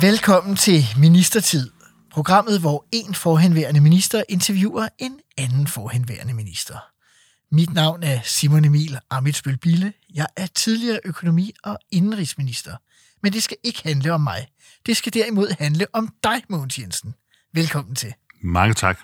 Velkommen 0.00 0.56
til 0.56 0.84
Ministertid, 0.98 1.70
programmet, 2.10 2.60
hvor 2.60 2.86
en 2.92 3.14
forhenværende 3.14 3.80
minister 3.80 4.22
interviewer 4.28 4.88
en 4.98 5.20
anden 5.38 5.66
forhenværende 5.66 6.34
minister. 6.34 6.76
Mit 7.52 7.74
navn 7.74 8.02
er 8.02 8.20
Simon 8.24 8.64
Emil 8.64 8.98
Amitsbøl 9.10 9.58
Bille. 9.58 9.92
Jeg 10.14 10.26
er 10.36 10.46
tidligere 10.46 11.00
økonomi- 11.04 11.52
og 11.64 11.78
indenrigsminister. 11.92 12.76
Men 13.22 13.32
det 13.32 13.42
skal 13.42 13.56
ikke 13.64 13.82
handle 13.82 14.12
om 14.12 14.20
mig. 14.20 14.46
Det 14.86 14.96
skal 14.96 15.14
derimod 15.14 15.54
handle 15.58 15.86
om 15.92 16.08
dig, 16.24 16.42
Mogens 16.48 16.78
Jensen. 16.78 17.14
Velkommen 17.54 17.94
til. 17.94 18.14
Mange 18.42 18.74
tak. 18.74 19.00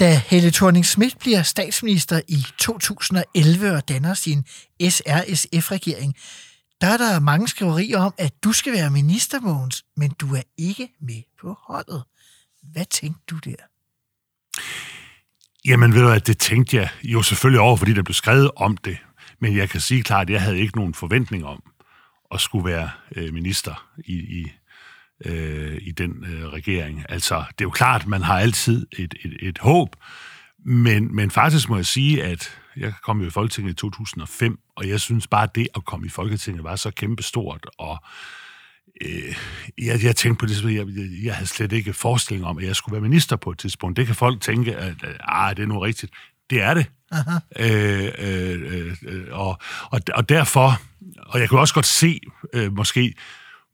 Da 0.00 0.22
Helle 0.26 0.50
thorning 0.50 0.86
Schmidt 0.86 1.18
bliver 1.18 1.42
statsminister 1.42 2.20
i 2.28 2.44
2011 2.58 3.72
og 3.72 3.88
danner 3.88 4.14
sin 4.14 4.44
SRSF-regering, 4.82 6.14
der 6.80 6.86
er 6.86 6.96
der 6.96 7.20
mange 7.20 7.48
skriverier 7.48 7.98
om, 7.98 8.14
at 8.18 8.44
du 8.44 8.52
skal 8.52 8.72
være 8.72 8.90
minister, 8.90 9.40
Mogens, 9.40 9.84
men 9.96 10.10
du 10.10 10.34
er 10.34 10.42
ikke 10.58 10.88
med 11.00 11.22
på 11.40 11.56
holdet. 11.66 12.04
Hvad 12.62 12.84
tænkte 12.84 13.22
du 13.30 13.36
der? 13.36 13.56
Jamen 15.64 15.94
ved 15.94 16.02
du 16.02 16.08
at 16.08 16.26
det 16.26 16.38
tænkte 16.38 16.76
jeg 16.76 16.90
jo 17.02 17.22
selvfølgelig 17.22 17.60
over, 17.60 17.76
fordi 17.76 17.92
der 17.92 18.02
blev 18.02 18.14
skrevet 18.14 18.50
om 18.56 18.76
det. 18.76 18.98
Men 19.40 19.56
jeg 19.56 19.70
kan 19.70 19.80
sige 19.80 20.02
klart, 20.02 20.26
at 20.26 20.32
jeg 20.32 20.42
havde 20.42 20.58
ikke 20.58 20.76
nogen 20.76 20.94
forventning 20.94 21.44
om 21.44 21.62
at 22.34 22.40
skulle 22.40 22.64
være 22.64 22.90
øh, 23.16 23.34
minister 23.34 23.88
i, 23.98 24.14
i, 24.14 24.52
øh, 25.24 25.78
i 25.82 25.90
den 25.92 26.24
øh, 26.24 26.48
regering. 26.48 27.04
Altså, 27.08 27.44
det 27.48 27.60
er 27.60 27.64
jo 27.64 27.70
klart, 27.70 28.06
man 28.06 28.22
har 28.22 28.38
altid 28.38 28.86
et, 28.92 29.14
et, 29.24 29.36
et 29.40 29.58
håb, 29.58 29.96
men, 30.64 31.16
men 31.16 31.30
faktisk 31.30 31.68
må 31.68 31.76
jeg 31.76 31.86
sige, 31.86 32.24
at 32.24 32.58
jeg 32.78 32.92
kom 33.02 33.20
jo 33.20 33.26
i 33.26 33.30
Folketinget 33.30 33.72
i 33.72 33.74
2005, 33.74 34.58
og 34.76 34.88
jeg 34.88 35.00
synes 35.00 35.26
bare, 35.26 35.42
at 35.42 35.54
det 35.54 35.68
at 35.76 35.84
komme 35.84 36.06
i 36.06 36.10
Folketinget 36.10 36.64
var 36.64 36.76
så 36.76 36.90
kæmpestort, 36.90 37.66
og 37.78 37.98
øh, 39.00 39.36
jeg, 39.78 40.04
jeg 40.04 40.16
tænkte 40.16 40.40
på 40.40 40.46
det, 40.46 40.64
jeg, 40.64 40.86
jeg, 40.86 41.08
jeg 41.24 41.34
havde 41.34 41.48
slet 41.48 41.72
ikke 41.72 41.92
forestilling 41.92 42.46
om, 42.46 42.58
at 42.58 42.64
jeg 42.64 42.76
skulle 42.76 42.92
være 42.92 43.08
minister 43.08 43.36
på 43.36 43.50
et 43.50 43.58
tidspunkt. 43.58 43.96
Det 43.96 44.06
kan 44.06 44.14
folk 44.14 44.40
tænke, 44.40 44.76
at 44.76 44.94
ah, 45.20 45.56
det 45.56 45.62
er 45.62 45.66
nu 45.66 45.78
rigtigt. 45.78 46.12
Det 46.50 46.62
er 46.62 46.74
det. 46.74 46.86
Øh, 47.58 48.08
øh, 48.18 48.96
øh, 49.02 49.24
og, 49.30 49.58
og, 49.90 50.00
og 50.14 50.28
derfor, 50.28 50.80
og 51.26 51.40
jeg 51.40 51.48
kunne 51.48 51.60
også 51.60 51.74
godt 51.74 51.86
se, 51.86 52.20
øh, 52.54 52.72
måske, 52.72 53.14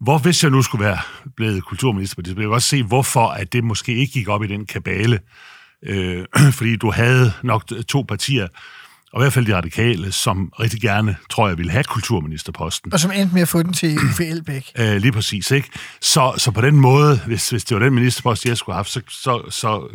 hvor 0.01 0.19
hvis 0.19 0.43
jeg 0.43 0.51
nu 0.51 0.63
skulle 0.63 0.85
være 0.85 0.99
blevet 1.37 1.65
kulturminister 1.65 2.17
på 2.17 2.23
det, 2.23 2.35
så 2.35 2.41
jeg 2.41 2.49
også 2.49 2.69
se, 2.69 2.83
hvorfor 2.83 3.29
at 3.29 3.53
det 3.53 3.65
måske 3.65 3.95
ikke 3.95 4.13
gik 4.13 4.29
op 4.29 4.45
i 4.45 4.47
den 4.47 4.67
kabale. 4.67 5.21
Øh, 5.83 6.25
fordi 6.59 6.77
du 6.77 6.91
havde 6.91 7.33
nok 7.43 7.65
to 7.89 8.03
partier, 8.03 8.49
og 9.15 9.21
i 9.21 9.23
hvert 9.23 9.33
fald 9.33 9.47
de 9.47 9.57
radikale, 9.57 10.13
som 10.13 10.53
rigtig 10.61 10.81
gerne, 10.81 11.17
tror 11.31 11.49
jeg, 11.49 11.59
ville 11.59 11.73
have 11.73 11.85
kulturministerposten. 11.85 12.93
Og 12.93 13.01
som 13.01 13.11
endte 13.11 13.35
med 13.35 13.43
at 13.43 13.49
få 13.49 13.63
den 13.63 13.73
til 13.73 13.99
Uffe 14.11 14.27
Elbæk. 14.27 14.73
Øh, 14.79 14.97
lige 14.97 15.13
præcis, 15.13 15.51
ikke? 15.51 15.69
Så, 16.01 16.35
så 16.37 16.51
på 16.51 16.61
den 16.61 16.77
måde, 16.77 17.21
hvis, 17.27 17.51
hvis 17.51 17.65
det 17.65 17.75
var 17.75 17.85
den 17.85 17.95
ministerpost, 17.95 18.47
jeg 18.47 18.57
skulle 18.57 18.75
have 18.75 18.79
haft, 18.79 18.91
så, 18.91 19.01
så, 19.09 19.51
så 19.51 19.89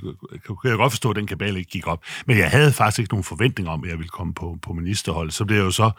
kunne 0.48 0.58
jeg 0.64 0.78
godt 0.78 0.92
forstå, 0.92 1.10
at 1.10 1.16
den 1.16 1.28
kabale 1.28 1.60
ikke 1.60 1.72
gik 1.72 1.88
op. 1.88 2.00
Men 2.26 2.38
jeg 2.38 2.50
havde 2.50 2.74
faktisk 2.74 3.00
ikke 3.00 3.14
nogen 3.14 3.24
forventning 3.24 3.70
om, 3.70 3.84
at 3.84 3.90
jeg 3.90 3.98
ville 3.98 4.10
komme 4.10 4.34
på, 4.34 4.58
på 4.62 4.74
ministerholdet. 4.74 5.34
Så 5.34 5.46
blev 5.46 5.58
jeg 5.58 5.66
jo 5.66 5.72
så 5.72 5.92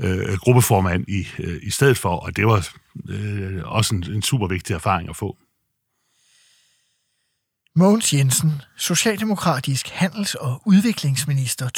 øh, 0.00 0.38
gruppeformand 0.38 1.04
i, 1.08 1.28
øh, 1.38 1.58
i 1.62 1.70
stedet 1.70 1.98
for, 1.98 2.16
og 2.16 2.36
det 2.36 2.46
var 2.46 2.68
øh, 3.08 3.62
også 3.64 3.94
en, 3.94 4.04
en 4.12 4.22
super 4.22 4.46
vigtig 4.46 4.74
erfaring 4.74 5.08
at 5.08 5.16
få. 5.16 5.36
Mogens 7.78 8.12
Jensen, 8.12 8.62
Socialdemokratisk 8.76 9.88
handels- 9.88 10.34
og 10.34 10.62
udviklingsminister 10.64 11.68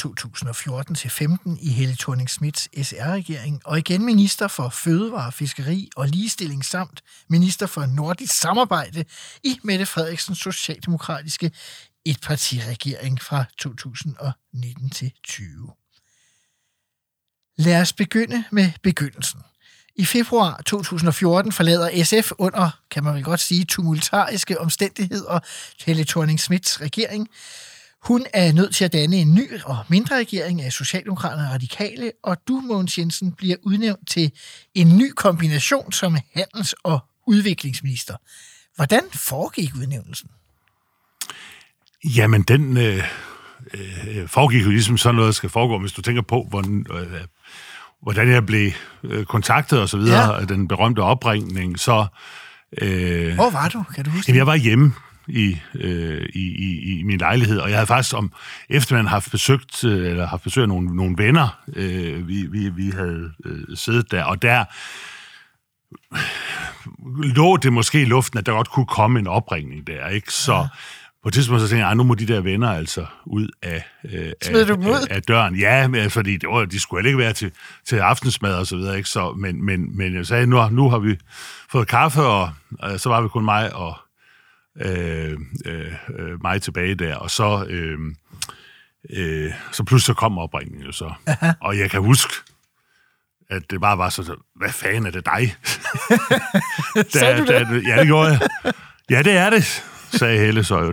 2014-15 1.51 1.59
i 1.61 1.73
Helle 1.73 1.97
thorning 1.97 2.31
Smiths 2.31 2.69
SR-regering, 2.89 3.63
og 3.65 3.79
igen 3.79 4.05
minister 4.05 4.49
for 4.49 4.69
fødevare, 4.69 5.33
fiskeri 5.33 5.91
og 5.97 6.09
ligestilling 6.09 6.65
samt 6.65 7.03
minister 7.29 7.67
for 7.67 7.87
nordisk 7.87 8.35
samarbejde 8.35 9.05
i 9.45 9.59
Mette 9.65 9.87
Frederiksens 9.87 10.39
socialdemokratiske 10.39 11.51
etpartiregering 12.07 13.23
fra 13.23 13.45
2019 13.59 14.91
til 14.91 15.13
20. 15.25 15.71
Lad 17.57 17.81
os 17.81 17.93
begynde 17.93 18.45
med 18.53 18.73
begyndelsen. 18.83 19.41
I 19.99 20.05
februar 20.05 20.63
2014 20.67 21.53
forlader 21.53 22.05
SF 22.05 22.33
under, 22.39 22.71
kan 22.91 23.05
man 23.05 23.15
vel 23.15 23.25
godt 23.25 23.41
sige, 23.41 23.65
tumultariske 23.65 24.61
omstændigheder 24.61 25.39
Helle 25.87 26.05
thorning 26.05 26.41
Smiths 26.41 26.81
regering. 26.81 27.29
Hun 28.03 28.27
er 28.35 28.53
nødt 28.53 28.75
til 28.75 28.85
at 28.85 28.93
danne 28.93 29.17
en 29.17 29.35
ny 29.35 29.61
og 29.65 29.79
mindre 29.89 30.17
regering 30.17 30.63
af 30.63 30.73
Socialdemokraterne 30.73 31.49
og 31.49 31.53
Radikale, 31.53 32.13
og 32.23 32.37
du, 32.49 32.61
Mogens 32.61 32.99
Jensen, 32.99 33.33
bliver 33.33 33.57
udnævnt 33.63 34.09
til 34.09 34.33
en 34.75 34.99
ny 34.99 35.11
kombination 35.17 35.93
som 35.93 36.17
handels- 36.35 36.75
og 36.83 37.01
udviklingsminister. 37.27 38.17
Hvordan 38.77 39.03
foregik 39.15 39.75
udnævnelsen? 39.75 40.29
Jamen, 42.05 42.43
den 42.43 42.77
øh, 42.77 43.05
øh, 43.75 44.07
øh 44.09 44.29
foregik 44.29 44.65
jo 44.65 44.71
ligesom 44.71 44.99
sådan 44.99 45.15
noget, 45.15 45.27
der 45.27 45.33
skal 45.33 45.51
foregå, 45.51 45.79
hvis 45.79 45.93
du 45.93 46.03
tænker 46.03 46.23
på, 46.23 46.47
hvordan, 46.51 46.87
øh, 46.93 47.21
hvordan 48.03 48.29
jeg 48.29 48.47
blev 48.47 48.71
øh, 49.05 49.25
kontaktet 49.25 49.81
og 49.81 49.89
så 49.89 49.97
videre, 49.97 50.35
ja. 50.35 50.45
den 50.45 50.69
berømte 50.69 51.01
opringning, 51.01 51.79
så... 51.79 52.07
Øh, 52.83 53.35
Hvor 53.35 53.51
var 53.51 53.69
du? 53.69 53.85
Kan 53.95 54.05
du 54.05 54.11
huske 54.11 54.29
jamen, 54.29 54.39
jeg 54.39 54.47
var 54.47 54.57
hjemme 54.57 54.93
i, 55.29 55.57
øh, 55.75 56.29
i, 56.35 56.41
i, 56.41 56.99
i 56.99 57.03
min 57.03 57.19
lejlighed, 57.19 57.59
og 57.59 57.71
jeg 57.71 57.79
havde 57.79 57.87
faktisk 57.87 58.17
om 58.17 58.33
eftermiddagen 58.71 59.09
haft 59.09 59.31
besøgt, 59.31 59.85
øh, 59.85 60.11
eller 60.11 60.27
haft 60.27 60.43
besøg 60.43 60.63
af 60.63 60.69
nogle, 60.69 60.97
nogle 60.97 61.15
venner, 61.19 61.59
øh, 61.77 62.29
vi, 62.29 62.47
vi, 62.47 62.69
vi 62.69 62.91
havde 62.91 63.31
øh, 63.45 63.77
siddet 63.77 64.11
der, 64.11 64.25
og 64.25 64.43
der 64.43 64.65
lå 67.35 67.57
det 67.57 67.73
måske 67.73 68.03
i 68.03 68.05
luften, 68.05 68.39
at 68.39 68.47
der 68.47 68.53
godt 68.53 68.71
kunne 68.71 68.87
komme 68.87 69.19
en 69.19 69.27
opringning 69.27 69.87
der, 69.87 70.09
ikke? 70.09 70.33
Så 70.33 70.55
ja. 70.55 70.67
På 71.23 71.29
et 71.29 71.35
tidspunkt 71.35 71.63
så 71.63 71.69
tænkte 71.69 71.87
jeg, 71.87 71.95
nu 71.95 72.03
må 72.03 72.15
de 72.15 72.27
der 72.27 72.41
venner 72.41 72.71
altså 72.71 73.07
ud 73.27 73.49
af, 73.63 73.85
øh, 74.05 74.33
af, 74.43 74.67
du 74.67 74.75
ud? 74.75 75.07
af, 75.11 75.15
af 75.17 75.23
døren. 75.23 75.57
Ja, 75.57 75.89
men, 75.89 76.11
fordi 76.11 76.37
det 76.37 76.49
var, 76.49 76.65
de 76.65 76.81
skulle 76.81 77.09
ikke 77.09 77.19
være 77.19 77.33
til, 77.33 77.53
til 77.87 77.97
aftensmad 77.97 78.55
og 78.55 78.67
så 78.67 78.77
videre, 78.77 78.97
ikke? 78.97 79.09
Så, 79.09 79.33
men, 79.33 79.65
men, 79.65 79.97
men 79.97 80.15
jeg 80.15 80.27
sagde, 80.27 80.47
nu, 80.47 80.69
nu 80.69 80.91
har 80.91 80.99
vi 80.99 81.19
fået 81.73 81.89
kaffe, 81.89 82.23
og 82.23 82.51
øh, 82.85 82.99
så 82.99 83.09
var 83.09 83.21
vi 83.21 83.29
kun 83.29 83.45
mig 83.45 83.75
og 83.75 83.97
øh, 84.81 85.39
øh, 85.67 86.43
mig 86.43 86.63
tilbage 86.63 86.95
der, 86.95 87.15
og 87.15 87.31
så, 87.31 87.67
øh, 87.69 87.99
øh, 89.11 89.53
så 89.73 89.85
pludselig 89.85 90.07
så 90.07 90.15
kom 90.15 90.39
opringningen 90.39 90.87
jo 90.87 90.93
så. 90.93 91.13
Aha. 91.27 91.53
Og 91.61 91.79
jeg 91.79 91.91
kan 91.91 92.01
huske, 92.01 92.35
at 93.51 93.63
det 93.71 93.81
bare 93.81 93.99
var 93.99 94.09
så, 94.09 94.37
hvad 94.57 94.73
fanden 94.73 95.07
er 95.07 95.11
det 95.11 95.27
dig? 95.27 95.57
da, 96.95 97.19
Sagde 97.19 97.39
du 97.39 97.47
det? 97.47 97.49
Da, 97.49 97.91
ja, 97.91 98.01
det 98.01 98.07
gjorde 98.07 98.29
jeg. 98.31 98.73
Ja, 99.11 99.23
det 99.23 99.37
er 99.37 99.51
det, 99.51 99.85
sagde 100.13 100.39
Helle 100.39 100.65
så 100.65 100.79
jo 100.79 100.93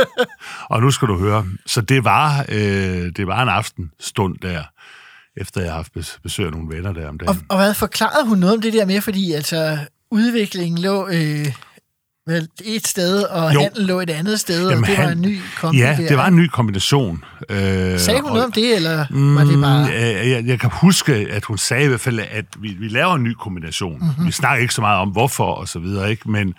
og 0.70 0.80
nu 0.80 0.90
skal 0.90 1.08
du 1.08 1.18
høre. 1.18 1.46
Så 1.66 1.80
det 1.80 2.04
var, 2.04 2.44
øh, 2.48 3.12
det 3.16 3.26
var 3.26 3.42
en 3.42 3.48
aftenstund 3.48 4.36
der, 4.42 4.62
efter 5.36 5.60
jeg 5.60 5.70
har 5.70 5.76
haft 5.76 5.92
besøg 6.22 6.46
af 6.46 6.52
nogle 6.52 6.76
venner 6.76 6.92
der 6.92 7.08
om 7.08 7.18
dagen. 7.18 7.28
Og, 7.28 7.36
og 7.48 7.56
hvad 7.56 7.74
forklarede 7.74 8.28
hun 8.28 8.38
noget 8.38 8.54
om 8.54 8.62
det 8.62 8.72
der 8.72 8.86
med, 8.86 9.00
fordi 9.00 9.32
altså 9.32 9.78
udviklingen 10.10 10.82
lå... 10.82 11.08
Øh 11.08 11.46
vel 12.26 12.48
et 12.64 12.86
sted, 12.86 13.22
og 13.22 13.54
jo. 13.54 13.60
handel 13.60 13.86
lå 13.86 14.00
et 14.00 14.10
andet 14.10 14.40
sted, 14.40 14.68
Jamen, 14.68 14.84
og 14.84 14.88
det 14.88 14.96
han, 14.96 15.06
var 15.06 15.12
en 15.12 15.20
ny 15.20 15.38
kombination. 15.60 16.02
Ja, 16.02 16.08
det 16.08 16.16
var 16.16 16.26
en 16.26 16.36
ny 16.36 16.46
kombination. 16.46 17.24
Øh, 17.48 17.58
sagde 17.98 18.20
hun 18.20 18.30
og, 18.30 18.34
noget 18.34 18.44
om 18.44 18.52
det, 18.52 18.76
eller 18.76 19.06
mm, 19.10 19.36
var 19.36 19.44
det 19.44 19.60
bare... 19.60 19.88
Øh, 19.88 20.30
jeg, 20.30 20.44
jeg 20.46 20.60
kan 20.60 20.70
huske, 20.72 21.12
at 21.14 21.44
hun 21.44 21.58
sagde 21.58 21.84
i 21.84 21.88
hvert 21.88 22.00
fald, 22.00 22.20
at 22.30 22.44
vi, 22.58 22.68
vi 22.68 22.88
laver 22.88 23.14
en 23.14 23.22
ny 23.22 23.32
kombination. 23.32 23.98
Mm-hmm. 23.98 24.26
Vi 24.26 24.32
snakker 24.32 24.62
ikke 24.62 24.74
så 24.74 24.80
meget 24.80 24.98
om, 24.98 25.08
hvorfor 25.08 25.44
og 25.44 25.68
så 25.68 25.78
videre, 25.78 26.10
ikke? 26.10 26.30
men 26.30 26.54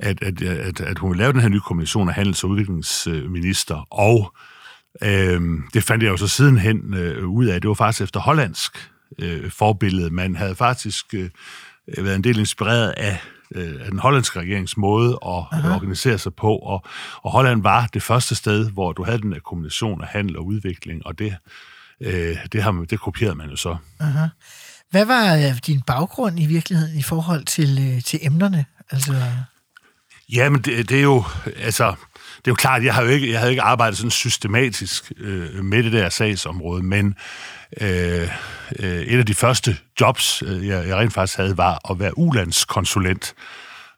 at, 0.00 0.22
at, 0.22 0.42
at, 0.42 0.80
at 0.80 0.98
hun 0.98 1.10
vil 1.10 1.18
lave 1.18 1.32
den 1.32 1.40
her 1.40 1.48
nye 1.48 1.60
kombination 1.60 2.08
af 2.08 2.14
handels- 2.14 2.44
og 2.44 2.50
udviklingsminister, 2.50 3.86
og 3.90 4.34
øh, 5.02 5.40
det 5.74 5.84
fandt 5.84 6.04
jeg 6.04 6.10
jo 6.10 6.16
så 6.16 6.28
sidenhen 6.28 6.94
øh, 6.94 7.28
ud 7.28 7.46
af, 7.46 7.60
det 7.60 7.68
var 7.68 7.74
faktisk 7.74 8.02
efter 8.02 8.20
hollandsk 8.20 8.90
øh, 9.18 9.50
forbillede. 9.50 10.10
Man 10.10 10.36
havde 10.36 10.54
faktisk 10.54 11.14
øh, 11.14 11.30
været 11.98 12.16
en 12.16 12.24
del 12.24 12.38
inspireret 12.38 12.90
af 12.90 13.20
øh, 13.54 13.90
den 13.90 13.98
hollandske 13.98 14.40
regerings 14.40 14.76
måde 14.76 15.18
at 15.26 15.44
Aha. 15.52 15.74
organisere 15.74 16.18
sig 16.18 16.34
på, 16.34 16.56
og, 16.56 16.84
og 17.22 17.32
Holland 17.32 17.62
var 17.62 17.86
det 17.86 18.02
første 18.02 18.34
sted, 18.34 18.70
hvor 18.70 18.92
du 18.92 19.04
havde 19.04 19.18
den 19.18 19.32
her 19.32 19.40
kombination 19.40 20.02
af 20.02 20.08
handel 20.08 20.36
og 20.36 20.46
udvikling, 20.46 21.06
og 21.06 21.18
det, 21.18 21.36
øh, 22.00 22.36
det, 22.52 22.62
har, 22.62 22.72
det 22.90 23.00
kopierede 23.00 23.34
man 23.34 23.50
jo 23.50 23.56
så. 23.56 23.76
Aha. 24.00 24.26
Hvad 24.90 25.04
var 25.04 25.34
øh, 25.34 25.58
din 25.66 25.82
baggrund 25.82 26.40
i 26.40 26.46
virkeligheden 26.46 26.98
i 26.98 27.02
forhold 27.02 27.44
til, 27.44 27.78
øh, 27.80 28.02
til 28.02 28.18
emnerne? 28.22 28.64
Altså, 28.90 29.12
Ja, 30.32 30.50
men 30.50 30.62
det, 30.62 30.88
det 30.88 30.98
er 30.98 31.02
jo, 31.02 31.24
altså, 31.56 31.86
det 32.36 32.46
er 32.46 32.50
jo 32.50 32.54
klart, 32.54 32.84
jeg 32.84 32.94
har 32.94 33.02
jo 33.02 33.08
ikke, 33.08 33.30
jeg 33.30 33.38
havde 33.38 33.52
ikke 33.52 33.62
arbejdet 33.62 33.96
sådan 33.96 34.10
systematisk 34.10 35.12
øh, 35.20 35.64
med 35.64 35.82
det 35.82 35.92
der 35.92 36.08
sagsområde, 36.08 36.82
men 36.82 37.14
øh, 37.80 38.28
øh, 38.78 39.00
et 39.00 39.18
af 39.18 39.26
de 39.26 39.34
første 39.34 39.76
jobs, 40.00 40.42
øh, 40.46 40.66
jeg, 40.66 40.88
jeg 40.88 40.96
rent 40.96 41.12
faktisk 41.12 41.38
havde, 41.38 41.56
var 41.56 41.90
at 41.90 42.00
være 42.00 42.18
ulandskonsulent 42.18 43.34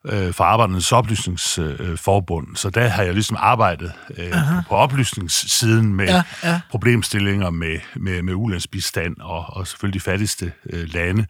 øh, 0.06 0.32
for 0.32 0.44
Arbejdernes 0.44 0.92
Oplysningsforbund. 0.92 2.46
Øh, 2.50 2.56
så 2.56 2.70
der 2.70 2.88
har 2.88 3.02
jeg 3.02 3.14
ligesom 3.14 3.36
arbejdet 3.40 3.92
øh, 4.18 4.32
på 4.68 4.74
oplysningssiden 4.74 5.94
med 5.94 6.06
Ja, 6.06 6.22
ja. 6.44 6.60
problemstillinger 6.70 7.50
med, 7.50 7.78
med, 7.96 8.22
med 8.22 8.34
ulandsbistand 8.34 9.16
og, 9.20 9.44
og 9.48 9.66
selvfølgelig 9.66 10.00
de 10.00 10.04
fattigste 10.04 10.52
øh, 10.70 10.94
lande. 10.94 11.26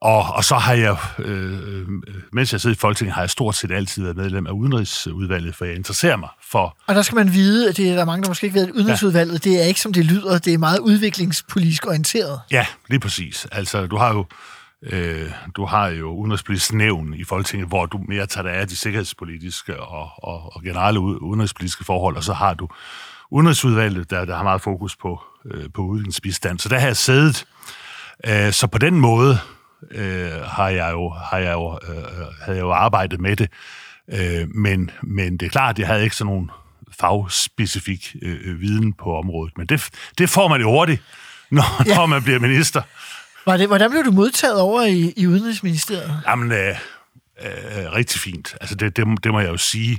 Og, 0.00 0.22
og 0.34 0.44
så 0.44 0.54
har 0.54 0.74
jeg, 0.74 0.96
øh, 1.18 1.88
mens 2.32 2.52
jeg 2.52 2.60
sidder 2.60 2.76
i 2.76 2.78
Folketinget, 2.78 3.14
har 3.14 3.22
jeg 3.22 3.30
stort 3.30 3.54
set 3.54 3.70
altid 3.70 4.02
været 4.02 4.16
medlem 4.16 4.46
af 4.46 4.50
Udenrigsudvalget, 4.50 5.54
for 5.54 5.64
jeg 5.64 5.74
interesserer 5.74 6.16
mig 6.16 6.28
for... 6.50 6.76
og 6.86 6.94
der 6.94 7.02
skal 7.02 7.16
man 7.16 7.32
vide, 7.32 7.68
at 7.68 7.76
det 7.76 7.88
er 7.88 7.94
der 7.94 8.00
er 8.00 8.04
mange, 8.04 8.22
der 8.22 8.28
måske 8.28 8.46
ikke 8.46 8.58
ved, 8.58 8.68
at 8.68 8.72
udenrigsudvalget, 8.74 9.44
det 9.44 9.62
er 9.62 9.64
ikke 9.64 9.80
som 9.80 9.92
det 9.92 10.04
lyder, 10.04 10.38
det 10.38 10.54
er 10.54 10.58
meget 10.58 10.78
udviklingspolitisk 10.78 11.86
orienteret. 11.86 12.40
Ja, 12.50 12.66
lige 12.88 13.00
præcis. 13.00 13.46
Altså, 13.52 13.86
du 13.86 13.96
har 13.96 14.12
jo, 14.14 14.26
øh, 14.82 15.30
du 15.56 15.64
har 15.64 15.88
jo 15.88 16.10
Udenrigspolitisk 16.10 16.72
nævn 16.72 17.14
i 17.14 17.24
Folketinget, 17.24 17.68
hvor 17.68 17.86
du 17.86 18.00
mere 18.08 18.26
tager 18.26 18.42
dig 18.42 18.52
af 18.52 18.68
de 18.68 18.76
sikkerhedspolitiske 18.76 19.80
og, 19.80 20.08
og, 20.16 20.56
og 20.56 20.62
generelle 20.62 21.00
udenrigspolitiske 21.00 21.84
forhold, 21.84 22.16
og 22.16 22.24
så 22.24 22.32
har 22.32 22.54
du 22.54 22.68
Udenrigsudvalget, 23.30 24.10
der, 24.10 24.24
der 24.24 24.36
har 24.36 24.42
meget 24.42 24.60
fokus 24.60 24.96
på, 24.96 25.20
øh, 25.50 25.64
på 25.74 25.82
udviklingsbistand. 25.82 26.58
Så 26.58 26.68
der 26.68 26.78
har 26.78 26.86
jeg 26.86 26.96
siddet. 26.96 27.44
Øh, 28.26 28.52
så 28.52 28.66
på 28.66 28.78
den 28.78 29.00
måde 29.00 29.38
øh, 29.90 30.42
har 30.42 30.68
jeg 30.68 30.92
jo, 30.92 31.08
har 31.08 31.38
jeg 31.38 31.52
jo, 31.52 31.78
øh, 31.88 32.04
havde 32.42 32.58
jeg 32.58 32.60
jo 32.60 32.72
arbejdet 32.72 33.20
med 33.20 33.36
det. 33.36 33.50
Øh, 34.12 34.48
men, 34.48 34.90
men 35.02 35.36
det 35.36 35.46
er 35.46 35.50
klart, 35.50 35.74
at 35.74 35.78
jeg 35.78 35.86
havde 35.86 36.04
ikke 36.04 36.16
sådan 36.16 36.32
nogen 36.32 36.50
fagspecifik 37.00 38.16
øh, 38.22 38.60
viden 38.60 38.92
på 38.92 39.16
området. 39.16 39.58
Men 39.58 39.66
det, 39.66 39.88
det 40.18 40.30
får 40.30 40.48
man 40.48 40.60
jo 40.60 40.70
hurtigt, 40.70 41.02
når, 41.50 41.88
ja. 41.88 41.96
når 41.96 42.06
man 42.06 42.22
bliver 42.22 42.38
minister. 42.38 42.82
Var 43.46 43.56
det, 43.56 43.66
hvordan 43.66 43.90
blev 43.90 44.04
du 44.04 44.10
modtaget 44.10 44.60
over 44.60 44.82
i, 44.82 45.12
i 45.16 45.26
Udenrigsministeriet? 45.26 46.22
Jamen, 46.26 46.52
øh, 46.52 46.76
øh, 47.42 47.92
rigtig 47.92 48.20
fint. 48.20 48.54
Altså, 48.60 48.74
det, 48.74 48.96
det, 48.96 49.06
det 49.24 49.32
må 49.32 49.40
jeg 49.40 49.48
jo 49.48 49.56
sige. 49.56 49.98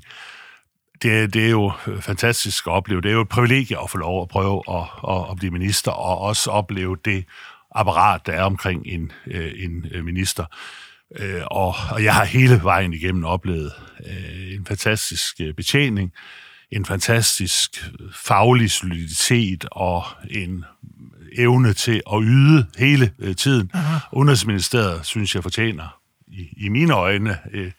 Det, 1.01 1.33
det 1.33 1.45
er 1.45 1.49
jo 1.49 1.71
fantastisk 2.01 2.67
at 2.67 2.71
opleve. 2.71 3.01
Det 3.01 3.09
er 3.09 3.13
jo 3.13 3.21
et 3.21 3.29
privilegie 3.29 3.81
at 3.83 3.89
få 3.89 3.97
lov 3.97 4.21
at 4.21 4.27
prøve 4.29 4.63
at, 4.69 4.83
at, 5.09 5.25
at 5.31 5.35
blive 5.37 5.51
minister, 5.51 5.91
og 5.91 6.17
også 6.21 6.51
opleve 6.51 6.97
det 7.05 7.25
apparat, 7.75 8.25
der 8.25 8.33
er 8.33 8.43
omkring 8.43 8.83
en, 8.85 9.11
øh, 9.27 9.51
en 9.55 9.85
øh, 9.91 10.05
minister. 10.05 10.45
Øh, 11.19 11.41
og, 11.51 11.75
og 11.91 12.03
jeg 12.03 12.13
har 12.13 12.25
hele 12.25 12.59
vejen 12.63 12.93
igennem 12.93 13.23
oplevet 13.25 13.71
øh, 14.05 14.53
en 14.53 14.65
fantastisk 14.65 15.35
øh, 15.41 15.53
betjening, 15.53 16.11
en 16.71 16.85
fantastisk 16.85 17.91
faglig 18.13 18.71
soliditet 18.71 19.65
og 19.71 20.03
en 20.29 20.65
evne 21.37 21.73
til 21.73 22.01
at 22.13 22.19
yde 22.23 22.65
hele 22.77 23.11
øh, 23.19 23.35
tiden. 23.35 23.71
Aha. 23.73 23.97
Udenrigsministeriet, 24.13 25.05
synes 25.05 25.35
jeg, 25.35 25.43
fortjener 25.43 25.97
i, 26.27 26.65
i 26.65 26.69
mine 26.69 26.93
øjne 26.93 27.37
øh, 27.53 27.71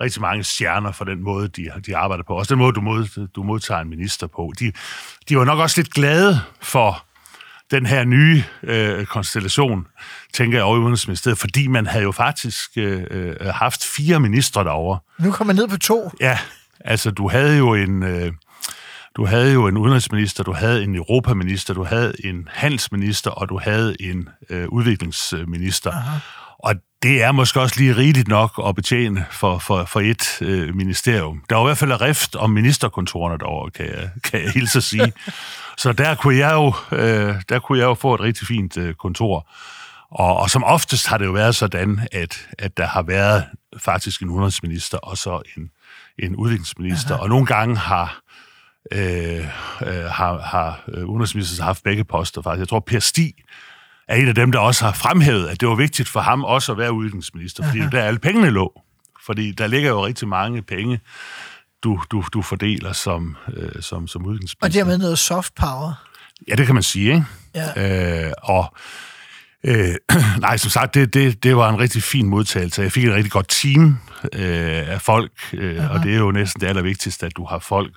rigtig 0.00 0.22
mange 0.22 0.44
stjerner 0.44 0.92
for 0.92 1.04
den 1.04 1.22
måde, 1.22 1.48
de, 1.48 1.70
de 1.86 1.96
arbejder 1.96 2.24
på. 2.24 2.34
Også 2.34 2.54
den 2.54 2.58
måde, 2.58 2.72
du, 2.72 2.80
mod, 2.80 3.28
du 3.36 3.42
modtager 3.42 3.80
en 3.80 3.88
minister 3.88 4.26
på. 4.26 4.52
De, 4.58 4.72
de 5.28 5.36
var 5.36 5.44
nok 5.44 5.58
også 5.58 5.80
lidt 5.80 5.90
glade 5.90 6.40
for 6.60 7.04
den 7.70 7.86
her 7.86 8.04
nye 8.04 8.44
øh, 8.62 9.06
konstellation, 9.06 9.86
tænker 10.32 10.58
jeg 10.58 10.64
over 10.64 10.76
i 10.76 10.80
Udenrigsministeriet, 10.80 11.38
fordi 11.38 11.66
man 11.66 11.86
havde 11.86 12.04
jo 12.04 12.12
faktisk 12.12 12.70
øh, 12.76 13.04
øh, 13.10 13.36
haft 13.40 13.84
fire 13.84 14.20
ministre 14.20 14.64
derovre. 14.64 14.98
Nu 15.18 15.32
kommer 15.32 15.54
man 15.54 15.56
ned 15.56 15.68
på 15.68 15.78
to. 15.78 16.10
Ja, 16.20 16.38
altså 16.80 17.10
du 17.10 17.28
havde 17.28 17.58
jo 17.58 17.74
en... 17.74 18.02
Øh, 18.02 18.32
du 19.16 19.26
havde 19.26 19.52
jo 19.52 19.66
en 19.66 19.76
udenrigsminister, 19.76 20.44
du 20.44 20.52
havde 20.52 20.84
en 20.84 20.94
europaminister, 20.94 21.74
du 21.74 21.84
havde 21.84 22.12
en 22.24 22.48
handelsminister, 22.52 23.30
og 23.30 23.48
du 23.48 23.58
havde 23.62 24.02
en 24.02 24.28
øh, 24.50 24.68
udviklingsminister. 24.68 25.90
Aha. 25.90 26.18
Og 26.58 26.74
det 27.02 27.22
er 27.22 27.32
måske 27.32 27.60
også 27.60 27.74
lige 27.78 27.96
rigeligt 27.96 28.28
nok 28.28 28.62
at 28.66 28.74
betjene 28.74 29.26
for, 29.30 29.58
for, 29.58 29.84
for 29.84 30.00
et 30.00 30.42
øh, 30.42 30.74
ministerium. 30.74 31.44
Der 31.50 31.56
var 31.56 31.62
i 31.62 31.66
hvert 31.66 31.78
fald 31.78 32.00
rift 32.00 32.36
om 32.36 32.50
ministerkontorerne 32.50 33.38
derovre, 33.38 33.70
kan 33.70 33.86
jeg, 33.86 34.10
kan 34.30 34.42
jeg 34.42 34.50
hilse 34.50 34.78
at 34.78 34.84
sige. 34.84 35.12
Så 35.76 35.92
der 35.92 36.14
kunne 36.14 36.36
jeg 36.36 36.52
jo, 36.52 36.96
øh, 36.96 37.34
der 37.48 37.58
kunne 37.58 37.78
jeg 37.78 37.84
jo 37.84 37.94
få 37.94 38.14
et 38.14 38.20
rigtig 38.20 38.46
fint 38.46 38.76
øh, 38.76 38.94
kontor. 38.94 39.50
Og, 40.10 40.36
og 40.36 40.50
som 40.50 40.64
oftest 40.64 41.06
har 41.06 41.18
det 41.18 41.26
jo 41.26 41.32
været 41.32 41.54
sådan, 41.54 42.08
at, 42.12 42.48
at 42.58 42.76
der 42.76 42.86
har 42.86 43.02
været 43.02 43.44
faktisk 43.78 44.22
en 44.22 44.28
udenrigsminister 44.28 44.98
og 44.98 45.18
så 45.18 45.42
en, 45.56 45.70
en 46.18 46.36
udviklingsminister. 46.36 47.14
Aha. 47.14 47.22
Og 47.22 47.28
nogle 47.28 47.46
gange 47.46 47.76
har 47.76 48.20
øh, 48.92 49.38
øh, 49.82 50.04
har, 50.04 50.38
har 50.38 50.80
udenrigsministeren 51.04 51.64
haft 51.64 51.82
begge 51.82 52.04
poster 52.04 52.42
faktisk. 52.42 52.60
Jeg 52.60 52.68
tror, 52.68 52.80
Per 52.80 52.98
Stig 52.98 53.32
er 54.08 54.16
en 54.16 54.28
af 54.28 54.34
dem, 54.34 54.52
der 54.52 54.58
også 54.58 54.84
har 54.84 54.92
fremhævet, 54.92 55.48
at 55.48 55.60
det 55.60 55.68
var 55.68 55.74
vigtigt 55.74 56.08
for 56.08 56.20
ham 56.20 56.44
også 56.44 56.72
at 56.72 56.78
være 56.78 56.92
udviklingsminister, 56.92 57.64
fordi 57.64 57.80
Aha. 57.80 57.88
der 57.90 58.02
alle 58.02 58.18
pengene 58.18 58.50
lå. 58.50 58.82
Fordi 59.26 59.52
der 59.52 59.66
ligger 59.66 59.90
jo 59.90 60.06
rigtig 60.06 60.28
mange 60.28 60.62
penge, 60.62 61.00
du, 61.82 62.00
du, 62.10 62.24
du 62.32 62.42
fordeler 62.42 62.92
som, 62.92 63.36
øh, 63.56 63.82
som, 63.82 64.08
som 64.08 64.26
udviklingsminister. 64.26 64.66
Og 64.66 64.72
dermed 64.72 64.98
noget 64.98 65.18
soft 65.18 65.54
power. 65.54 66.04
Ja, 66.48 66.54
det 66.54 66.66
kan 66.66 66.74
man 66.74 66.82
sige, 66.82 67.14
ikke? 67.14 67.24
Ja. 67.54 68.26
Øh, 68.26 68.32
og 68.42 68.74
øh, 69.64 69.94
nej, 70.40 70.56
som 70.56 70.70
sagt, 70.70 70.94
det, 70.94 71.14
det, 71.14 71.42
det 71.42 71.56
var 71.56 71.68
en 71.68 71.78
rigtig 71.78 72.02
fin 72.02 72.28
modtagelse. 72.28 72.82
Jeg 72.82 72.92
fik 72.92 73.04
et 73.04 73.14
rigtig 73.14 73.32
godt 73.32 73.48
team 73.48 73.98
øh, 74.32 74.88
af 74.88 75.00
folk, 75.00 75.32
øh, 75.52 75.90
og 75.90 76.02
det 76.02 76.14
er 76.14 76.18
jo 76.18 76.30
næsten 76.30 76.60
det 76.60 76.66
allervigtigste, 76.66 77.26
at 77.26 77.36
du 77.36 77.44
har 77.44 77.58
folk, 77.58 77.94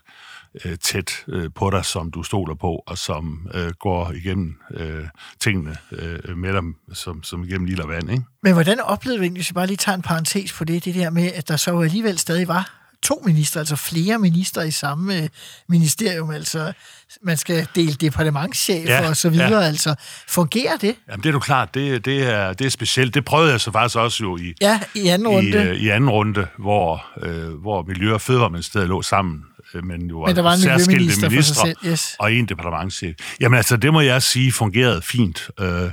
øh, 0.66 0.78
tæt 0.78 1.12
øh, 1.28 1.50
på 1.56 1.70
dig, 1.70 1.86
som 1.86 2.12
du 2.12 2.24
stoler 2.24 2.56
på, 2.56 2.84
og 2.88 2.98
som 2.98 3.48
øh, 3.54 3.72
går 3.80 4.12
igennem 4.12 4.56
øh, 4.74 5.06
tingene 5.40 5.78
øh, 5.92 6.38
med 6.38 6.54
dem, 6.54 6.76
som, 6.94 7.24
som 7.24 7.44
igennem 7.44 7.80
og 7.82 7.90
vand. 7.90 8.12
Ikke? 8.12 8.24
Men 8.44 8.54
hvordan 8.54 8.80
oplevede 8.80 9.18
du 9.18 9.24
egentlig, 9.24 9.40
hvis 9.40 9.50
jeg 9.50 9.56
bare 9.56 9.68
lige 9.68 9.78
tager 9.78 9.96
en 9.96 10.02
parentes 10.02 10.54
på 10.54 10.64
det, 10.64 10.86
det 10.86 10.96
der 10.96 11.10
med, 11.10 11.32
at 11.36 11.48
der 11.48 11.56
så 11.58 11.80
alligevel 11.80 12.18
stadig 12.18 12.48
var 12.48 12.78
to 13.04 13.22
minister, 13.26 13.60
altså 13.60 13.76
flere 13.76 14.20
minister 14.20 14.62
i 14.62 14.72
samme 14.72 15.18
øh, 15.18 15.30
ministerium, 15.70 16.32
altså 16.32 16.74
man 17.22 17.38
skal 17.38 17.68
dele 17.76 17.94
departementschefer 17.94 18.94
Ja, 18.94 19.10
og 19.10 19.18
så 19.18 19.30
videre, 19.30 19.60
ja. 19.60 19.68
altså 19.68 19.96
fungerer 20.28 20.78
det? 20.78 20.96
Jamen, 21.10 21.24
det 21.24 21.30
er 21.30 21.34
du 21.34 21.40
klart, 21.40 21.74
det, 21.74 22.06
det, 22.06 22.24
er, 22.30 22.54
det 22.54 22.66
er 22.66 22.70
specielt. 22.70 23.14
Det 23.14 23.26
prøvede 23.26 23.52
jeg 23.52 23.62
så 23.62 23.72
faktisk 23.72 23.98
også 23.98 24.24
jo 24.24 24.38
i, 24.38 24.54
Ja, 24.62 24.80
i 24.96 25.08
anden 25.08 25.32
i, 25.32 25.36
runde. 25.36 25.58
øh, 25.58 25.76
i 25.76 25.90
anden 25.90 26.10
runde, 26.10 26.48
hvor, 26.58 27.06
øh, 27.22 27.54
hvor 27.54 27.84
Miljø- 27.84 28.14
og 28.14 28.22
Fødevareministeriet 28.22 28.90
lå 28.90 29.02
sammen, 29.02 29.44
men 29.84 30.10
jo 30.10 30.26
Men 30.26 30.36
der 30.36 30.42
var 30.42 30.54
en 30.54 30.60
særskilte 30.60 31.30
ministre 31.30 31.44
selv, 31.44 31.78
yes. 31.86 32.16
og 32.20 32.34
en 32.34 32.46
departementchef. 32.46 33.16
Jamen 33.40 33.58
altså, 33.58 33.78
det 33.78 33.94
må 33.94 34.02
jeg 34.02 34.24
sige 34.24 34.52
fungerede 34.52 35.02
fint. 35.02 35.50
Øh, 35.60 35.92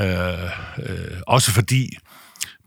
øh, 0.00 0.44
øh, 0.78 1.20
også 1.26 1.52
fordi 1.52 1.96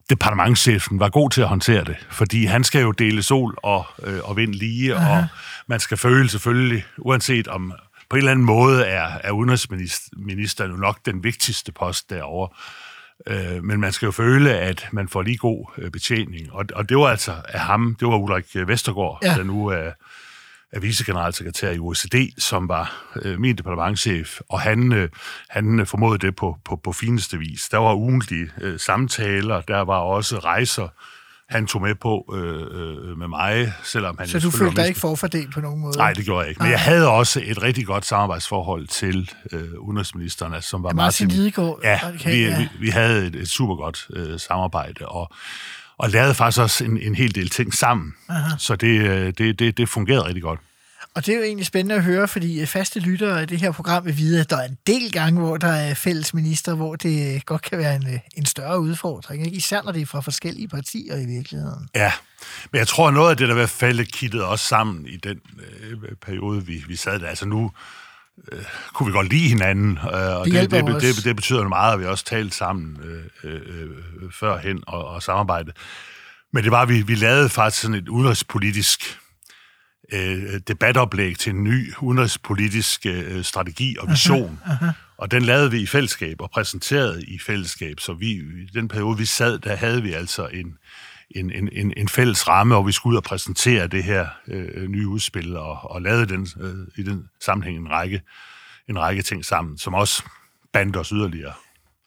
departementchefen 0.10 1.00
var 1.00 1.10
god 1.10 1.30
til 1.30 1.42
at 1.42 1.48
håndtere 1.48 1.84
det, 1.84 1.96
fordi 2.12 2.46
han 2.46 2.64
skal 2.64 2.82
jo 2.82 2.92
dele 2.92 3.24
sol 3.24 3.58
og, 3.64 3.86
øh, 4.04 4.20
og 4.24 4.38
vind 4.38 4.54
lige, 4.54 4.96
Aha. 4.96 5.18
og 5.18 5.28
man 5.68 5.80
skal 5.80 5.98
føle 5.98 6.30
selvfølgelig, 6.30 6.86
uanset 6.98 7.48
om 7.48 7.74
på 8.10 8.16
en 8.16 8.18
eller 8.18 8.32
anden 8.32 8.46
måde 8.46 8.86
er, 8.86 9.08
er 9.24 9.32
udenrigsministeren 9.32 10.72
jo 10.72 10.78
nok 10.78 11.00
den 11.06 11.24
vigtigste 11.24 11.72
post 11.72 12.10
derovre, 12.10 12.50
øh, 13.28 13.64
men 13.64 13.80
man 13.80 13.92
skal 13.92 14.06
jo 14.06 14.12
føle, 14.12 14.54
at 14.54 14.88
man 14.92 15.08
får 15.08 15.22
lige 15.22 15.38
god 15.38 15.66
øh, 15.78 15.92
betjening, 15.92 16.54
og, 16.54 16.66
og 16.76 16.90
det 16.90 16.98
var 16.98 17.08
altså 17.08 17.36
af 17.50 17.60
ham, 17.60 17.96
det 18.00 18.08
var 18.08 18.18
Ulrik 18.18 18.46
Vestergaard, 18.68 19.20
ja. 19.24 19.36
der 19.36 19.44
nu 19.44 19.68
er, 19.68 19.92
er 20.74 20.80
vicegeneralsekretær 20.80 21.72
i 21.72 21.80
OECD, 21.80 22.16
som 22.38 22.70
var 22.70 23.14
øh, 23.22 23.40
min 23.40 23.56
departementchef, 23.56 24.40
og 24.50 24.62
han, 24.62 24.94
øh, 24.94 25.10
han 25.50 25.80
øh, 25.80 25.86
formåede 25.86 26.20
det 26.20 26.36
på, 26.36 26.58
på, 26.66 26.76
på 26.84 26.92
fineste 26.92 27.38
vis. 27.38 27.62
Der 27.72 27.78
var 27.78 27.94
ugentlige 27.94 28.50
øh, 28.62 28.80
samtaler, 28.80 29.62
der 29.62 29.82
var 29.82 29.98
også 29.98 30.40
rejser, 30.40 30.88
han 31.50 31.68
tog 31.68 31.82
med 31.82 31.96
på 31.96 32.34
øh, 32.34 32.62
øh, 32.62 33.18
med 33.18 33.28
mig, 33.28 33.74
selvom 33.84 34.16
han... 34.20 34.28
Så 34.28 34.40
du 34.40 34.52
følte 34.52 34.76
dig 34.76 34.88
ikke 34.88 35.00
forfordelt 35.00 35.54
på 35.54 35.62
nogen 35.62 35.82
måde? 35.82 35.98
Nej, 35.98 36.14
det 36.14 36.26
gjorde 36.26 36.42
jeg 36.42 36.50
ikke. 36.50 36.64
Men 36.64 36.72
jeg 36.72 36.80
havde 36.80 37.10
også 37.10 37.42
et 37.44 37.64
rigtig 37.64 37.86
godt 37.86 38.06
samarbejdsforhold 38.06 38.88
til 38.88 39.32
øh, 39.52 39.80
udenrigsministerne, 39.80 40.62
som 40.62 40.84
var 40.84 40.90
Ja, 40.90 40.94
Martin 40.94 41.28
Lidegaard. 41.28 41.80
Ja, 41.84 42.00
Okay, 42.16 42.32
vi, 42.32 42.44
ja. 42.44 42.58
Vi, 42.58 42.70
vi 42.80 42.90
havde 42.90 43.28
et, 43.28 43.36
et 43.36 43.50
super 43.50 43.76
godt 43.76 44.08
øh, 44.14 44.40
samarbejde, 44.40 45.06
og, 45.06 45.32
og 45.98 46.10
lavede 46.10 46.34
faktisk 46.34 46.62
også 46.62 46.84
en, 46.84 46.98
en 46.98 47.16
hel 47.16 47.36
del 47.36 47.50
ting 47.50 47.74
sammen. 47.74 48.14
Aha. 48.30 48.58
Så 48.58 48.76
det, 48.76 49.02
øh, 49.02 49.34
det, 49.38 49.60
det, 49.60 49.78
det 49.78 49.90
fungerede 49.90 50.26
rigtig 50.26 50.44
godt. 50.44 50.60
Og 51.16 51.26
det 51.26 51.34
er 51.34 51.38
jo 51.38 51.44
egentlig 51.44 51.66
spændende 51.66 51.96
at 51.96 52.04
høre, 52.04 52.28
fordi 52.28 52.62
øh, 52.62 52.68
faste 52.68 53.00
lyttere 53.00 53.42
af 53.42 53.48
det 53.48 53.60
her 53.60 53.72
program 53.72 54.06
vil 54.06 54.18
vide, 54.18 54.40
at 54.40 54.50
der 54.50 54.58
er 54.58 54.68
en 54.68 54.78
del 54.88 55.12
gange, 55.12 55.40
hvor 55.40 55.58
der 55.58 55.72
er 55.72 55.94
fælles 55.94 56.34
minister, 56.34 56.76
hvor 56.76 56.96
det 56.96 57.36
øh, 57.36 57.42
godt 57.46 57.62
kan 57.62 57.78
være 57.78 57.96
en, 57.96 58.08
en 58.38 58.46
større 58.46 58.80
udfordring. 58.80 59.46
Ikke? 59.46 59.58
Især 59.58 59.82
når 59.82 59.92
det 59.92 60.02
er 60.02 60.06
fra 60.06 60.22
forskellige 60.22 60.68
partier 60.68 61.18
i 61.18 61.26
virkeligheden. 61.26 61.90
Ja, 61.96 62.12
men 62.72 62.80
jeg 62.80 62.88
tror, 62.88 63.12
noget 63.12 63.30
af 63.30 63.38
det, 63.38 63.48
der 63.48 63.54
i 63.54 63.58
hvert 63.58 63.70
fald 63.70 64.06
kittede 64.06 64.48
os 64.48 64.62
sammen 64.62 65.08
i 65.08 65.18
den 65.18 65.40
øh, 65.60 66.16
periode, 66.22 66.66
vi, 66.66 66.84
vi 66.88 66.96
sad 66.96 67.20
der, 67.20 67.28
altså 67.28 67.46
nu 67.46 67.72
øh, 68.52 68.64
kunne 68.94 69.08
vi 69.08 69.14
godt 69.14 69.30
lide 69.30 69.48
hinanden, 69.48 69.98
øh, 69.98 70.40
og 70.40 70.46
det, 70.46 70.72
det, 70.72 70.86
det, 70.86 71.02
det, 71.02 71.24
det 71.24 71.36
betyder 71.36 71.68
meget, 71.68 71.94
at 71.94 72.00
vi 72.00 72.06
også 72.06 72.26
talte 72.26 72.56
sammen 72.56 72.98
øh, 73.04 73.24
øh, 73.44 73.62
øh, 73.68 74.32
førhen 74.32 74.84
og, 74.88 75.08
og 75.08 75.24
samarbejdet. 75.24 75.74
Men 76.54 76.64
det 76.64 76.72
var, 76.72 76.86
vi, 76.86 77.02
vi 77.02 77.16
lavede 77.16 77.50
faktisk 77.50 77.82
sådan 77.82 77.96
et 77.96 78.10
udenrigspolitisk 78.10 79.20
øh, 80.14 80.60
debatoplæg 80.68 81.38
til 81.38 81.54
en 81.54 81.64
ny 81.64 81.94
udenrigspolitisk 82.02 83.06
øh, 83.06 83.44
strategi 83.44 83.96
og 84.00 84.10
vision. 84.10 84.60
Uh-huh, 84.66 84.72
uh-huh. 84.72 84.92
Og 85.18 85.32
den 85.32 85.42
lavede 85.42 85.72
vi 85.72 85.80
i 85.80 85.86
fællesskab 85.86 86.42
og 86.42 86.52
præsenterede 86.52 87.26
i 87.26 87.40
fællesskab. 87.40 88.00
Så 88.00 88.14
vi, 88.14 88.32
i 88.32 88.70
den 88.74 88.88
periode, 88.88 89.18
vi 89.18 89.26
sad, 89.26 89.60
der 89.60 89.76
havde 89.76 90.04
vi 90.04 90.14
altså 90.14 90.48
en, 90.48 90.78
en, 91.32 91.52
en, 91.72 91.94
en 91.98 92.10
fælles 92.10 92.48
ramme, 92.48 92.76
og 92.76 92.88
vi 92.88 92.92
skulle 92.92 93.12
ud 93.14 93.18
og 93.18 93.24
præsentere 93.24 93.88
det 93.88 94.04
her 94.04 94.28
øh, 94.48 94.88
nye 94.88 95.08
udspil, 95.08 95.58
og, 95.58 95.92
og 95.92 96.02
lavede 96.02 96.26
den, 96.26 96.48
øh, 96.62 96.88
i 96.98 97.04
den 97.04 97.30
sammenhæng 97.46 97.78
en 97.78 97.90
række, 97.90 98.22
en 98.90 99.00
række 99.00 99.22
ting 99.22 99.46
sammen, 99.46 99.78
som 99.78 99.94
også 99.94 100.24
bandt 100.74 100.98
os 100.98 101.10
yderligere. 101.10 101.54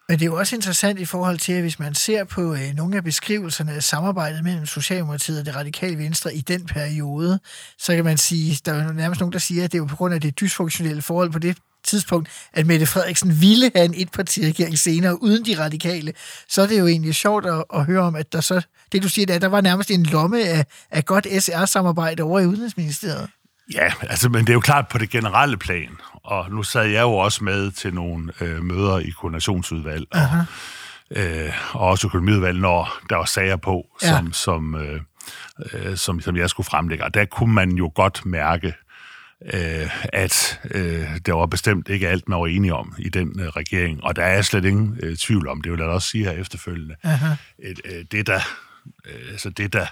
Men 0.08 0.18
det 0.18 0.24
er 0.24 0.30
jo 0.30 0.38
også 0.38 0.56
interessant 0.56 1.00
i 1.00 1.04
forhold 1.04 1.38
til, 1.38 1.52
at 1.52 1.60
hvis 1.60 1.78
man 1.78 1.94
ser 1.94 2.24
på 2.24 2.54
øh, 2.54 2.74
nogle 2.76 2.96
af 2.96 3.04
beskrivelserne 3.04 3.72
af 3.72 3.82
samarbejdet 3.82 4.44
mellem 4.44 4.66
Socialdemokratiet 4.66 5.40
og 5.40 5.46
det 5.46 5.56
radikale 5.56 5.98
venstre 5.98 6.34
i 6.34 6.40
den 6.40 6.66
periode, 6.66 7.38
så 7.78 7.94
kan 7.94 8.04
man 8.04 8.18
sige, 8.18 8.60
der 8.64 8.72
er 8.72 8.92
nærmest 8.92 9.20
nogen, 9.20 9.32
der 9.32 9.38
siger, 9.38 9.64
at 9.64 9.72
det 9.72 9.78
er 9.78 9.82
jo 9.82 9.86
på 9.86 9.96
grund 9.96 10.14
af 10.14 10.20
det 10.20 10.40
dysfunktionelle 10.40 11.02
forhold 11.02 11.32
på 11.32 11.38
det 11.38 11.58
tidspunkt, 11.86 12.28
at 12.52 12.66
Mette 12.66 12.86
Frederiksen 12.86 13.40
ville 13.40 13.70
have 13.74 13.84
en 13.84 13.94
etpartiregering 13.96 14.78
senere 14.78 15.22
uden 15.22 15.44
de 15.44 15.58
radikale, 15.64 16.12
så 16.48 16.62
er 16.62 16.66
det 16.66 16.78
jo 16.78 16.86
egentlig 16.86 17.14
sjovt 17.14 17.46
at, 17.46 17.64
at 17.74 17.84
høre 17.84 18.02
om, 18.02 18.14
at 18.16 18.32
der 18.32 18.40
så, 18.40 18.60
det 18.92 19.02
du 19.02 19.08
siger, 19.08 19.34
at 19.34 19.42
der 19.42 19.48
var 19.48 19.60
nærmest 19.60 19.90
en 19.90 20.02
lomme 20.02 20.48
af, 20.48 20.66
af 20.90 21.04
godt 21.04 21.26
SR-samarbejde 21.42 22.22
over 22.22 22.40
i 22.40 22.46
Udenrigsministeriet. 22.46 23.28
Ja, 23.74 23.92
altså, 24.02 24.28
men 24.28 24.40
det 24.40 24.48
er 24.48 24.54
jo 24.54 24.60
klart 24.60 24.88
på 24.88 24.98
det 24.98 25.10
generelle 25.10 25.56
plan, 25.56 25.90
og 26.24 26.50
nu 26.50 26.62
sad 26.62 26.84
jeg 26.84 27.02
jo 27.02 27.12
også 27.12 27.44
med 27.44 27.70
til 27.70 27.94
nogle 27.94 28.32
øh, 28.40 28.62
møder 28.62 28.98
i 28.98 29.10
koordinationsudvalg, 29.10 30.06
og, 30.10 30.20
øh, 31.10 31.52
og 31.72 31.88
også 31.88 32.06
økonomiudvalg, 32.06 32.58
når 32.58 32.98
der 33.10 33.16
var 33.16 33.24
sager 33.24 33.56
på, 33.56 33.86
ja. 34.02 34.08
som, 34.08 34.32
som, 34.32 34.74
øh, 34.74 35.00
øh, 35.72 35.96
som, 35.96 36.20
som 36.20 36.36
jeg 36.36 36.50
skulle 36.50 36.64
fremlægge. 36.64 37.04
Og 37.04 37.14
der 37.14 37.24
kunne 37.24 37.54
man 37.54 37.70
jo 37.70 37.92
godt 37.94 38.26
mærke, 38.26 38.74
øh, 39.44 39.90
at 40.12 40.60
øh, 40.70 41.08
det 41.26 41.34
var 41.34 41.46
bestemt 41.46 41.88
ikke 41.88 42.08
alt, 42.08 42.28
man 42.28 42.40
var 42.40 42.46
enige 42.46 42.74
om 42.74 42.94
i 42.98 43.08
den 43.08 43.40
øh, 43.40 43.48
regering. 43.48 44.04
Og 44.04 44.16
der 44.16 44.22
er 44.22 44.42
slet 44.42 44.64
ingen 44.64 44.98
øh, 45.02 45.16
tvivl 45.16 45.48
om, 45.48 45.60
det 45.60 45.72
vil 45.72 45.80
jeg 45.80 45.88
også 45.88 46.08
sige 46.08 46.24
her 46.24 46.32
efterfølgende. 46.32 46.96
Et, 47.58 47.80
øh, 47.84 48.04
det, 48.10 48.26
der, 48.26 48.40
øh, 49.06 49.30
altså 49.30 49.50
det, 49.50 49.72
der 49.72 49.86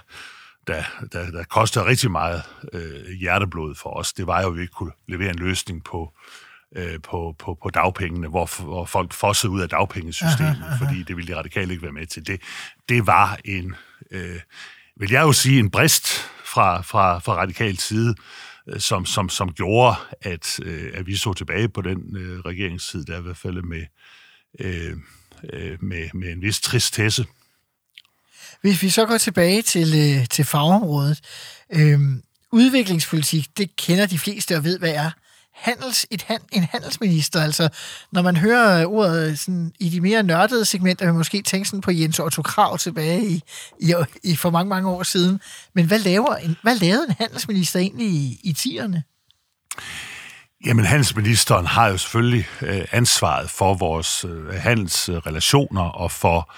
der, 0.67 0.83
der, 1.11 1.31
der 1.31 1.43
koster 1.43 1.85
rigtig 1.85 2.11
meget 2.11 2.43
øh, 2.73 3.11
hjerteblod 3.19 3.75
for 3.75 3.89
os, 3.89 4.13
det 4.13 4.27
var 4.27 4.41
jo, 4.41 4.47
at 4.47 4.55
vi 4.55 4.61
ikke 4.61 4.73
kunne 4.73 4.91
levere 5.07 5.29
en 5.29 5.39
løsning 5.39 5.83
på, 5.83 6.13
øh, 6.75 6.99
på, 7.03 7.35
på, 7.39 7.57
på 7.63 7.69
dagpengene, 7.69 8.27
hvor, 8.27 8.63
hvor 8.63 8.85
folk 8.85 9.13
fossede 9.13 9.51
ud 9.51 9.61
af 9.61 9.69
dagpengesystemet, 9.69 10.51
aha, 10.51 10.65
aha. 10.65 10.85
fordi 10.85 11.03
det 11.03 11.17
ville 11.17 11.33
de 11.33 11.37
radikale 11.39 11.71
ikke 11.71 11.83
være 11.83 11.91
med 11.91 12.05
til. 12.05 12.27
Det, 12.27 12.41
det 12.89 13.07
var 13.07 13.37
en, 13.45 13.75
øh, 14.11 14.39
vil 14.97 15.11
jeg 15.11 15.21
jo 15.21 15.33
sige, 15.33 15.59
en 15.59 15.71
brist 15.71 16.07
fra, 16.45 16.81
fra, 16.81 17.19
fra 17.19 17.33
radikal 17.35 17.77
side, 17.77 18.15
Øh, 18.67 18.79
som, 18.79 19.05
som, 19.05 19.29
som 19.29 19.53
gjorde, 19.53 19.95
at, 20.21 20.59
øh, 20.63 20.91
at 20.93 21.07
vi 21.07 21.15
så 21.15 21.33
tilbage 21.33 21.69
på 21.69 21.81
den 21.81 22.17
øh, 22.17 22.39
regeringstid, 22.39 23.05
der 23.05 23.19
i 23.19 23.21
hvert 23.21 23.37
fald 23.37 23.61
med, 23.61 23.85
øh, 24.59 24.97
øh 25.53 25.83
med, 25.83 26.09
med 26.13 26.31
en 26.31 26.41
vis 26.41 26.61
tristesse. 26.61 27.25
Hvis 28.61 28.81
vi 28.81 28.89
så 28.89 29.05
går 29.05 29.17
tilbage 29.17 29.61
til, 29.61 29.87
øh, 29.95 30.27
til 30.27 30.45
fagområdet. 30.45 31.21
Øh, 31.73 31.99
udviklingspolitik, 32.51 33.57
det 33.57 33.75
kender 33.75 34.05
de 34.05 34.19
fleste 34.19 34.55
og 34.57 34.63
ved, 34.63 34.79
hvad 34.79 34.93
er. 34.93 35.11
Handels, 35.55 36.05
et, 36.11 36.25
en 36.51 36.63
handelsminister, 36.71 37.41
altså 37.41 37.69
når 38.11 38.21
man 38.21 38.37
hører 38.37 38.85
ordet 38.85 39.39
sådan, 39.39 39.71
i 39.79 39.89
de 39.89 40.01
mere 40.01 40.23
nørdede 40.23 40.65
segmenter, 40.65 41.05
man 41.05 41.15
måske 41.15 41.41
tænke 41.41 41.69
sådan 41.69 41.81
på 41.81 41.91
Jens 41.91 42.19
Otto 42.19 42.41
Krav 42.41 42.77
tilbage 42.77 43.25
i, 43.25 43.43
i, 43.79 43.93
i 44.23 44.35
for 44.35 44.49
mange, 44.49 44.69
mange 44.69 44.89
år 44.89 45.03
siden. 45.03 45.39
Men 45.73 45.85
hvad, 45.85 45.99
laver 45.99 46.35
en, 46.35 46.57
hvad 46.61 46.75
lavede 46.75 47.05
en 47.09 47.15
handelsminister 47.17 47.79
egentlig 47.79 48.07
i, 48.07 48.39
i 48.43 48.53
tierne? 48.53 49.03
Jamen, 50.65 50.85
handelsministeren 50.85 51.65
har 51.65 51.87
jo 51.87 51.97
selvfølgelig 51.97 52.47
øh, 52.61 52.85
ansvaret 52.91 53.49
for 53.49 53.73
vores 53.73 54.25
øh, 54.25 54.53
handelsrelationer 54.53 55.83
og 55.83 56.11
for 56.11 56.53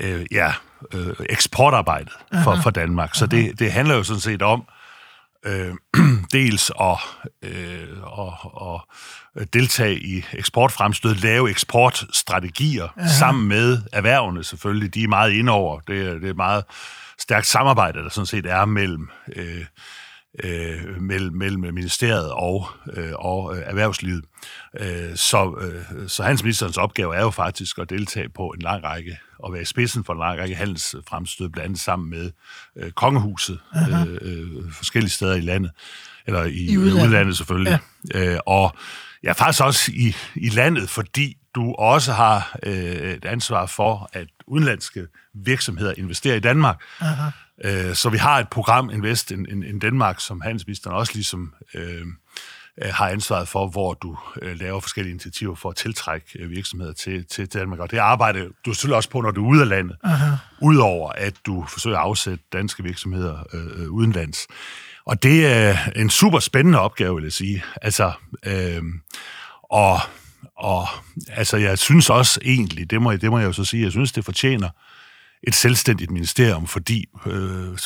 øh, 0.00 0.26
ja, 0.32 0.52
øh, 0.92 1.14
eksportarbejdet 1.30 2.12
for, 2.44 2.60
for 2.62 2.70
Danmark. 2.70 3.14
Så 3.14 3.26
det, 3.26 3.58
det 3.58 3.72
handler 3.72 3.94
jo 3.94 4.02
sådan 4.02 4.20
set 4.20 4.42
om 4.42 4.64
øh, 5.44 5.74
dels 6.32 6.72
at, 6.80 6.98
øh, 7.42 7.88
at, 8.18 8.80
at 9.36 9.52
deltage 9.52 10.00
i 10.00 10.24
eksportfremstød, 10.32 11.14
lave 11.14 11.50
eksportstrategier 11.50 12.88
Aha. 12.98 13.08
sammen 13.08 13.48
med 13.48 13.78
erhvervene 13.92 14.44
selvfølgelig. 14.44 14.94
De 14.94 15.02
er 15.02 15.08
meget 15.08 15.32
indover. 15.32 15.80
Det 15.80 16.06
er, 16.06 16.14
det 16.14 16.28
er 16.28 16.34
meget 16.34 16.64
stærkt 17.18 17.46
samarbejde, 17.46 17.98
der 17.98 18.08
sådan 18.08 18.26
set 18.26 18.46
er 18.46 18.64
mellem... 18.64 19.08
Øh, 19.36 19.64
øh, 20.44 21.02
mellem, 21.02 21.36
mellem 21.36 21.60
ministeriet 21.60 22.32
og, 22.32 22.66
øh, 22.92 23.12
og 23.14 23.56
øh, 23.56 23.62
erhvervslivet. 23.66 24.24
Øh, 24.80 25.16
så, 25.16 25.54
øh, 25.60 26.08
så 26.08 26.22
handelsministerens 26.22 26.76
opgave 26.76 27.16
er 27.16 27.20
jo 27.20 27.30
faktisk 27.30 27.78
at 27.78 27.90
deltage 27.90 28.28
på 28.28 28.48
en 28.48 28.62
lang 28.62 28.84
række, 28.84 29.18
og 29.38 29.52
være 29.52 29.62
i 29.62 29.64
spidsen 29.64 30.04
for 30.04 30.12
en 30.12 30.18
lang 30.18 30.40
række 30.40 30.54
handelsfremstød, 30.54 31.48
blandt 31.48 31.64
andet 31.64 31.80
sammen 31.80 32.10
med 32.10 32.30
øh, 32.76 32.90
kongehuset 32.90 33.60
øh, 33.76 34.18
øh, 34.20 34.72
forskellige 34.72 35.10
steder 35.10 35.34
i 35.34 35.40
landet, 35.40 35.70
eller 36.26 36.44
i, 36.44 36.64
I 36.64 36.78
udlandet, 36.78 37.06
udlandet 37.06 37.36
selvfølgelig. 37.36 37.78
Ja. 38.14 38.32
Øh, 38.32 38.38
og 38.46 38.76
ja, 39.24 39.32
faktisk 39.32 39.64
også 39.64 39.92
i, 39.94 40.16
i 40.34 40.48
landet, 40.48 40.90
fordi 40.90 41.36
du 41.54 41.74
også 41.74 42.12
har 42.12 42.56
øh, 42.62 42.74
et 42.74 43.24
ansvar 43.24 43.66
for, 43.66 44.10
at 44.12 44.26
udenlandske 44.46 45.06
virksomheder 45.34 45.94
investerer 45.96 46.36
i 46.36 46.40
Danmark. 46.40 46.82
Aha. 47.00 47.30
Øh, 47.64 47.94
så 47.94 48.08
vi 48.08 48.18
har 48.18 48.38
et 48.38 48.48
program, 48.48 48.90
Invest 48.90 49.30
in, 49.30 49.46
in, 49.50 49.62
in 49.62 49.78
Danmark, 49.78 50.20
som 50.20 50.40
handelsministeren 50.40 50.96
også 50.96 51.12
ligesom 51.14 51.54
øh, 51.74 52.06
øh, 52.82 52.92
har 52.92 53.08
ansvaret 53.08 53.48
for, 53.48 53.68
hvor 53.68 53.94
du 53.94 54.18
øh, 54.42 54.60
laver 54.60 54.80
forskellige 54.80 55.10
initiativer 55.10 55.54
for 55.54 55.70
at 55.70 55.76
tiltrække 55.76 56.26
øh, 56.38 56.50
virksomheder 56.50 56.92
til, 56.92 57.26
til 57.26 57.46
Danmark. 57.46 57.78
Og 57.78 57.90
det 57.90 57.98
arbejder 57.98 58.48
du 58.66 58.72
selvfølgelig 58.72 58.96
også 58.96 59.10
på, 59.10 59.20
når 59.20 59.30
du 59.30 59.44
er 59.44 59.50
ude 59.50 59.60
af 59.60 59.68
landet. 59.68 59.96
Aha. 60.04 60.36
Udover 60.62 61.12
at 61.12 61.34
du 61.46 61.64
forsøger 61.68 61.96
at 61.96 62.02
afsætte 62.02 62.44
danske 62.52 62.82
virksomheder 62.82 63.38
øh, 63.52 63.82
øh, 63.82 63.90
udenlands. 63.90 64.46
Og 65.06 65.22
det 65.22 65.46
er 65.46 65.76
en 65.96 66.10
super 66.10 66.38
spændende 66.38 66.80
opgave, 66.80 67.14
vil 67.14 67.24
jeg 67.24 67.32
sige. 67.32 67.64
Altså, 67.82 68.12
øh, 68.46 68.82
og, 69.62 69.98
og 70.56 70.88
altså, 71.28 71.56
jeg 71.56 71.78
synes 71.78 72.10
også 72.10 72.40
egentlig, 72.44 72.90
det 72.90 73.02
må, 73.02 73.16
det 73.16 73.30
må 73.30 73.38
jeg 73.38 73.46
jo 73.46 73.52
så 73.52 73.64
sige, 73.64 73.82
jeg 73.82 73.92
synes, 73.92 74.12
det 74.12 74.24
fortjener 74.24 74.68
et 75.46 75.54
selvstændigt 75.54 76.10
ministerium, 76.10 76.66
fordi 76.66 77.04
øh, 77.26 77.78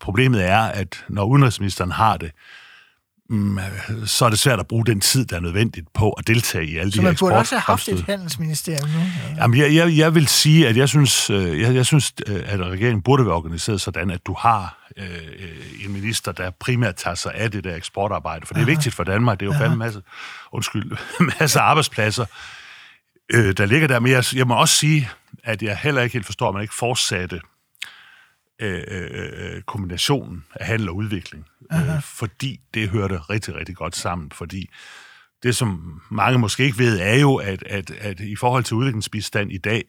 problemet 0.00 0.44
er, 0.44 0.60
at 0.60 1.04
når 1.08 1.24
udenrigsministeren 1.24 1.92
har 1.92 2.16
det, 2.16 2.30
mm, 3.30 3.58
så 4.06 4.24
er 4.24 4.30
det 4.30 4.38
svært 4.38 4.60
at 4.60 4.66
bruge 4.66 4.86
den 4.86 5.00
tid, 5.00 5.24
der 5.24 5.36
er 5.36 5.40
nødvendigt 5.40 5.86
på 5.94 6.10
at 6.10 6.26
deltage 6.26 6.66
i 6.66 6.76
alle 6.76 6.92
så 6.92 7.00
de 7.00 7.02
her 7.02 7.14
Så 7.14 7.24
man 7.24 7.30
burde 7.30 7.40
også 7.40 7.54
have 7.54 7.60
haft 7.60 7.88
et 7.88 8.04
handelsministerium 8.06 8.88
nu? 8.88 8.98
Ja. 8.98 9.42
Jamen, 9.42 9.58
jeg, 9.58 9.74
jeg, 9.74 9.96
jeg 9.96 10.14
vil 10.14 10.28
sige, 10.28 10.68
at 10.68 10.76
jeg 10.76 10.88
synes, 10.88 11.30
øh, 11.30 11.60
jeg, 11.60 11.74
jeg 11.74 11.86
synes, 11.86 12.14
øh, 12.26 12.42
at 12.46 12.60
regeringen 12.60 13.02
burde 13.02 13.26
være 13.26 13.34
organiseret 13.34 13.80
sådan, 13.80 14.10
at 14.10 14.26
du 14.26 14.34
har 14.38 14.78
øh, 14.96 15.84
en 15.84 15.92
minister, 15.92 16.32
der 16.32 16.50
primært 16.50 16.94
tager 16.94 17.14
sig 17.14 17.34
af 17.34 17.50
det 17.50 17.64
der 17.64 17.76
eksportarbejde, 17.76 18.46
for 18.46 18.54
det 18.54 18.60
er 18.60 18.64
Aha. 18.64 18.70
vigtigt 18.70 18.94
for 18.94 19.04
Danmark. 19.04 19.40
Det 19.40 19.48
er 19.48 19.52
jo 19.52 19.58
fandme 19.58 19.76
masse, 19.76 20.02
undskyld, 20.52 20.92
masse 21.40 21.60
arbejdspladser, 21.60 22.26
øh, 23.32 23.56
der 23.56 23.66
ligger 23.66 23.88
der. 23.88 24.00
Men 24.00 24.12
jeg, 24.12 24.24
jeg 24.34 24.46
må 24.46 24.54
også 24.54 24.74
sige, 24.74 25.08
at 25.44 25.62
jeg 25.62 25.78
heller 25.78 26.02
ikke 26.02 26.12
helt 26.12 26.26
forstår, 26.26 26.48
at 26.48 26.54
man 26.54 26.62
ikke 26.62 26.74
fortsatte 26.74 27.40
øh, 28.60 28.84
øh, 28.88 29.30
øh 29.36 29.62
kombinationen 29.62 30.44
af 30.54 30.66
handel 30.66 30.88
og 30.88 30.96
udvikling. 30.96 31.46
Øh, 31.72 32.02
fordi 32.02 32.60
det 32.74 32.88
hørte 32.88 33.18
rigtig, 33.18 33.54
rigtig 33.54 33.76
godt 33.76 33.96
sammen. 33.96 34.32
Fordi 34.32 34.70
det, 35.42 35.56
som 35.56 36.00
mange 36.10 36.38
måske 36.38 36.64
ikke 36.64 36.78
ved, 36.78 37.00
er 37.00 37.14
jo, 37.14 37.36
at, 37.36 37.62
at, 37.62 37.90
at 37.90 38.20
i 38.20 38.36
forhold 38.36 38.64
til 38.64 38.76
udviklingsbistand 38.76 39.52
i 39.52 39.58
dag, 39.58 39.84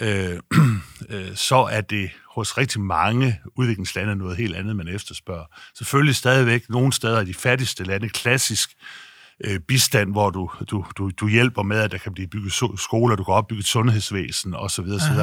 øh, 0.00 0.40
øh, 1.10 1.36
så 1.36 1.56
er 1.56 1.80
det 1.80 2.10
hos 2.34 2.58
rigtig 2.58 2.80
mange 2.80 3.40
udviklingslande 3.56 4.16
noget 4.16 4.36
helt 4.36 4.56
andet, 4.56 4.76
man 4.76 4.88
efterspørger. 4.88 5.46
Selvfølgelig 5.74 6.16
stadigvæk 6.16 6.68
nogle 6.68 6.92
steder 6.92 7.18
af 7.18 7.26
de 7.26 7.34
fattigste 7.34 7.84
lande 7.84 8.08
klassisk 8.08 8.70
øh, 9.44 9.60
bistand, 9.60 10.10
hvor 10.12 10.30
du, 10.30 10.50
du, 10.70 10.84
du, 10.98 11.10
du 11.10 11.28
hjælper 11.28 11.62
med, 11.62 11.78
at 11.78 11.92
der 11.92 11.98
kan 11.98 12.14
blive 12.14 12.28
bygget 12.28 12.52
skoler, 12.76 13.16
du 13.16 13.24
kan 13.24 13.34
opbygge 13.34 13.60
et 13.60 13.66
sundhedsvæsen 13.66 14.54
osv. 14.54 14.84
osv. 14.84 15.14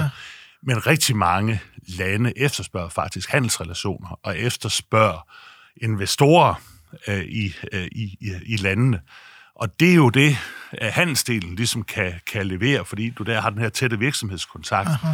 Men 0.64 0.88
rigtig 0.88 1.16
mange 1.16 1.62
lande 1.88 2.34
efterspørger 2.38 2.90
faktisk 2.90 3.30
handelsrelationer 3.30 4.20
og 4.24 4.40
efterspørger 4.40 5.28
investorer 5.82 6.54
øh, 7.08 7.24
i, 7.24 7.54
øh, 7.72 7.88
i, 7.92 8.18
i 8.46 8.58
landene. 8.58 9.02
Og 9.56 9.80
det 9.80 9.92
er 9.92 9.96
jo 9.96 10.10
det, 10.10 10.38
at 10.72 10.92
handelsdelen 10.92 11.56
ligesom 11.56 11.84
kan, 11.84 12.14
kan 12.28 12.48
levere, 12.48 12.86
fordi 12.86 13.10
du 13.10 13.24
der 13.24 13.42
har 13.42 13.50
den 13.50 13.62
her 13.62 13.70
tætte 13.70 14.00
virksomhedskontakt, 14.00 14.90
Aha. 14.90 15.14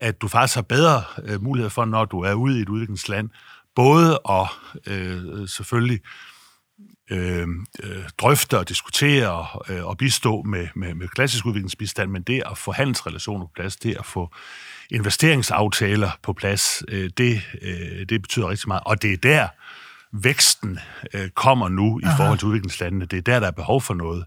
at 0.00 0.20
du 0.20 0.28
faktisk 0.28 0.54
har 0.54 0.62
bedre 0.62 1.02
øh, 1.22 1.42
mulighed 1.42 1.70
for, 1.70 1.84
når 1.84 2.04
du 2.04 2.20
er 2.20 2.32
ude 2.32 2.58
i 2.58 2.62
et 2.62 2.68
udviklingsland, 2.68 3.30
både 3.74 4.20
at 4.30 4.48
øh, 4.86 5.48
selvfølgelig 5.48 6.00
øh, 6.04 6.35
øh, 7.10 7.48
drøfte 8.18 8.58
og 8.58 8.68
diskutere 8.68 9.46
øh, 9.68 9.86
og 9.86 9.98
bistå 9.98 10.42
med, 10.42 10.68
med, 10.74 10.94
med 10.94 11.08
klassisk 11.08 11.46
udviklingsbistand, 11.46 12.10
men 12.10 12.22
det 12.22 12.42
at 12.50 12.58
få 12.58 12.72
handelsrelationer 12.72 13.44
på 13.46 13.52
plads, 13.54 13.76
det 13.76 13.96
at 13.98 14.06
få 14.06 14.34
investeringsaftaler 14.90 16.10
på 16.22 16.32
plads, 16.32 16.82
øh, 16.88 17.10
det, 17.18 17.42
øh, 17.62 18.06
det 18.08 18.22
betyder 18.22 18.48
rigtig 18.48 18.68
meget. 18.68 18.82
Og 18.86 19.02
det 19.02 19.12
er 19.12 19.16
der, 19.16 19.48
væksten 20.12 20.78
øh, 21.14 21.28
kommer 21.28 21.68
nu 21.68 22.00
i 22.00 22.02
Aha. 22.04 22.16
forhold 22.16 22.38
til 22.38 22.48
udviklingslandene. 22.48 23.04
Det 23.04 23.16
er 23.16 23.22
der, 23.22 23.40
der 23.40 23.46
er 23.46 23.50
behov 23.50 23.82
for 23.82 23.94
noget. 23.94 24.24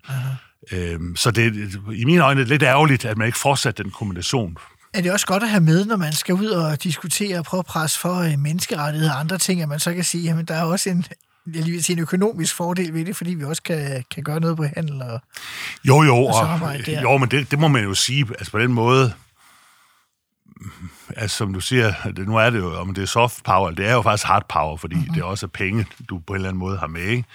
Øhm, 0.72 1.15
så 1.15 1.32
det 1.32 1.46
er 1.46 1.91
i 1.91 2.06
mine 2.06 2.24
øjne 2.24 2.44
lidt 2.44 2.63
ærgerligt, 2.63 3.06
at 3.06 3.18
man 3.18 3.27
ikke 3.27 3.39
fortsat 3.39 3.77
den 3.77 3.91
kombination. 3.91 4.58
Er 4.94 5.01
det 5.01 5.12
også 5.12 5.27
godt 5.27 5.44
at 5.44 5.50
have 5.50 5.63
med, 5.63 5.86
når 5.86 5.98
man 5.98 6.13
skal 6.13 6.36
ud 6.36 6.48
og 6.48 6.84
diskutere 6.84 7.39
og 7.39 7.46
prøve 7.46 7.60
at 7.60 7.65
presse 7.65 8.00
for 8.00 8.15
øh, 8.15 8.39
menneskerettigheder 8.39 9.13
og 9.13 9.20
andre 9.20 9.38
ting, 9.38 9.62
at 9.62 9.70
man 9.70 9.79
så 9.79 9.94
kan 9.94 10.03
sige, 10.03 10.32
at 10.32 10.48
der 10.48 10.56
er 10.56 10.63
også 10.63 10.89
en, 10.89 11.06
jeg 11.56 11.63
lige 11.63 11.72
vil 11.72 11.84
sige, 11.84 11.96
en 11.98 12.01
økonomisk 12.01 12.56
fordel 12.56 12.94
ved 12.94 13.06
det, 13.06 13.15
fordi 13.15 13.34
vi 13.34 13.44
også 13.44 13.63
kan, 13.63 14.03
kan 14.12 14.24
gøre 14.24 14.39
noget 14.39 14.58
på 14.58 14.63
handel 14.75 15.01
og 15.01 15.22
Jo, 15.84 16.03
jo, 16.03 16.15
og 16.15 16.60
og, 16.62 17.01
jo 17.03 17.18
men 17.18 17.32
det, 17.32 17.51
det 17.51 17.60
må 17.60 17.68
man 17.68 17.84
jo 17.84 17.94
sige, 17.94 18.25
altså 18.29 18.51
på 18.51 18.60
den 18.60 18.74
måde, 18.74 19.13
altså 21.15 21.38
som 21.38 21.53
du 21.53 21.60
siger, 21.60 21.94
det, 22.03 22.27
nu 22.27 22.38
er 22.38 22.50
det 22.50 22.60
jo, 22.60 22.79
om 22.79 22.94
det 22.94 23.01
er 23.01 23.06
soft 23.06 23.44
power, 23.44 23.72
det 23.72 23.88
er 23.88 23.94
jo 23.94 24.01
faktisk 24.01 24.27
hard 24.27 24.46
power, 24.50 24.77
fordi 24.77 24.96
mm-hmm. 24.96 25.13
det 25.13 25.22
er 25.22 25.25
også 25.25 25.48
penge, 25.48 25.86
du 26.10 26.20
på 26.20 26.34
en 26.34 26.36
eller 26.36 26.50
anden 26.50 26.60
måde 26.60 26.77
har 26.77 26.88
med, 26.88 27.01
ikke? 27.01 27.25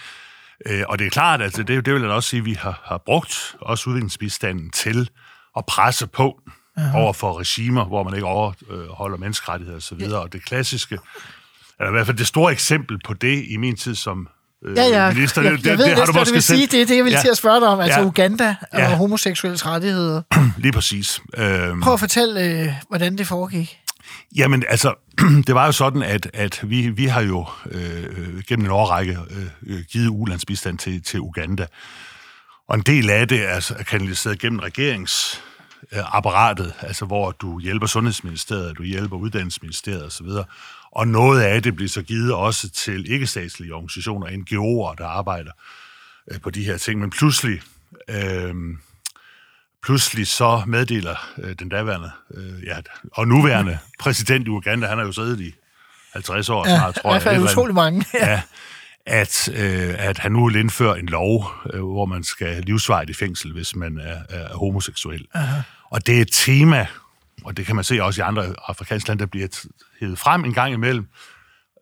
Øh, 0.66 0.84
og 0.88 0.98
det 0.98 1.06
er 1.06 1.10
klart, 1.10 1.42
at 1.42 1.56
det, 1.56 1.68
det 1.68 1.94
vil 1.94 2.02
jeg 2.02 2.10
også 2.10 2.28
sige, 2.28 2.40
at 2.40 2.46
vi 2.46 2.52
har, 2.52 2.80
har 2.84 2.98
brugt 2.98 3.56
også 3.60 3.90
udviklingsbistanden 3.90 4.70
til 4.70 5.10
at 5.56 5.66
presse 5.66 6.06
på 6.06 6.40
uh-huh. 6.78 6.96
over 6.96 7.12
for 7.12 7.38
regimer, 7.40 7.84
hvor 7.84 8.02
man 8.02 8.14
ikke 8.14 8.26
overholder 8.26 9.16
menneskerettigheder 9.16 9.78
osv. 9.78 10.02
Og, 10.12 10.20
og 10.20 10.32
det 10.32 10.44
klassiske, 10.44 10.98
eller 11.80 11.90
i 11.90 11.92
hvert 11.92 12.06
fald 12.06 12.16
det 12.16 12.26
store 12.26 12.52
eksempel 12.52 12.98
på 13.04 13.14
det 13.14 13.44
i 13.48 13.56
min 13.56 13.76
tid 13.76 13.94
som 13.94 14.28
øh, 14.66 14.76
Ja, 14.76 14.82
ja, 14.84 15.12
minister, 15.14 15.42
jeg, 15.42 15.52
det, 15.52 15.66
jeg 15.66 15.78
ved 15.78 15.84
det 15.84 15.94
har 15.98 16.04
du 16.04 16.12
måske 16.12 16.32
vil 16.32 16.42
selv. 16.42 16.58
sige. 16.58 16.66
Det 16.66 16.82
er 16.82 16.86
det, 16.86 16.96
jeg 16.96 17.04
vil 17.04 17.12
Ja. 17.12 17.20
til 17.20 17.28
at 17.28 17.36
spørge 17.36 17.60
dig 17.60 17.68
om, 17.68 17.80
altså 17.80 18.00
Ja. 18.00 18.06
Uganda 18.06 18.56
og 18.72 18.78
Ja. 18.78 18.96
homoseksuelles 18.96 19.66
rettigheder. 19.66 20.22
Lige 20.62 20.72
præcis. 20.72 21.20
Øhm, 21.36 21.80
Prøv 21.80 21.92
at 21.92 22.00
fortælle, 22.00 22.40
øh, 22.62 22.68
hvordan 22.88 23.18
det 23.18 23.26
foregik. 23.26 23.78
Jamen, 24.36 24.64
altså, 24.68 24.94
det 25.46 25.54
var 25.54 25.66
jo 25.66 25.72
sådan, 25.72 26.02
at, 26.02 26.30
at 26.34 26.60
vi, 26.62 26.88
vi 26.88 27.06
har 27.06 27.20
jo 27.20 27.46
øh, 27.70 28.42
gennem 28.48 28.64
en 28.66 28.70
årrække 28.72 29.18
øh, 29.66 29.80
givet 29.92 30.08
ulandsbistand 30.08 30.78
til, 30.78 31.02
til 31.02 31.20
Uganda. 31.20 31.66
Og 32.68 32.74
en 32.76 32.82
del 32.82 33.10
af 33.10 33.28
det 33.28 33.48
er, 33.50 33.72
er 33.78 33.82
kanaliseret 33.82 34.38
gennem 34.38 34.58
regeringsapparatet, 34.58 36.72
altså 36.80 37.04
hvor 37.04 37.30
du 37.30 37.60
hjælper 37.60 37.86
Sundhedsministeriet, 37.86 38.78
du 38.78 38.82
hjælper 38.82 39.16
Uddannelsesministeriet 39.16 40.06
osv., 40.06 40.26
og 40.94 41.08
noget 41.08 41.40
af 41.42 41.62
det 41.62 41.76
bliver 41.76 41.88
så 41.88 42.02
givet 42.02 42.32
også 42.34 42.70
til 42.70 43.12
ikke-statslige 43.12 43.74
organisationer, 43.74 44.26
NGO'er, 44.26 44.94
der 45.02 45.06
arbejder 45.08 45.50
øh, 46.30 46.40
på 46.40 46.50
de 46.50 46.64
her 46.64 46.76
ting. 46.78 47.00
Men 47.00 47.10
pludselig, 47.10 47.60
øh, 48.10 48.54
pludselig 49.82 50.26
så 50.26 50.62
meddeler 50.66 51.30
øh, 51.38 51.54
den 51.58 51.68
daværende 51.68 52.10
øh, 52.34 52.64
ja, 52.66 52.76
og 53.12 53.28
nuværende 53.28 53.78
præsident 54.00 54.46
i 54.46 54.50
Uganda, 54.50 54.86
han 54.86 54.98
har 54.98 55.04
jo 55.04 55.12
siddet 55.12 55.40
i 55.40 55.54
50 56.12 56.48
år 56.48 56.68
Ja, 56.68 56.76
snart, 56.78 56.96
i 56.96 57.00
tror 57.00 57.10
jeg. 57.10 57.14
hvert 57.14 57.22
fald 57.22 57.34
et 57.34 57.36
eller 57.36 57.48
andet. 57.48 57.56
utrolig 57.56 57.74
mange. 57.74 58.04
ja, 58.14 58.42
at, 59.06 59.48
øh, 59.54 59.94
at 59.98 60.18
han 60.18 60.32
nu 60.32 60.46
vil 60.48 60.56
indføre 60.56 60.98
en 60.98 61.06
lov, 61.06 61.52
øh, 61.72 61.80
hvor 61.80 62.06
man 62.06 62.24
skal 62.24 62.62
livsvarigt 62.62 63.10
i 63.10 63.14
fængsel, 63.14 63.52
hvis 63.52 63.76
man 63.76 63.98
er, 63.98 64.18
er 64.28 64.56
homoseksuel. 64.56 65.26
Aha. 65.34 65.60
Og 65.90 66.06
det 66.06 66.16
er 66.16 66.20
et 66.22 66.28
tema, 66.32 66.86
og 67.44 67.56
det 67.56 67.66
kan 67.66 67.74
man 67.76 67.84
se 67.84 68.02
også 68.02 68.20
i 68.20 68.24
andre 68.24 68.54
afrikanske 68.68 69.08
lande, 69.08 69.20
der 69.20 69.26
bliver 69.26 69.48
hævet 70.04 70.18
frem 70.18 70.44
en 70.44 70.54
gang 70.54 70.72
imellem, 70.72 71.06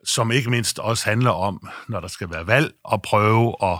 som 0.04 0.32
ikke 0.32 0.50
mindst 0.50 0.78
også 0.78 1.04
handler 1.04 1.30
om, 1.30 1.68
når 1.88 2.00
der 2.00 2.08
skal 2.08 2.30
være 2.30 2.46
valg, 2.46 2.72
at 2.92 3.02
prøve 3.02 3.54
at 3.62 3.78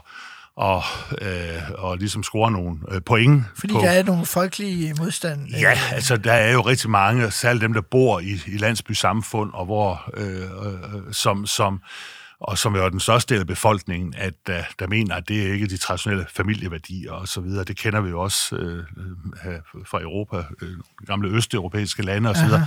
og, 0.57 0.83
øh, 1.21 1.63
og 1.79 1.99
ligesom 1.99 2.23
score 2.23 2.51
nogle 2.51 2.79
øh, 2.91 3.01
point. 3.07 3.45
Fordi 3.57 3.73
på, 3.73 3.81
der 3.81 3.91
er 3.91 4.03
nogle 4.03 4.27
folkelige 4.27 4.95
modstand. 4.99 5.49
Ja, 5.49 5.79
altså 5.93 6.17
der 6.17 6.33
er 6.33 6.53
jo 6.53 6.61
rigtig 6.61 6.91
mange, 6.91 7.31
særligt 7.31 7.63
dem, 7.63 7.73
der 7.73 7.81
bor 7.81 8.21
i, 8.21 8.41
i 8.47 8.57
landsbysamfund, 8.57 9.51
og 9.53 9.65
hvor, 9.65 10.11
øh, 10.15 10.43
øh, 10.43 11.13
som, 11.13 11.47
som, 11.47 11.81
og 12.41 12.59
som 12.59 12.75
er 12.75 12.89
den 12.89 13.01
største 13.01 13.35
del 13.35 13.41
af 13.41 13.47
befolkningen, 13.47 14.15
at 14.17 14.35
der, 14.47 14.63
der 14.79 14.87
mener, 14.87 15.15
at 15.15 15.29
det 15.29 15.49
er 15.49 15.53
ikke 15.53 15.67
de 15.67 15.77
traditionelle 15.77 16.27
familieværdier 16.37 17.13
og 17.13 17.29
så 17.29 17.41
videre. 17.41 17.65
Det 17.65 17.77
kender 17.77 18.01
vi 18.01 18.11
jo 18.11 18.21
også 18.21 18.57
øh, 18.57 18.85
øh, 19.47 19.55
fra 19.87 20.03
Europa, 20.03 20.37
øh, 20.63 20.77
gamle 21.07 21.29
østeuropæiske 21.29 22.03
lande 22.03 22.31
og 22.31 22.37
så 22.37 22.45
videre. 22.45 22.67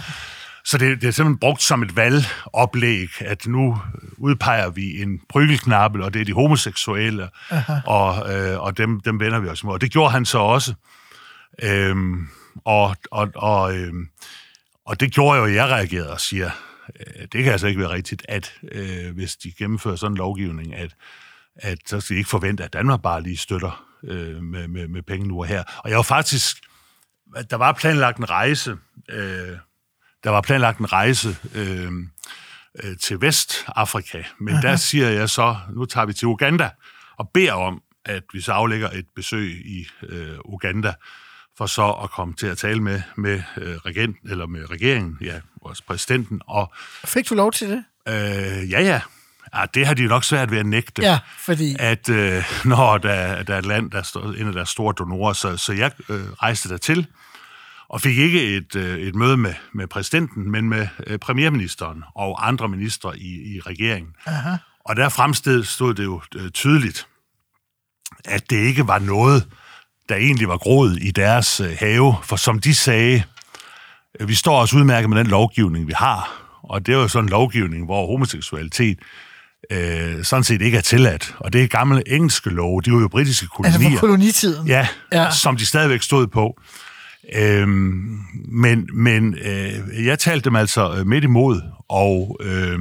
Så 0.66 0.78
det, 0.78 1.02
det 1.02 1.08
er 1.08 1.12
simpelthen 1.12 1.40
brugt 1.40 1.62
som 1.62 1.84
et 1.84 1.96
valgoplæg, 1.96 3.10
at 3.20 3.48
nu 3.48 3.78
udpeger 4.18 4.70
vi 4.70 5.02
en 5.02 5.22
bryggelknappel, 5.30 6.02
og 6.02 6.14
det 6.14 6.22
er 6.22 6.26
de 6.26 6.34
homoseksuelle, 6.34 7.30
og, 7.86 8.34
øh, 8.34 8.60
og 8.60 8.78
dem, 8.78 9.00
dem 9.00 9.20
vender 9.20 9.40
vi 9.40 9.48
os 9.48 9.64
imod. 9.64 9.74
Og 9.74 9.82
det 9.82 9.92
gjorde 9.92 10.12
han 10.12 10.26
så 10.26 10.38
også. 10.38 10.74
Øhm, 11.64 12.28
og, 12.66 12.96
og, 13.12 13.32
og, 13.36 13.78
øhm, 13.78 14.10
og 14.86 15.00
det 15.00 15.12
gjorde 15.12 15.40
jo, 15.40 15.46
at 15.46 15.54
jeg 15.54 15.66
reagerede 15.66 16.12
og 16.12 16.22
siger, 16.22 16.50
øh, 17.00 17.28
det 17.32 17.44
kan 17.44 17.52
altså 17.52 17.68
ikke 17.68 17.80
være 17.80 17.90
rigtigt, 17.90 18.26
at 18.30 18.54
øh, 18.72 19.16
hvis 19.16 19.36
de 19.36 19.52
gennemfører 19.52 19.96
sådan 19.96 20.12
en 20.12 20.18
lovgivning, 20.18 20.76
at, 20.76 20.96
at 21.56 21.78
så 21.86 22.00
skal 22.00 22.14
de 22.14 22.18
ikke 22.18 22.30
forvente, 22.30 22.64
at 22.64 22.74
Danmark 22.74 23.02
bare 23.02 23.24
lige 23.24 23.38
støtter 23.38 23.86
øh, 24.04 24.44
med, 24.44 24.68
med, 24.68 24.88
med 24.88 25.02
penge 25.02 25.28
nu 25.28 25.40
og 25.40 25.46
her. 25.46 25.64
Og 25.78 25.90
jeg 25.90 25.98
var 25.98 26.04
faktisk, 26.04 26.58
der 27.50 27.58
var 27.58 27.72
planlagt 27.72 28.18
en 28.18 28.30
rejse, 28.30 28.78
øh, 29.10 29.58
der 30.26 30.32
var 30.32 30.42
planlagt 30.42 30.80
en 30.80 30.94
rejse 30.94 31.38
øh, 31.56 31.92
øh, 32.84 32.98
til 32.98 33.22
Vestafrika, 33.22 34.24
men 34.40 34.54
Aha. 34.54 34.68
der 34.68 34.76
siger 34.76 35.10
jeg 35.10 35.30
så, 35.30 35.56
nu 35.74 35.86
tager 35.86 36.06
vi 36.06 36.14
til 36.14 36.28
Uganda 36.28 36.70
og 37.18 37.30
beder 37.34 37.54
om, 37.54 37.82
at 38.06 38.24
vi 38.34 38.42
så 38.42 38.52
aflægger 38.52 38.90
et 38.90 39.06
besøg 39.16 39.52
i 39.66 39.88
øh, 40.04 40.38
Uganda, 40.46 40.94
for 41.58 41.66
så 41.66 41.92
at 41.92 42.12
komme 42.12 42.34
til 42.34 42.48
at 42.48 42.58
tale 42.58 42.82
med, 42.82 43.02
med, 43.18 43.42
øh, 43.58 43.76
regent, 43.76 44.18
eller 44.26 44.46
med 44.46 44.72
regeringen, 44.72 45.18
ja, 45.22 45.40
vores 45.64 45.82
præsidenten, 45.82 46.42
og 46.48 46.74
Fik 47.06 47.30
du 47.30 47.36
lov 47.36 47.52
til 47.52 47.70
det? 47.70 47.84
øh, 48.08 48.72
ja, 48.72 48.82
ja, 48.82 49.02
ja, 49.56 49.66
det 49.74 49.88
har 49.88 49.94
de 49.94 50.02
jo 50.04 50.10
nok 50.10 50.24
svært 50.24 50.52
ved 50.52 50.58
at 50.58 50.66
nægte 50.66 51.02
Ja, 51.02 51.20
fordi... 51.38 51.76
at 51.80 52.10
øh, 52.10 52.44
når 52.66 52.98
der, 52.98 53.44
der 53.44 53.54
er 53.54 53.60
et 53.60 53.66
land, 53.66 53.92
der 53.92 53.98
er 53.98 54.34
en 54.38 54.48
af 54.48 54.54
deres 54.54 54.70
store 54.70 54.94
donorer, 54.98 55.34
så, 55.34 55.58
så 55.58 55.74
jeg 55.74 55.92
øh, 56.10 56.32
rejste 56.32 56.70
der 56.70 56.78
til 56.78 57.08
og 57.90 58.02
fik 58.02 58.18
ikke 58.18 58.58
et, 58.58 58.76
øh, 58.76 58.98
et 58.98 59.16
møde 59.16 59.38
med, 59.38 59.54
med 59.74 59.88
præsidenten, 59.88 60.52
men 60.52 60.70
med 60.70 60.88
øh, 61.08 61.20
premierministeren 61.20 62.04
og 62.16 62.48
andre 62.48 62.68
ministre 62.68 63.20
i, 63.20 63.56
i 63.56 63.60
regeringen. 63.60 64.12
Aha. 64.26 64.56
Og 64.86 64.96
der 64.96 65.10
fremsted 65.10 65.64
stod 65.64 65.94
det 65.94 66.04
jo 66.04 66.22
øh, 66.36 66.50
tydeligt, 66.50 67.08
at 68.26 68.50
det 68.50 68.58
ikke 68.58 68.88
var 68.88 69.00
noget, 69.00 69.48
der 70.10 70.16
egentlig 70.16 70.48
var 70.48 70.58
groet 70.58 70.98
i 71.02 71.12
deres 71.12 71.62
have, 71.80 72.16
for 72.24 72.36
som 72.36 72.60
de 72.60 72.76
sagde, 72.76 73.24
vi 74.20 74.36
står 74.36 74.62
også 74.62 74.78
udmærket 74.78 75.10
med 75.10 75.18
den 75.18 75.28
lovgivning, 75.28 75.88
vi 75.88 75.94
har, 75.96 76.46
og 76.64 76.86
det 76.86 76.94
er 76.94 76.98
jo 76.98 77.08
sådan 77.08 77.26
en 77.26 77.30
lovgivning, 77.30 77.86
hvor 77.86 78.08
homoseksualitet 78.08 79.00
øh, 79.72 80.24
sådan 80.24 80.44
set 80.44 80.62
ikke 80.62 80.78
er 80.78 80.82
tilladt. 80.82 81.36
Og 81.40 81.54
det 81.54 81.64
er 81.64 81.68
gamle 81.68 82.10
engelske 82.10 82.50
love, 82.50 82.82
de 82.82 82.92
var 82.92 83.00
jo 83.00 83.08
britiske 83.08 83.48
kolonier. 83.48 83.74
Altså 83.74 83.90
fra 83.90 84.00
kolonitiden. 84.00 84.68
Ja. 84.68 84.88
ja, 85.12 85.32
som 85.32 85.58
de 85.58 85.66
stadigvæk 85.66 86.02
stod 86.02 86.28
på. 86.28 86.60
Øhm, 87.34 88.20
men 88.48 88.90
men 88.94 89.34
øh, 89.46 90.06
jeg 90.06 90.20
talte 90.20 90.46
dem 90.46 90.56
altså 90.56 90.96
øh, 90.98 91.08
midt 91.08 91.24
imod, 91.24 91.62
og 91.90 92.38
øh, 92.44 92.80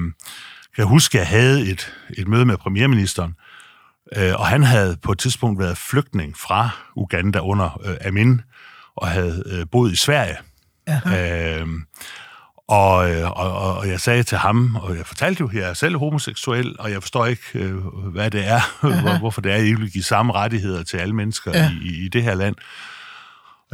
kan 0.77 0.85
huske, 0.87 1.19
at 1.19 1.21
jeg 1.21 1.29
havde 1.41 1.71
et, 1.71 1.93
et 2.19 2.29
møde 2.29 2.45
med 2.45 2.57
premierministeren, 2.57 3.35
øh, 4.17 4.33
og 4.35 4.47
han 4.47 4.63
havde 4.63 4.97
på 5.03 5.13
et 5.13 5.19
tidspunkt 5.19 5.59
været 5.61 5.79
flygtning 5.79 6.37
fra 6.39 6.71
Uganda 6.97 7.39
under 7.39 7.81
øh, 7.85 7.97
Amin, 8.07 8.41
og 8.97 9.09
havde 9.09 9.43
øh, 9.47 9.67
boet 9.73 9.93
i 9.93 9.97
Sverige. 9.97 10.37
Øh, 11.61 11.67
og, 12.69 13.11
øh, 13.11 13.31
og, 13.31 13.53
og, 13.59 13.77
og 13.77 13.89
jeg 13.89 14.01
sagde 14.01 14.23
til 14.23 14.39
ham, 14.39 14.77
og 14.77 14.97
jeg 14.97 15.07
fortalte 15.07 15.41
jo, 15.41 15.49
at 15.49 15.55
jeg 15.55 15.69
er 15.69 15.75
selv 15.75 15.99
homoseksuel, 15.99 16.77
og 16.79 16.91
jeg 16.91 17.03
forstår 17.03 17.27
ikke, 17.27 17.43
øh, 17.55 17.75
hvad 18.13 18.31
det 18.31 18.47
er, 18.49 18.61
hvor, 19.03 19.19
hvorfor 19.19 19.41
det 19.41 19.53
er, 19.53 19.57
at 19.57 19.65
I 19.65 19.75
vil 19.75 19.91
give 19.93 20.05
samme 20.05 20.33
rettigheder 20.33 20.83
til 20.83 20.97
alle 20.97 21.15
mennesker 21.15 21.51
Ja. 21.55 21.71
i, 21.83 22.05
i 22.05 22.09
det 22.09 22.23
her 22.23 22.35
land. 22.35 22.55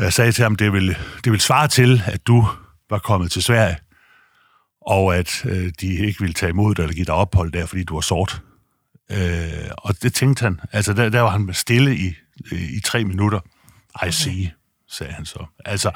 Jeg 0.02 0.12
sagde 0.12 0.32
til 0.32 0.42
ham, 0.42 0.56
det 0.56 0.72
vil, 0.72 0.96
det 1.24 1.32
vil 1.32 1.40
svare 1.40 1.68
til, 1.68 2.02
at 2.06 2.26
du 2.26 2.48
var 2.90 2.98
kommet 2.98 3.32
til 3.32 3.42
Sverige, 3.42 3.76
og 4.80 5.16
at 5.16 5.44
øh, 5.44 5.72
de 5.80 6.06
ikke 6.06 6.20
ville 6.20 6.34
tage 6.34 6.50
imod 6.50 6.74
dig 6.74 6.82
eller 6.82 6.94
give 6.94 7.04
dig 7.04 7.14
ophold 7.14 7.52
der, 7.52 7.66
fordi 7.66 7.84
du 7.84 7.94
var 7.94 8.00
sort. 8.00 8.42
Øh, 9.12 9.70
og 9.78 10.02
det 10.02 10.14
tænkte 10.14 10.42
han. 10.42 10.60
Altså, 10.72 10.92
der, 10.92 11.08
der 11.08 11.20
var 11.20 11.30
han 11.30 11.50
stille 11.52 11.96
i, 11.96 12.14
i 12.52 12.80
tre 12.84 13.04
minutter. 13.04 13.40
I 14.06 14.10
see, 14.10 14.52
sagde 14.88 15.12
han 15.12 15.24
så. 15.24 15.46
Altså, 15.64 15.90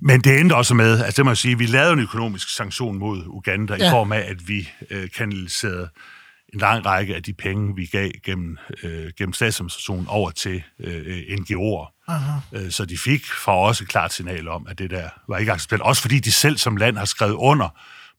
men 0.00 0.20
det 0.20 0.40
endte 0.40 0.54
også 0.54 0.74
med, 0.74 1.02
altså 1.04 1.16
det 1.16 1.24
må 1.24 1.30
jeg 1.30 1.36
sige, 1.36 1.58
vi 1.58 1.66
lavede 1.66 1.92
en 1.92 1.98
økonomisk 1.98 2.56
sanktion 2.56 2.98
mod 2.98 3.22
Uganda 3.26 3.74
ja. 3.74 3.82
Ja. 3.82 3.88
i 3.88 3.90
form 3.90 4.12
af, 4.12 4.20
at 4.28 4.48
vi 4.48 4.68
øh, 4.90 5.10
kanaliserede 5.16 5.88
en 6.54 6.60
lang 6.60 6.86
række 6.86 7.14
af 7.14 7.22
de 7.22 7.32
penge, 7.32 7.76
vi 7.76 7.86
gav 7.86 8.10
gennem, 8.24 8.58
øh, 8.82 9.10
gennem 9.18 9.32
statsadministrationen 9.32 10.06
over 10.08 10.30
til 10.30 10.62
øh, 10.80 11.22
NGO'er. 11.40 11.95
Øh, 12.52 12.70
så 12.70 12.84
de 12.84 12.98
fik 12.98 13.26
for 13.44 13.52
også 13.52 13.84
et 13.84 13.88
klart 13.88 14.12
signal 14.12 14.48
om, 14.48 14.66
at 14.68 14.78
det 14.78 14.90
der 14.90 15.08
var 15.28 15.38
ikke 15.38 15.52
accepteret. 15.52 15.82
Også 15.82 16.02
fordi 16.02 16.18
de 16.18 16.32
selv 16.32 16.58
som 16.58 16.76
land 16.76 16.98
har 16.98 17.04
skrevet 17.04 17.34
under 17.34 17.68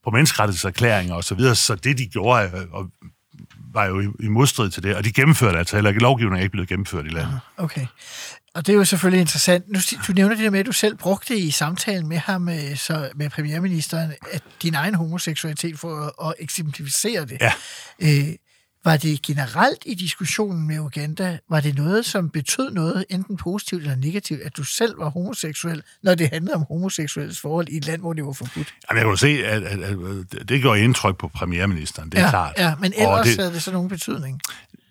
på 0.03 0.09
menneskerettighedserklæringer 0.09 1.15
og 1.15 1.23
så 1.23 1.35
videre, 1.35 1.55
så 1.55 1.75
det 1.75 1.97
de 1.97 2.07
gjorde, 2.07 2.51
øh, 2.55 2.71
og 2.71 2.89
var 3.73 3.85
jo 3.85 4.13
i, 4.19 4.27
modstrid 4.27 4.69
til 4.69 4.83
det, 4.83 4.95
og 4.95 5.03
de 5.03 5.11
gennemførte 5.11 5.57
altså 5.57 5.75
heller 5.75 5.89
ikke. 5.89 6.01
Lovgivningen 6.01 6.39
er 6.39 6.41
ikke 6.41 6.51
blevet 6.51 6.69
gennemført 6.69 7.05
i 7.05 7.09
landet. 7.09 7.39
Okay. 7.57 7.87
Og 8.55 8.67
det 8.67 8.73
er 8.73 8.77
jo 8.77 8.85
selvfølgelig 8.85 9.21
interessant. 9.21 9.65
Nu, 9.67 9.79
du 10.07 10.13
nævner 10.13 10.35
det 10.35 10.43
der 10.43 10.49
med, 10.49 10.59
at 10.59 10.65
du 10.65 10.71
selv 10.71 10.95
brugte 10.95 11.37
i 11.37 11.51
samtalen 11.51 12.07
med 12.07 12.17
ham, 12.17 12.49
øh, 12.49 12.77
så, 12.77 13.09
med 13.15 13.29
premierministeren, 13.29 14.13
at 14.31 14.43
din 14.61 14.73
egen 14.73 14.95
homoseksualitet 14.95 15.79
for 15.79 16.05
at, 16.05 16.29
at 16.29 16.33
eksemplificere 16.39 17.25
det. 17.25 17.37
Ja. 17.41 17.53
Øh, 17.99 18.27
var 18.85 18.97
det 18.97 19.21
generelt 19.21 19.83
i 19.85 19.93
diskussionen 19.93 20.67
med 20.67 20.79
Uganda, 20.79 21.37
var 21.49 21.59
det 21.59 21.75
noget, 21.75 22.05
som 22.05 22.29
betød 22.29 22.71
noget, 22.71 23.05
enten 23.09 23.37
positivt 23.37 23.81
eller 23.81 23.95
negativt, 23.95 24.41
at 24.41 24.57
du 24.57 24.63
selv 24.63 24.99
var 24.99 25.09
homoseksuel, 25.09 25.83
når 26.03 26.15
det 26.15 26.29
handlede 26.29 26.55
om 26.55 26.65
homoseksuelles 26.67 27.39
forhold 27.39 27.67
i 27.69 27.77
et 27.77 27.87
land, 27.87 28.01
hvor 28.01 28.13
det 28.13 28.25
var 28.25 28.31
forbudt? 28.31 28.73
Jamen, 28.89 28.97
jeg 28.99 29.05
kunne 29.05 29.17
se, 29.17 29.45
at, 29.45 29.63
at, 29.63 29.79
at 29.79 30.49
det 30.49 30.61
gjorde 30.61 30.79
indtryk 30.79 31.17
på 31.17 31.27
premierministeren, 31.27 32.09
det 32.09 32.19
er 32.19 32.23
ja, 32.23 32.29
klart. 32.29 32.53
Ja, 32.57 32.75
men 32.75 32.93
Og 32.97 33.01
ellers 33.01 33.27
det, 33.27 33.37
havde 33.37 33.53
det 33.53 33.63
så 33.63 33.71
nogen 33.71 33.89
betydning. 33.89 34.41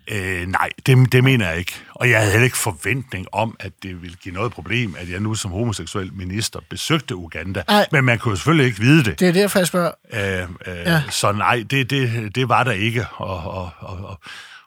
Øh, 0.08 0.46
nej, 0.46 0.68
det, 0.86 1.12
det 1.12 1.24
mener 1.24 1.48
jeg 1.48 1.58
ikke. 1.58 1.72
Og 1.94 2.10
jeg 2.10 2.18
havde 2.18 2.30
heller 2.30 2.44
ikke 2.44 2.56
forventning 2.56 3.26
om, 3.32 3.56
at 3.60 3.72
det 3.82 4.02
ville 4.02 4.16
give 4.16 4.34
noget 4.34 4.52
problem, 4.52 4.96
at 4.98 5.10
jeg 5.10 5.20
nu 5.20 5.34
som 5.34 5.50
homoseksuel 5.50 6.12
minister 6.12 6.60
besøgte 6.70 7.16
Uganda. 7.16 7.62
Nej. 7.68 7.86
Men 7.92 8.04
man 8.04 8.18
kunne 8.18 8.32
jo 8.32 8.36
selvfølgelig 8.36 8.66
ikke 8.66 8.80
vide 8.80 9.04
det. 9.04 9.20
Det 9.20 9.28
er 9.28 9.32
derfor, 9.32 9.58
jeg 9.58 9.66
spørger. 9.66 9.90
Øh, 10.12 10.42
øh, 10.66 10.76
ja. 10.86 11.02
Så 11.10 11.32
nej, 11.32 11.64
det, 11.70 11.90
det, 11.90 12.34
det 12.34 12.48
var 12.48 12.64
der 12.64 12.72
ikke. 12.72 13.06
Og, 13.16 13.38
og, 13.38 13.70
og, 13.78 13.98
og, 14.04 14.20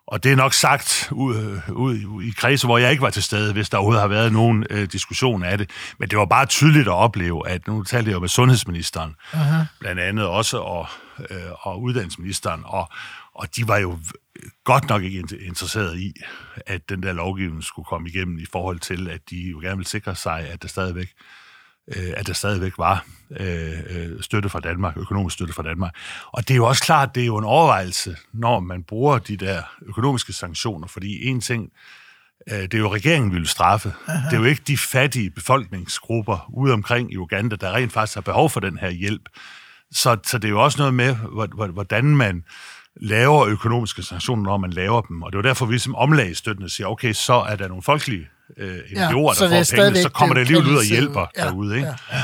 og 0.08 0.24
det 0.24 0.32
er 0.32 0.36
nok 0.36 0.54
sagt 0.54 1.08
ud, 1.12 1.62
ud 1.70 2.24
i 2.24 2.32
kredse, 2.38 2.68
hvor 2.68 2.78
jeg 2.78 2.92
ikke 2.92 3.02
var 3.02 3.10
til 3.10 3.24
stede, 3.24 3.54
hvis 3.54 3.70
der 3.70 3.78
overhovedet 3.78 4.02
har 4.02 4.08
været 4.08 4.34
nogen 4.34 4.66
øh, 4.70 4.88
diskussion 4.92 5.44
af 5.44 5.58
det. 5.58 5.70
Men 6.00 6.10
det 6.10 6.18
var 6.18 6.26
bare 6.26 6.46
tydeligt 6.46 6.88
at 6.88 6.94
opleve, 6.94 7.50
at 7.50 7.68
nu 7.68 7.84
talte 7.84 8.10
jeg 8.10 8.16
jo 8.16 8.20
med 8.20 8.30
sundhedsministeren, 8.30 9.16
Aha. 9.34 9.64
blandt 9.80 10.02
andet 10.02 10.26
også, 10.26 10.58
og, 10.58 10.88
øh, 11.30 11.38
og 11.62 11.82
uddannelsesministeren, 11.82 12.62
og, 12.66 12.92
og 13.40 13.56
de 13.56 13.68
var 13.68 13.78
jo 13.78 13.98
godt 14.64 14.90
nok 14.90 15.04
ikke 15.04 15.20
inter- 15.20 15.48
interesseret 15.48 16.00
i, 16.00 16.14
at 16.68 16.90
den 16.90 17.04
der 17.04 17.14
lovgivning 17.14 17.64
skulle 17.64 17.86
komme 17.86 18.10
igennem 18.10 18.38
i 18.40 18.46
forhold 18.52 18.80
til, 18.80 19.10
at 19.10 19.22
de 19.30 19.36
jo 19.52 19.60
gerne 19.60 19.78
ville 19.78 19.90
sikre 19.90 20.16
sig, 20.16 20.48
at 20.50 20.62
der 20.62 20.68
stadigvæk 20.68 21.08
øh, 21.96 22.14
at 22.18 22.28
der 22.28 22.34
stadigvæk 22.34 22.74
var 22.78 23.06
øh, 23.40 23.80
øh, 23.90 24.22
støtte 24.22 24.50
fra 24.50 24.60
Danmark, 24.60 24.98
økonomisk 24.98 25.34
støtte 25.34 25.54
fra 25.54 25.64
Danmark. 25.64 25.92
Og 26.26 26.48
det 26.48 26.54
er 26.54 26.56
jo 26.58 26.66
også 26.66 26.84
klart, 26.84 27.16
det 27.16 27.22
er 27.24 27.28
jo 27.28 27.38
en 27.38 27.44
overvejelse, 27.46 28.18
når 28.34 28.60
man 28.60 28.84
bruger 28.84 29.18
de 29.20 29.38
der 29.38 29.62
økonomiske 29.82 30.34
sanktioner, 30.34 30.88
fordi 30.88 31.26
en 31.28 31.42
ting, 31.42 31.70
øh, 32.52 32.62
det 32.62 32.74
er 32.74 32.78
jo 32.80 32.94
regeringen, 32.94 33.32
vi 33.32 33.38
vil 33.38 33.48
straffe. 33.48 33.94
Aha. 34.08 34.30
Det 34.30 34.36
er 34.36 34.40
jo 34.40 34.46
ikke 34.46 34.62
de 34.68 34.78
fattige 34.78 35.30
befolkningsgrupper 35.32 36.50
ude 36.54 36.74
omkring 36.74 37.14
i 37.14 37.18
Uganda, 37.18 37.56
der 37.56 37.72
rent 37.76 37.94
faktisk 37.94 38.16
har 38.16 38.22
behov 38.22 38.50
for 38.50 38.60
den 38.60 38.78
her 38.78 38.90
hjælp. 38.90 39.30
Så, 39.92 40.18
så 40.24 40.38
det 40.38 40.48
er 40.48 40.50
jo 40.52 40.64
også 40.64 40.78
noget 40.78 40.94
med, 40.94 41.16
hvor- 41.16 41.56
hvor- 41.56 41.68
hvordan 41.68 42.06
man 42.06 42.44
laver 43.02 43.46
økonomiske 43.46 44.04
sanktioner, 44.04 44.44
når 44.44 44.58
man 44.58 44.70
laver 44.70 45.02
dem. 45.02 45.24
Og 45.24 45.32
det 45.32 45.38
var 45.38 45.42
derfor, 45.42 45.66
vi 45.66 45.80
som 45.80 45.96
omlag 45.96 46.36
støttende 46.36 46.70
siger, 46.70 46.88
okay, 46.88 47.14
så 47.14 47.34
er 47.34 47.56
der 47.56 47.68
nogle 47.68 47.84
folkelige 47.84 48.28
øh, 48.58 48.78
NGO'er, 48.78 49.40
der 49.40 49.48
det 49.48 49.60
er 49.60 49.64
får 49.64 49.76
pengene, 49.76 50.02
så 50.02 50.10
kommer 50.10 50.34
blevet 50.34 50.48
alligevel 50.48 50.74
ud 50.74 50.78
og 50.78 50.86
hjælper 50.86 51.26
Ja, 51.38 51.44
derude. 51.44 51.76
Ikke? 51.76 51.88
ja. 52.12 52.24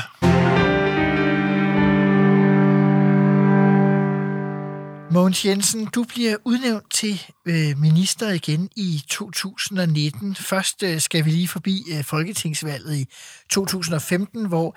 Mogens 5.10 5.44
Jensen, 5.44 5.86
du 5.86 6.04
bliver 6.04 6.36
udnævnt 6.44 6.92
til 6.92 7.22
øh, 7.46 7.78
minister 7.78 8.30
igen 8.30 8.68
i 8.76 9.02
2019. 9.08 10.34
Først 10.34 10.82
øh, 10.82 11.00
skal 11.00 11.24
vi 11.24 11.30
lige 11.30 11.48
forbi 11.48 11.82
øh, 11.92 12.04
folketingsvalget 12.04 12.96
i 12.96 13.06
2015, 13.50 14.46
hvor 14.46 14.76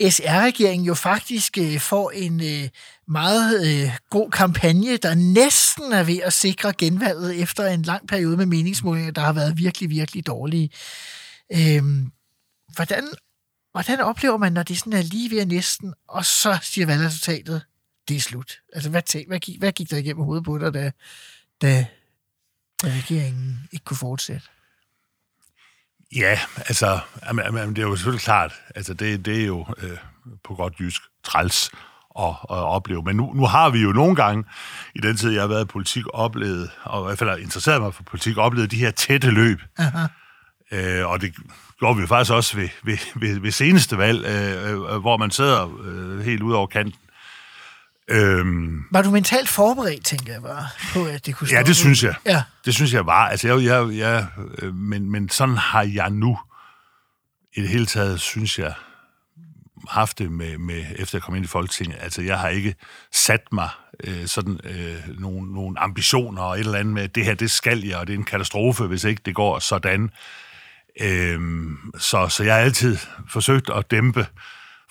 SR-regeringen 0.00 0.86
jo 0.86 0.94
faktisk 0.94 1.58
øh, 1.58 1.80
får 1.80 2.10
en 2.10 2.40
øh, 2.40 2.68
meget 3.08 3.66
øh, 3.66 3.90
god 4.10 4.30
kampagne, 4.30 4.96
der 4.96 5.14
næsten 5.14 5.92
er 5.92 6.02
ved 6.02 6.20
at 6.22 6.32
sikre 6.32 6.72
genvalget 6.72 7.42
efter 7.42 7.66
en 7.66 7.82
lang 7.82 8.08
periode 8.08 8.36
med 8.36 8.46
meningsmålinger, 8.46 9.10
der 9.10 9.20
har 9.20 9.32
været 9.32 9.58
virkelig, 9.58 9.90
virkelig 9.90 10.26
dårlige. 10.26 10.70
Øh, 11.52 11.82
hvordan, 12.74 13.08
hvordan 13.72 14.00
oplever 14.00 14.36
man, 14.36 14.52
når 14.52 14.62
det 14.62 14.78
sådan 14.78 14.92
er 14.92 15.02
lige 15.02 15.30
ved 15.30 15.38
at 15.38 15.48
næsten, 15.48 15.94
og 16.08 16.24
så 16.24 16.58
siger 16.62 16.86
valgresultatet, 16.86 17.62
det 18.08 18.16
er 18.16 18.20
slut. 18.20 18.60
Altså, 18.72 18.90
hvad, 18.90 19.02
tæ- 19.10 19.26
hvad, 19.26 19.38
gik, 19.38 19.58
hvad 19.58 19.72
gik 19.72 19.90
der 19.90 19.96
igennem 19.96 20.24
hovedet 20.24 20.44
på 20.44 20.58
dig, 20.58 20.74
da, 20.74 20.90
da, 21.62 21.86
da 22.82 22.88
regeringen 22.88 23.68
ikke 23.72 23.84
kunne 23.84 23.96
fortsætte? 23.96 24.46
Ja, 26.16 26.38
altså, 26.56 26.98
jamen, 27.26 27.44
jamen, 27.44 27.76
det 27.76 27.82
er 27.82 27.86
jo 27.86 27.96
selvfølgelig 27.96 28.24
klart, 28.24 28.52
altså 28.74 28.94
det, 28.94 29.24
det 29.24 29.42
er 29.42 29.46
jo 29.46 29.66
øh, 29.78 29.96
på 30.44 30.54
godt 30.54 30.74
jysk 30.80 31.02
træls 31.24 31.70
at, 32.18 32.28
at 32.28 32.56
opleve. 32.56 33.02
Men 33.02 33.16
nu, 33.16 33.32
nu 33.32 33.46
har 33.46 33.70
vi 33.70 33.78
jo 33.78 33.92
nogle 33.92 34.16
gange, 34.16 34.44
i 34.94 34.98
den 34.98 35.16
tid, 35.16 35.30
jeg 35.30 35.42
har 35.42 35.48
været 35.48 35.64
i 35.64 35.68
politik, 35.68 36.04
oplevet, 36.12 36.70
og 36.82 37.02
i 37.02 37.04
hvert 37.06 37.18
fald 37.18 37.40
interesseret 37.40 37.80
mig 37.82 37.94
for 37.94 38.02
politik, 38.02 38.36
oplevet 38.36 38.70
de 38.70 38.76
her 38.76 38.90
tætte 38.90 39.30
løb. 39.30 39.60
Aha. 39.78 40.06
Øh, 40.72 41.06
og 41.06 41.20
det 41.20 41.34
gjorde 41.78 41.96
vi 41.96 42.00
jo 42.00 42.06
faktisk 42.06 42.32
også 42.32 42.56
ved, 42.56 42.68
ved, 42.82 42.98
ved, 43.14 43.40
ved 43.40 43.50
seneste 43.50 43.98
valg, 43.98 44.24
øh, 44.24 44.72
øh, 44.72 45.00
hvor 45.00 45.16
man 45.16 45.30
sidder 45.30 45.80
øh, 45.84 46.20
helt 46.20 46.42
ud 46.42 46.52
over 46.52 46.66
kanten. 46.66 46.94
Øhm, 48.10 48.84
Var 48.90 49.02
du 49.02 49.10
mentalt 49.10 49.48
forberedt, 49.48 50.04
tænker 50.04 50.32
jeg 50.32 50.42
bare, 50.42 50.66
på 50.92 51.04
at 51.04 51.26
det 51.26 51.36
kunne 51.36 51.48
Ja, 51.52 51.62
det 51.62 51.76
synes 51.76 52.02
jeg. 52.02 52.14
Ja. 52.26 52.42
Det 52.64 52.74
synes 52.74 52.92
jeg 52.92 53.06
var. 53.06 53.28
Altså, 53.28 53.48
jeg, 53.48 53.64
jeg, 53.64 53.96
jeg, 53.96 54.26
øh, 54.58 54.74
men, 54.74 55.10
men 55.10 55.28
sådan 55.28 55.56
har 55.56 55.82
jeg 55.82 56.10
nu 56.10 56.38
i 57.56 57.60
det 57.60 57.68
hele 57.68 57.86
taget, 57.86 58.20
synes 58.20 58.58
jeg, 58.58 58.72
haft 59.88 60.18
det 60.18 60.32
med, 60.32 60.58
med 60.58 60.84
efter 60.96 61.18
jeg 61.18 61.22
kom 61.22 61.34
ind 61.34 61.44
i 61.44 61.48
Folketinget. 61.48 61.96
Altså, 62.00 62.22
jeg 62.22 62.38
har 62.38 62.48
ikke 62.48 62.74
sat 63.12 63.42
mig 63.52 63.68
øh, 64.04 64.26
sådan 64.26 64.60
øh, 64.64 65.20
nogle, 65.20 65.52
nogle 65.52 65.80
ambitioner 65.80 66.42
og 66.42 66.54
et 66.54 66.60
eller 66.60 66.78
andet 66.78 66.94
med, 66.94 67.02
at 67.02 67.14
det 67.14 67.24
her, 67.24 67.34
det 67.34 67.50
skal 67.50 67.84
jeg, 67.84 67.96
og 67.96 68.06
det 68.06 68.12
er 68.12 68.18
en 68.18 68.24
katastrofe, 68.24 68.86
hvis 68.86 69.04
ikke 69.04 69.22
det 69.24 69.34
går 69.34 69.58
sådan. 69.58 70.10
Øhm, 71.00 71.76
så, 71.98 72.28
så 72.28 72.44
jeg 72.44 72.54
har 72.54 72.60
altid 72.60 72.96
forsøgt 73.30 73.70
at 73.70 73.90
dæmpe 73.90 74.26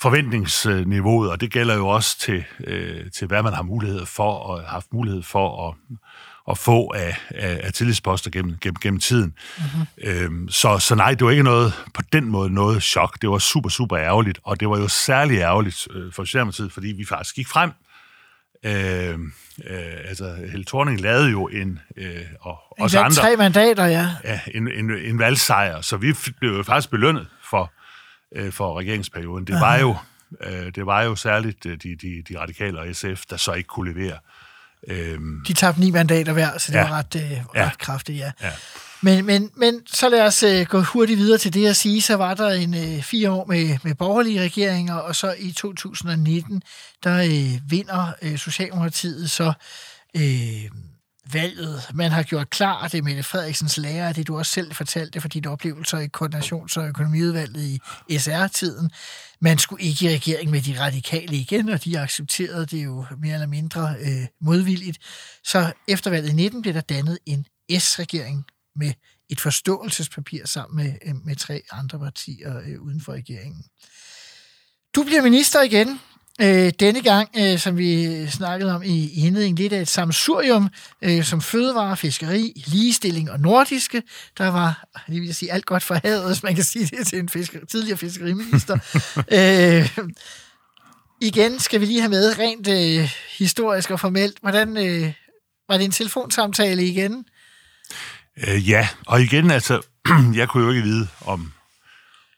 forventningsniveauet, 0.01 1.31
og 1.31 1.41
det 1.41 1.51
gælder 1.51 1.75
jo 1.75 1.87
også 1.87 2.19
til, 2.19 2.43
øh, 2.63 3.11
til 3.11 3.27
hvad 3.27 3.43
man 3.43 3.53
har 3.53 3.63
mulighed 3.63 4.05
for, 4.05 4.31
og 4.31 4.61
har 4.61 4.67
haft 4.67 4.93
mulighed 4.93 5.23
for 5.23 5.69
at, 5.69 5.75
at 6.49 6.57
få 6.57 6.93
af, 6.95 7.17
af, 7.29 7.61
af 7.63 7.73
tillidsposter 7.73 8.31
gennem, 8.31 8.57
gennem, 8.61 8.75
gennem 8.81 8.99
tiden. 8.99 9.33
Mm-hmm. 9.57 10.11
Øhm, 10.11 10.49
så, 10.49 10.79
så 10.79 10.95
nej, 10.95 11.13
det 11.13 11.25
var 11.25 11.31
ikke 11.31 11.43
noget 11.43 11.73
på 11.93 12.01
den 12.13 12.25
måde 12.25 12.49
noget 12.49 12.83
chok. 12.83 13.21
Det 13.21 13.29
var 13.29 13.37
super, 13.37 13.69
super 13.69 13.97
ærgerligt, 13.97 14.39
og 14.43 14.59
det 14.59 14.69
var 14.69 14.77
jo 14.77 14.87
særlig 14.87 15.37
ærgerligt 15.37 15.87
øh, 15.91 16.13
for 16.13 16.23
Socialdemokratiet, 16.23 16.71
fordi 16.71 16.87
vi 16.87 17.05
faktisk 17.05 17.35
gik 17.35 17.47
frem. 17.47 17.71
Øh, 18.65 19.19
øh, 19.69 20.09
altså, 20.09 20.35
Helle 20.51 20.65
Thorning 20.65 21.01
lavede 21.01 21.29
jo 21.29 21.47
en, 21.47 21.79
øh, 21.97 22.21
og 22.41 22.59
En 22.77 22.83
også 22.83 22.99
andre, 22.99 23.15
tre 23.15 23.35
mandater, 23.35 23.85
ja. 23.85 24.09
ja, 24.23 24.39
en, 24.55 24.71
en, 24.71 24.91
en 24.91 25.19
valgsejr, 25.19 25.81
så 25.81 25.97
vi 25.97 26.13
blev 26.39 26.51
jo 26.57 26.63
faktisk 26.63 26.89
belønnet 26.89 27.27
for, 27.49 27.71
øh, 28.35 28.51
for 28.53 28.79
regeringsperioden. 28.79 29.47
Det 29.47 29.55
var 29.55 29.77
jo, 29.77 29.95
øh, 30.43 30.71
det 30.75 30.85
var 30.85 31.03
jo 31.03 31.15
særligt 31.15 31.65
øh, 31.65 31.77
de, 31.83 31.95
de, 31.95 32.23
de 32.29 32.39
radikale 32.39 32.79
og 32.79 32.95
SF, 32.95 33.25
der 33.29 33.37
så 33.37 33.53
ikke 33.53 33.67
kunne 33.67 33.93
levere. 33.93 34.17
Øhm, 34.87 35.43
De 35.47 35.53
tabte 35.53 35.79
ni 35.79 35.91
mandater 35.91 36.33
hver, 36.33 36.57
så 36.57 36.71
det 36.71 36.77
Ja. 36.77 36.83
var 36.89 36.97
ret, 36.97 37.15
øh, 37.15 37.21
ret 37.31 37.45
Ja. 37.55 37.69
kraftigt, 37.79 38.17
ja. 38.17 38.31
ja. 38.41 38.51
Men, 39.01 39.25
men, 39.25 39.51
men 39.55 39.81
så 39.87 40.09
lad 40.09 40.21
os 40.21 40.43
øh, 40.43 40.65
gå 40.65 40.81
hurtigt 40.81 41.17
videre 41.19 41.37
til 41.37 41.53
det 41.53 41.67
at 41.67 41.75
sige, 41.75 42.01
så 42.01 42.15
var 42.15 42.33
der 42.33 42.49
en 42.49 42.73
øh, 42.73 43.03
fire 43.03 43.31
år 43.31 43.45
med, 43.45 43.77
med 43.83 43.95
borgerlige 43.95 44.41
regeringer, 44.41 44.95
og 44.95 45.15
så 45.15 45.35
i 45.39 45.51
2019, 45.51 46.61
der 47.03 47.17
øh, 47.17 47.71
vinder 47.71 48.13
øh, 48.21 48.37
Socialdemokratiet 48.37 49.31
så 49.31 49.53
øh, 50.15 50.21
valget. 51.33 51.81
Man 51.93 52.11
har 52.11 52.23
gjort 52.23 52.49
klar, 52.49 52.87
det 52.87 52.97
er 52.97 53.01
Mette 53.01 53.23
Frederiksens 53.23 53.77
lærer, 53.77 54.13
det 54.13 54.27
du 54.27 54.37
også 54.37 54.51
selv 54.51 54.73
fortalte 54.73 55.21
for 55.21 55.27
dine 55.27 55.49
oplevelser 55.49 55.99
i 55.99 56.09
koordinations- 56.17 56.77
og 56.77 56.87
økonomiudvalget 56.87 57.79
i 58.07 58.17
SR-tiden. 58.17 58.91
Man 59.39 59.57
skulle 59.57 59.83
ikke 59.83 60.05
i 60.05 60.15
regering 60.15 60.51
med 60.51 60.61
de 60.61 60.79
radikale 60.79 61.35
igen, 61.35 61.69
og 61.69 61.83
de 61.83 61.99
accepterede 61.99 62.65
det 62.65 62.83
jo 62.83 63.05
mere 63.21 63.33
eller 63.33 63.47
mindre 63.47 63.95
øh, 63.99 64.27
modvilligt. 64.41 64.97
Så 65.43 65.73
efter 65.87 66.09
valget 66.09 66.29
i 66.29 66.33
19 66.33 66.61
blev 66.61 66.73
der 66.73 66.81
dannet 66.81 67.19
en 67.25 67.45
S-regering 67.79 68.45
med 68.75 68.93
et 69.29 69.41
forståelsespapir 69.41 70.45
sammen 70.45 70.85
med, 70.85 70.93
øh, 71.05 71.15
med 71.25 71.35
tre 71.35 71.61
andre 71.71 71.99
partier 71.99 72.59
øh, 72.59 72.81
uden 72.81 73.01
for 73.01 73.13
regeringen. 73.13 73.65
Du 74.95 75.03
bliver 75.03 75.21
minister 75.21 75.61
igen. 75.61 75.99
Øh, 76.41 76.71
denne 76.79 77.01
gang, 77.01 77.29
øh, 77.37 77.59
som 77.59 77.77
vi 77.77 78.27
snakkede 78.27 78.75
om 78.75 78.83
i, 78.83 78.87
i 78.87 79.25
indledningen, 79.25 79.55
lidt 79.55 79.73
af 79.73 79.81
et 79.81 79.87
samsurium 79.87 80.69
øh, 81.01 81.23
som 81.23 81.41
fødevare, 81.41 81.97
fiskeri, 81.97 82.63
ligestilling 82.65 83.31
og 83.31 83.39
nordiske. 83.39 84.03
Der 84.37 84.47
var, 84.47 84.85
det 85.07 85.21
vil 85.21 85.35
sige, 85.35 85.51
alt 85.51 85.65
godt 85.65 85.83
for 85.83 85.99
havet, 86.03 86.25
hvis 86.25 86.43
man 86.43 86.55
kan 86.55 86.63
sige 86.63 86.85
det 86.97 87.07
til 87.07 87.19
en 87.19 87.29
fisker, 87.29 87.59
tidligere 87.65 87.97
fiskeriminister. 87.97 88.77
øh, 89.37 89.97
igen 91.21 91.59
skal 91.59 91.81
vi 91.81 91.85
lige 91.85 92.01
have 92.01 92.09
med, 92.09 92.39
rent 92.39 92.67
øh, 92.67 93.11
historisk 93.37 93.91
og 93.91 93.99
formelt, 93.99 94.37
hvordan 94.41 94.77
øh, 94.77 95.13
var 95.69 95.77
det 95.77 95.85
en 95.85 95.91
telefonsamtale 95.91 96.83
igen? 96.83 97.25
Øh, 98.47 98.69
ja, 98.69 98.87
og 99.07 99.21
igen, 99.21 99.51
altså, 99.51 99.81
jeg 100.35 100.49
kunne 100.49 100.63
jo 100.63 100.69
ikke 100.69 100.83
vide, 100.83 101.07
om, 101.21 101.53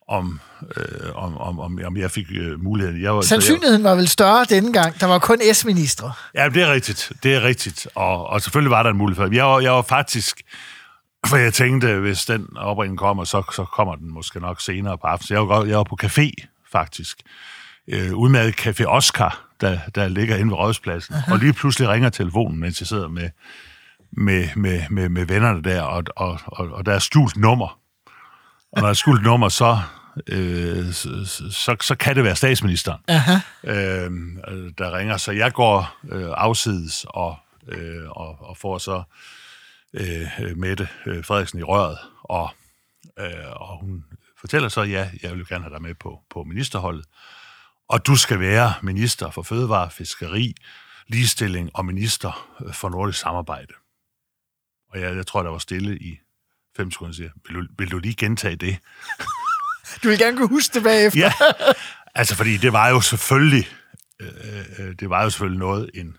om, 0.10 0.40
øh, 0.78 1.16
om, 1.16 1.38
om, 1.38 1.60
om, 1.60 1.80
om 1.86 1.98
jeg 1.98 2.12
fik 2.12 2.26
øh, 2.32 2.64
muligheden. 2.64 3.02
Jeg 3.02 3.16
var, 3.16 3.22
så 3.22 3.36
jeg, 3.36 3.44
Sandsynligheden 3.44 3.84
var 3.84 3.96
vel 3.96 4.08
større 4.08 4.46
denne 4.46 4.74
gang. 4.74 5.00
Der 5.00 5.06
var 5.06 5.20
kun 5.20 5.38
S-ministre. 5.54 6.12
Ja, 6.36 6.50
det 6.50 6.64
er 6.64 6.72
rigtigt. 6.72 7.12
Det 7.24 7.36
er 7.36 7.42
rigtigt. 7.44 7.88
Og, 7.96 8.28
og 8.28 8.42
selvfølgelig 8.42 8.72
var 8.72 8.84
der 8.84 8.90
en 8.90 8.98
mulighed. 8.98 9.34
Jeg 9.34 9.46
var, 9.46 9.60
jeg 9.60 9.72
var 9.72 9.82
faktisk... 9.82 10.42
For 11.26 11.38
jeg 11.38 11.54
tænkte, 11.54 12.00
hvis 12.00 12.26
den 12.26 12.58
opringning 12.58 12.98
kommer, 13.00 13.24
så, 13.24 13.44
så 13.56 13.66
kommer 13.66 13.96
den 13.96 14.14
måske 14.14 14.40
nok 14.40 14.62
senere 14.62 14.98
på 14.98 15.08
aftenen. 15.08 15.28
Så 15.28 15.34
jeg 15.34 15.42
var, 15.42 15.48
godt- 15.48 15.70
jeg 15.70 15.78
var 15.78 15.84
på 15.84 15.98
café, 16.04 16.32
faktisk. 16.72 17.18
Øh, 17.88 18.22
med 18.32 18.54
Café 18.60 18.86
Oscar, 18.86 19.42
der, 19.62 19.80
der 19.96 20.08
ligger 20.08 20.36
inde 20.36 20.52
ved 20.52 20.58
Rådspladsen. 20.58 21.16
Og 21.32 21.38
lige 21.38 21.54
pludselig 21.54 21.90
ringer 21.90 22.10
telefonen, 22.10 22.60
mens 22.60 22.82
jeg 22.82 22.88
sidder 22.88 23.08
med, 23.08 23.30
med, 24.12 24.48
med, 24.56 24.82
med, 24.90 25.10
med 25.10 25.26
vennerne 25.26 25.64
der, 25.64 25.82
og, 25.82 26.04
og, 26.16 26.40
og, 26.46 26.68
og 26.72 26.86
der 26.86 26.94
er 26.94 27.00
skjult 27.00 27.38
nummer. 27.38 27.78
Og 28.72 28.76
når 28.76 28.82
der 28.82 28.90
er 28.90 28.94
skjult 28.94 29.24
nummer, 29.24 29.50
så, 29.50 29.78
øh, 30.28 30.94
så, 30.94 31.76
så, 31.82 31.96
kan 32.00 32.16
det 32.16 32.24
være 32.24 32.36
statsministeren 32.36 33.02
Aha. 33.08 33.34
øh, 33.64 34.12
der 34.78 34.98
ringer. 34.98 35.18
Så 35.18 35.32
jeg 35.32 35.54
går 35.54 35.98
øh, 36.12 36.30
afsides 36.38 37.06
og, 37.10 37.36
øh, 37.68 38.10
og, 38.10 38.38
og 38.50 38.58
får 38.58 38.78
så 38.78 39.04
øh, 39.94 40.58
Mette 40.58 40.88
øh, 41.06 41.26
Frederiksen 41.26 41.60
i 41.60 41.64
røret, 41.64 41.98
og, 42.24 42.50
øh, 43.20 43.52
og 43.52 43.80
hun 43.80 44.06
fortæller 44.40 44.70
så, 44.70 44.82
ja, 44.82 45.10
jeg 45.24 45.32
vil 45.32 45.40
jo 45.40 45.46
gerne 45.50 45.64
have 45.64 45.74
dig 45.74 45.82
med 45.82 45.96
på, 45.96 46.20
på 46.30 46.44
ministerholdet, 46.44 47.06
og 47.90 48.08
du 48.08 48.16
skal 48.16 48.40
være 48.40 48.74
minister 48.82 49.32
for 49.32 49.42
fødevare, 49.42 49.92
fiskeri, 49.92 50.56
ligestilling 51.08 51.70
og 51.74 51.86
minister 51.86 52.56
øh, 52.66 52.74
for 52.74 52.90
nordisk 52.90 53.20
samarbejde. 53.20 53.74
Og 54.90 55.02
jeg, 55.02 55.16
jeg 55.16 55.28
tror, 55.28 55.44
der 55.44 55.50
var 55.50 55.58
stille 55.58 55.98
i 55.98 56.20
fem 56.78 56.92
sekunder, 56.92 57.14
siger, 57.14 57.30
vil 57.48 57.56
du, 57.56 57.68
vil 57.78 57.92
du 57.92 57.98
lige 57.98 58.16
gentage 58.16 58.56
det? 58.56 58.78
Du 60.04 60.08
vil 60.10 60.20
gerne 60.20 60.38
kunne 60.38 60.48
huske 60.50 60.74
det 60.74 60.84
bagefter. 60.84 61.20
Ja, 61.20 61.32
altså 62.16 62.36
fordi 62.36 62.58
det 62.58 62.74
var 62.74 62.90
jo 62.90 63.02
selvfølgelig, 63.02 63.68
øh, 64.22 64.28
øh, 64.80 64.96
det 65.00 65.10
var 65.10 65.24
jo 65.24 65.30
selvfølgelig 65.30 65.60
noget, 65.60 65.90
en, 65.94 66.16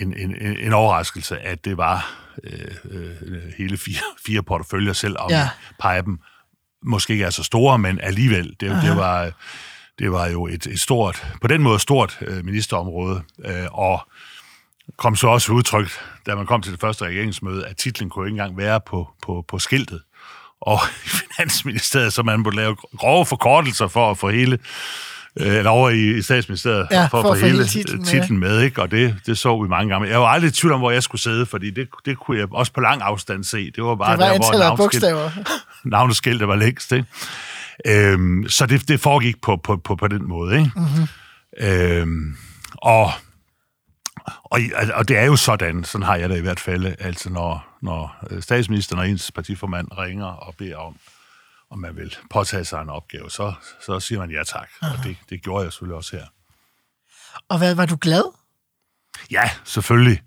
en, 0.00 0.14
en, 0.16 0.56
en 0.58 0.72
overraskelse, 0.72 1.38
at 1.38 1.64
det 1.64 1.76
var 1.76 2.14
øh, 2.44 2.74
øh, 2.90 3.42
hele 3.58 3.78
fire, 3.78 4.02
fire 4.26 4.42
porteføljer, 4.42 4.92
selvom 4.92 5.30
Ja. 5.30 5.48
ja. 5.82 5.98
Pipen 6.00 6.18
måske 6.82 7.12
ikke 7.12 7.24
er 7.24 7.30
så 7.30 7.42
store, 7.42 7.78
men 7.78 8.00
alligevel, 8.00 8.56
det, 8.60 8.82
det, 8.82 8.96
var, 8.96 9.32
det 9.98 10.12
var 10.12 10.26
jo 10.26 10.46
et, 10.46 10.66
et 10.66 10.80
stort, 10.80 11.26
på 11.40 11.48
den 11.48 11.62
måde 11.62 11.78
stort 11.78 12.18
øh, 12.20 12.44
ministerområde, 12.44 13.22
øh, 13.44 13.66
og 13.72 14.08
kom 14.96 15.16
så 15.16 15.28
også 15.28 15.52
udtrykt, 15.52 16.00
da 16.26 16.34
man 16.34 16.46
kom 16.46 16.62
til 16.62 16.72
det 16.72 16.80
første 16.80 17.04
regeringsmøde, 17.04 17.66
at 17.66 17.76
titlen 17.76 18.10
kunne 18.10 18.26
ikke 18.26 18.32
engang 18.32 18.56
være 18.56 18.80
på, 18.80 19.08
på, 19.22 19.44
på 19.48 19.58
skiltet. 19.58 20.02
Og 20.60 20.78
i 21.06 21.08
Finansministeriet, 21.08 22.12
så 22.12 22.22
man 22.22 22.40
måtte 22.40 22.56
lave 22.58 22.76
grove 22.98 23.26
forkortelser 23.26 23.88
for 23.88 24.10
at 24.10 24.18
få 24.18 24.30
hele, 24.30 24.58
øh, 25.40 25.56
eller 25.56 25.70
over 25.70 25.90
i, 25.90 26.22
statsministeriet, 26.22 26.86
Ja, 26.90 27.06
for, 27.06 27.18
at 27.32 27.38
få 27.38 27.46
hele 27.46 27.66
titlen 27.66 28.04
titlen 28.04 28.38
med. 28.38 28.48
med, 28.50 28.60
ikke? 28.62 28.82
og 28.82 28.90
det, 28.90 29.16
det 29.26 29.38
så 29.38 29.62
vi 29.62 29.68
mange 29.68 29.92
gange. 29.92 30.08
Jeg 30.08 30.20
var 30.20 30.26
aldrig 30.26 30.48
i 30.48 30.52
tvivl 30.52 30.72
om, 30.72 30.80
hvor 30.80 30.90
jeg 30.90 31.02
skulle 31.02 31.22
sidde, 31.22 31.46
fordi 31.46 31.70
det, 31.70 31.88
det 32.04 32.18
kunne 32.18 32.38
jeg 32.38 32.46
også 32.52 32.72
på 32.72 32.80
lang 32.80 33.02
afstand 33.02 33.44
se. 33.44 33.70
Det 33.70 33.84
var 33.84 33.94
bare 33.94 34.12
Det 34.12 34.18
var 34.20 34.26
der, 34.26 34.76
hvor 34.76 34.88
navneskilt- 34.88 35.50
navneskiltet 35.84 36.48
var 36.48 36.56
længst. 36.56 36.92
Ikke? 36.92 37.06
Øhm, 37.86 38.44
så 38.48 38.66
det, 38.66 38.88
det 38.88 39.00
foregik 39.00 39.40
på, 39.42 39.56
på, 39.64 39.76
på, 39.76 39.96
på 39.96 40.08
den 40.08 40.28
måde. 40.28 40.58
Ikke? 40.58 40.70
Mm-hmm. 40.76 41.06
Øhm, 41.68 42.36
og, 42.74 43.10
og, 44.44 44.60
og 44.94 45.08
det 45.08 45.18
er 45.18 45.24
jo 45.24 45.36
sådan, 45.36 45.84
sådan 45.84 46.02
har 46.06 46.16
jeg 46.16 46.28
det 46.28 46.36
i 46.38 46.40
hvert 46.40 46.60
fald, 46.60 46.94
altså 46.98 47.30
når, 47.30 47.76
når 47.82 48.16
øh, 48.30 48.42
statsministeren 48.42 49.00
og 49.00 49.08
ens 49.08 49.32
partiformand 49.32 49.88
ringer 49.98 50.26
og 50.26 50.54
beder 50.56 50.76
om, 50.76 50.96
om 51.70 51.78
man 51.78 51.96
vil 51.96 52.16
påtage 52.30 52.64
sig 52.64 52.82
en 52.82 52.88
opgave, 52.90 53.30
så, 53.30 53.52
så 53.86 54.00
siger 54.00 54.18
man 54.18 54.30
ja 54.30 54.42
tak. 54.44 54.68
Og 54.82 55.04
det, 55.04 55.16
det 55.30 55.42
gjorde 55.42 55.64
jeg 55.64 55.72
selvfølgelig 55.72 55.96
også 55.96 56.16
her. 56.16 56.26
Og 57.48 57.58
hvad, 57.58 57.74
var 57.74 57.86
du 57.86 57.96
glad? 58.00 58.32
Ja, 59.30 59.50
selvfølgelig. 59.64 60.22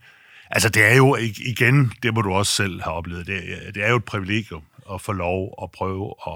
Altså, 0.51 0.69
det 0.69 0.85
er 0.85 0.95
jo 0.95 1.15
ig- 1.15 1.49
igen, 1.49 1.93
det 2.03 2.13
må 2.13 2.21
du 2.21 2.33
også 2.33 2.51
selv 2.51 2.81
have 2.81 2.93
oplevet, 2.93 3.27
det, 3.27 3.53
er- 3.67 3.71
det 3.71 3.83
er 3.83 3.89
jo 3.89 3.95
et 3.95 4.05
privilegium 4.05 4.63
at 4.93 5.01
få 5.01 5.11
lov 5.11 5.59
at 5.63 5.71
prøve 5.71 6.13
at 6.27 6.33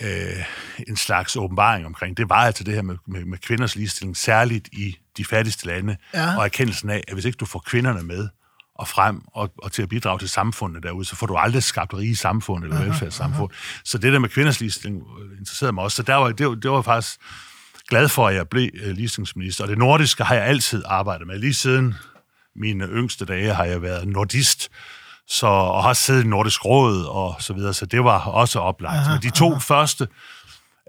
øh, 0.00 0.44
en 0.88 0.96
slags 0.96 1.36
åbenbaring 1.36 1.86
omkring, 1.86 2.16
det 2.16 2.28
var 2.28 2.36
altså 2.36 2.64
det 2.64 2.74
her 2.74 2.82
med, 2.82 2.96
med, 3.06 3.24
med 3.24 3.38
kvinders 3.38 3.76
ligestilling, 3.76 4.16
særligt 4.16 4.68
i 4.72 4.96
de 5.16 5.24
fattigste 5.24 5.66
lande, 5.66 5.96
Ja. 6.14 6.36
og 6.36 6.44
erkendelsen 6.44 6.90
af, 6.90 7.02
at 7.08 7.14
hvis 7.14 7.24
ikke 7.24 7.36
du 7.36 7.46
får 7.46 7.58
kvinderne 7.66 8.02
med 8.02 8.28
og 8.74 8.88
frem 8.88 9.22
og, 9.34 9.52
og 9.58 9.72
til 9.72 9.82
at 9.82 9.88
bidrage 9.88 10.18
til 10.18 10.28
samfundet 10.28 10.82
derude, 10.82 11.04
så 11.04 11.16
får 11.16 11.26
du 11.26 11.36
aldrig 11.36 11.62
skabt 11.62 11.94
rige 11.94 12.16
samfund 12.16 12.64
eller 12.64 12.82
velfærdssamfund. 12.84 13.50
Så 13.84 13.98
det 13.98 14.12
der 14.12 14.18
med 14.18 14.28
kvinders 14.28 14.60
ligestilling 14.60 15.02
øh, 15.20 15.38
interesserede 15.38 15.72
mig 15.72 15.84
også. 15.84 15.96
Så 15.96 16.02
der 16.02 16.14
var, 16.14 16.32
det, 16.32 16.46
var, 16.48 16.54
det 16.54 16.70
var 16.70 16.82
faktisk 16.82 17.18
glad 17.88 18.08
for, 18.08 18.28
at 18.28 18.34
jeg 18.34 18.48
blev 18.48 18.68
øh, 18.74 18.90
ligestillingsminister. 18.96 19.64
Og 19.64 19.70
det 19.70 19.78
nordiske 19.78 20.24
har 20.24 20.34
jeg 20.34 20.44
altid 20.44 20.82
arbejdet 20.86 21.26
med. 21.26 21.38
Lige 21.38 21.54
siden 21.54 21.94
mine 22.56 22.84
yngste 22.86 23.24
dage 23.24 23.54
har 23.54 23.64
jeg 23.64 23.82
været 23.82 24.08
nordist, 24.08 24.68
så, 25.28 25.46
og 25.46 25.82
har 25.82 25.92
siddet 25.92 26.24
i 26.24 26.26
Nordisk 26.26 26.64
Råd 26.64 27.04
og 27.04 27.36
så 27.40 27.52
videre, 27.52 27.74
så 27.74 27.86
det 27.86 28.04
var 28.04 28.18
også 28.20 28.58
oplagt. 28.58 28.96
Aha, 28.96 29.12
Men 29.12 29.22
de 29.22 29.30
to 29.30 29.50
aha. 29.50 29.58
første 29.58 30.08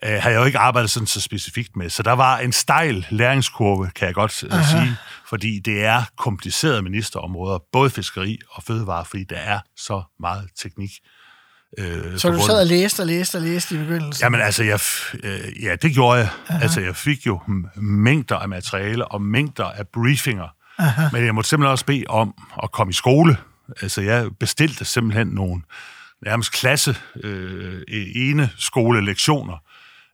øh, 0.05 0.21
har 0.21 0.29
jeg 0.29 0.39
jo 0.39 0.43
ikke 0.43 0.59
arbejdet 0.59 0.91
sådan 0.91 1.07
så 1.07 1.21
specifikt 1.21 1.75
med, 1.75 1.89
så 1.89 2.03
der 2.03 2.11
var 2.11 2.37
en 2.37 2.51
stejl 2.51 3.07
læringskurve, 3.09 3.91
kan 3.95 4.05
jeg 4.05 4.15
godt 4.15 4.43
øh, 4.43 4.65
sige, 4.65 4.95
fordi 5.29 5.59
det 5.59 5.85
er 5.85 6.03
komplicerede 6.17 6.81
ministerområder, 6.81 7.59
både 7.71 7.89
fiskeri 7.89 8.39
og 8.51 8.63
fødevare, 8.63 9.05
fordi 9.05 9.23
der 9.23 9.35
er 9.37 9.59
så 9.77 10.01
meget 10.19 10.49
teknik. 10.57 10.91
Øh, 11.77 12.17
Så 12.17 12.29
du 12.29 12.39
sad 12.39 12.59
og 12.59 12.65
læste 12.65 13.01
og 13.01 13.07
læste 13.07 13.35
og 13.35 13.41
læste 13.41 13.75
i 13.75 13.77
begyndelsen? 13.77 14.23
Jamen 14.23 14.41
altså, 14.41 14.63
jeg, 14.63 14.79
øh, 15.23 15.63
ja, 15.63 15.75
det 15.75 15.93
gjorde 15.93 16.19
jeg. 16.19 16.29
Aha. 16.47 16.59
Altså, 16.61 16.81
jeg 16.81 16.95
fik 16.95 17.25
jo 17.25 17.41
mængder 17.75 18.35
af 18.37 18.49
materiale 18.49 19.05
og 19.05 19.21
mængder 19.21 19.65
af 19.65 19.87
briefinger. 19.87 20.47
Aha. 20.77 21.09
Men 21.11 21.25
jeg 21.25 21.35
måtte 21.35 21.49
simpelthen 21.49 21.71
også 21.71 21.85
bede 21.85 22.03
om 22.09 22.33
at 22.63 22.71
komme 22.71 22.91
i 22.91 22.93
skole. 22.93 23.37
Altså, 23.81 24.01
jeg 24.01 24.29
bestilte 24.39 24.85
simpelthen 24.85 25.27
nogle 25.27 25.61
nærmest 26.25 26.51
klasse 26.51 26.95
øh, 27.23 27.81
ene 28.15 28.49
skolelektioner 28.57 29.57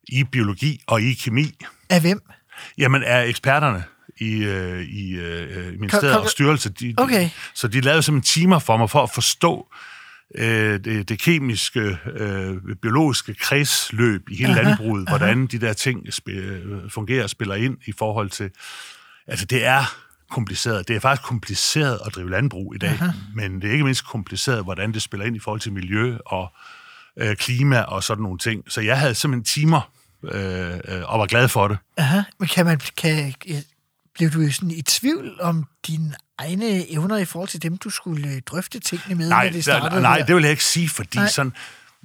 i 0.07 0.23
biologi 0.23 0.81
og 0.87 1.01
i 1.01 1.13
kemi. 1.13 1.51
Af 1.89 2.01
hvem? 2.01 2.21
Jamen, 2.77 3.03
er 3.05 3.21
eksperterne 3.21 3.83
i, 4.17 4.33
øh, 4.43 4.81
i 4.81 5.11
øh, 5.15 5.79
ministeriet 5.79 5.91
Kom- 5.91 6.01
kom- 6.11 6.21
og 6.23 6.29
styrelse. 6.29 6.69
De, 6.69 6.93
Okay. 6.97 7.23
de, 7.23 7.29
så 7.53 7.67
de 7.67 7.81
lavede 7.81 8.03
simpelthen 8.03 8.41
timer 8.41 8.59
for 8.59 8.77
mig 8.77 8.89
for 8.89 9.03
at 9.03 9.09
forstå 9.11 9.67
øh, 10.35 10.79
det, 10.79 11.09
det 11.09 11.19
kemiske, 11.19 11.97
øh, 12.15 12.55
biologiske 12.81 13.33
kredsløb 13.33 14.29
i 14.29 14.35
hele 14.35 14.51
Aha, 14.51 14.61
landbruget, 14.61 15.07
hvordan 15.07 15.47
de 15.47 15.57
der 15.59 15.73
ting 15.73 15.99
sp- 16.07 16.31
øh, 16.31 16.89
fungerer 16.89 17.23
og 17.23 17.29
spiller 17.29 17.55
ind 17.55 17.77
i 17.85 17.91
forhold 17.91 18.29
til... 18.29 18.49
Altså, 19.27 19.45
det 19.45 19.65
er 19.65 19.95
kompliceret. 20.29 20.87
Det 20.87 20.95
er 20.95 20.99
faktisk 20.99 21.27
kompliceret 21.27 21.99
at 22.05 22.15
drive 22.15 22.29
landbrug 22.29 22.75
i 22.75 22.77
dag, 22.77 22.89
Aha. 22.89 23.11
men 23.35 23.61
det 23.61 23.67
er 23.67 23.71
ikke 23.71 23.83
mindst 23.83 24.05
kompliceret, 24.07 24.63
hvordan 24.63 24.93
det 24.93 25.01
spiller 25.01 25.25
ind 25.25 25.35
i 25.35 25.39
forhold 25.39 25.61
til 25.61 25.73
miljø 25.73 26.17
og 26.25 26.53
øh, 27.19 27.35
klima 27.35 27.81
og 27.81 28.03
sådan 28.03 28.23
nogle 28.23 28.37
ting. 28.37 28.63
Så 28.67 28.81
jeg 28.81 28.99
havde 28.99 29.15
simpelthen 29.15 29.43
timer 29.43 29.91
øh, 30.31 30.79
øh, 30.87 31.13
og 31.13 31.19
var 31.19 31.25
glad 31.25 31.47
for 31.47 31.67
det. 31.67 31.77
Aha. 31.97 32.21
Men 32.39 32.47
kan 32.47 32.65
man, 32.65 32.81
kan, 32.97 33.33
blev 34.15 34.29
du 34.29 34.51
sådan 34.51 34.71
i 34.71 34.81
tvivl 34.81 35.41
om 35.41 35.65
dine 35.87 36.13
egne 36.37 36.91
evner 36.91 37.17
i 37.17 37.25
forhold 37.25 37.49
til 37.49 37.61
dem, 37.61 37.77
du 37.77 37.89
skulle 37.89 38.29
øh, 38.29 38.41
drøfte 38.41 38.79
tingene 38.79 39.15
med, 39.15 39.29
Nej, 39.29 39.49
det 39.49 39.63
startede? 39.63 40.01
nej 40.01 40.17
der? 40.17 40.25
det 40.25 40.35
vil 40.35 40.41
jeg 40.41 40.51
ikke 40.51 40.63
sige, 40.63 40.89
fordi 40.89 41.17
Nej. 41.17 41.23
nej. 41.23 41.31
sådan 41.31 41.53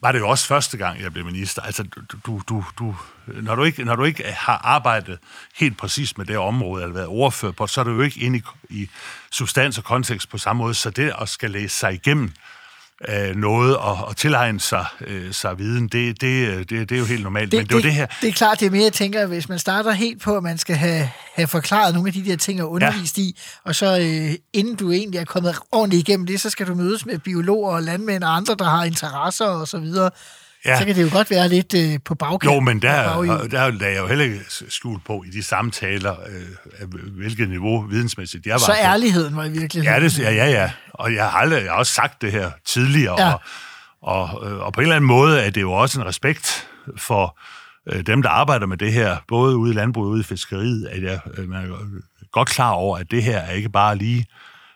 var 0.02 0.12
det 0.12 0.18
jo 0.18 0.28
også 0.28 0.46
første 0.46 0.76
gang, 0.76 1.00
jeg 1.00 1.12
blev 1.12 1.24
minister. 1.24 1.62
Altså, 1.62 1.82
du, 1.82 2.16
du, 2.26 2.42
du, 2.48 2.64
du, 2.78 2.96
når, 3.26 3.54
du 3.54 3.64
ikke, 3.64 3.84
når 3.84 3.96
du 3.96 4.04
ikke 4.04 4.24
har 4.32 4.60
arbejdet 4.64 5.18
helt 5.56 5.78
præcis 5.78 6.18
med 6.18 6.26
det 6.26 6.38
område, 6.38 6.82
eller 6.82 6.94
været 6.94 7.06
ordfører 7.06 7.52
på, 7.52 7.66
så 7.66 7.80
er 7.80 7.84
du 7.84 7.90
jo 7.90 8.00
ikke 8.00 8.20
inde 8.20 8.38
i, 8.38 8.42
i 8.82 8.90
substans 9.30 9.78
og 9.78 9.84
kontekst 9.84 10.28
på 10.28 10.38
samme 10.38 10.62
måde, 10.62 10.74
så 10.74 10.90
det 10.90 11.12
at 11.20 11.28
skal 11.28 11.50
læse 11.50 11.76
sig 11.76 11.94
igennem 11.94 12.24
øh, 12.24 12.30
noget 13.34 13.76
og, 13.76 14.04
og 14.04 14.16
tilegne 14.16 14.60
sig, 14.60 14.86
øh, 15.00 15.32
sig 15.32 15.58
viden, 15.58 15.88
det, 15.88 16.20
det, 16.20 16.48
øh, 16.48 16.58
det, 16.58 16.68
det 16.70 16.92
er 16.92 16.98
jo 16.98 17.04
helt 17.04 17.22
normalt. 17.22 17.52
Men 17.52 17.62
det, 17.62 17.72
det, 17.72 17.84
det 17.84 17.92
her... 17.92 18.06
Det 18.20 18.28
er 18.28 18.32
klart, 18.32 18.60
det 18.60 18.66
er 18.66 18.70
mere, 18.70 18.82
jeg 18.82 18.92
tænker, 18.92 19.26
hvis 19.26 19.48
man 19.48 19.58
starter 19.58 19.90
helt 19.90 20.22
på, 20.22 20.36
at 20.36 20.42
man 20.42 20.58
skal 20.58 20.76
have, 20.76 21.10
have 21.34 21.48
forklaret 21.48 21.94
nogle 21.94 22.08
af 22.08 22.12
de 22.12 22.24
der 22.24 22.36
ting 22.36 22.62
og 22.62 22.70
undervist 22.70 23.18
ja. 23.18 23.22
i, 23.22 23.38
og 23.64 23.74
så 23.74 23.98
øh, 23.98 24.34
inden 24.52 24.76
du 24.76 24.92
egentlig 24.92 25.18
er 25.18 25.24
kommet 25.24 25.56
ordentligt 25.72 26.08
igennem 26.08 26.26
det, 26.26 26.40
så 26.40 26.50
skal 26.50 26.66
du 26.66 26.74
mødes 26.74 27.06
med 27.06 27.18
biologer 27.18 27.74
og 27.74 27.82
landmænd 27.82 28.24
og 28.24 28.36
andre, 28.36 28.54
der 28.58 28.64
har 28.64 28.84
interesser 28.84 29.46
og 29.46 29.68
så 29.68 29.78
videre. 29.78 30.10
Ja. 30.64 30.78
Så 30.78 30.84
kan 30.84 30.94
det 30.94 31.02
jo 31.02 31.08
godt 31.12 31.30
være 31.30 31.48
lidt 31.48 31.74
øh, 31.74 31.98
på 32.04 32.14
bagkant. 32.14 32.44
Jo, 32.44 32.60
men 32.60 32.82
der, 32.82 33.04
baghjul. 33.04 33.50
der 33.50 33.70
lagde 33.70 33.94
jeg 33.94 34.00
jo 34.00 34.06
heller 34.06 34.24
ikke 34.24 34.40
skjul 34.68 35.00
på 35.06 35.24
i 35.26 35.30
de 35.30 35.42
samtaler, 35.42 36.16
øh, 36.80 36.88
hvilket 37.16 37.48
niveau 37.48 37.80
vidensmæssigt 37.80 38.46
jeg 38.46 38.52
var 38.52 38.58
Så 38.58 38.74
ærligheden 38.82 39.36
var 39.36 39.44
i 39.44 39.50
virkeligheden. 39.50 40.02
Ja, 40.02 40.08
det, 40.08 40.18
ja, 40.18 40.30
ja, 40.30 40.50
ja. 40.50 40.70
Og 40.94 41.14
jeg 41.14 41.24
har, 41.24 41.38
aldrig, 41.38 41.62
jeg 41.62 41.72
har 41.72 41.78
også 41.78 41.94
sagt 41.94 42.22
det 42.22 42.32
her 42.32 42.50
tidligere, 42.66 43.20
ja. 43.20 43.32
og, 43.32 43.40
og, 44.02 44.50
øh, 44.50 44.58
og 44.58 44.72
på 44.72 44.80
en 44.80 44.82
eller 44.82 44.96
anden 44.96 45.08
måde 45.08 45.40
er 45.40 45.50
det 45.50 45.60
jo 45.60 45.72
også 45.72 46.00
en 46.00 46.06
respekt 46.06 46.68
for 46.96 47.38
øh, 47.92 48.06
dem, 48.06 48.22
der 48.22 48.30
arbejder 48.30 48.66
med 48.66 48.76
det 48.76 48.92
her, 48.92 49.16
både 49.28 49.56
ude 49.56 49.70
i 49.70 49.74
landbruget 49.74 50.06
og 50.08 50.12
ude 50.12 50.20
i 50.20 50.24
fiskeriet, 50.24 50.86
at 50.86 51.02
jeg 51.02 51.20
øh, 51.38 51.48
man 51.48 51.64
er 51.64 51.76
godt 52.32 52.48
klar 52.48 52.70
over, 52.70 52.98
at 52.98 53.10
det 53.10 53.22
her 53.22 53.38
er 53.38 53.52
ikke 53.52 53.68
bare 53.68 53.96
lige 53.96 54.26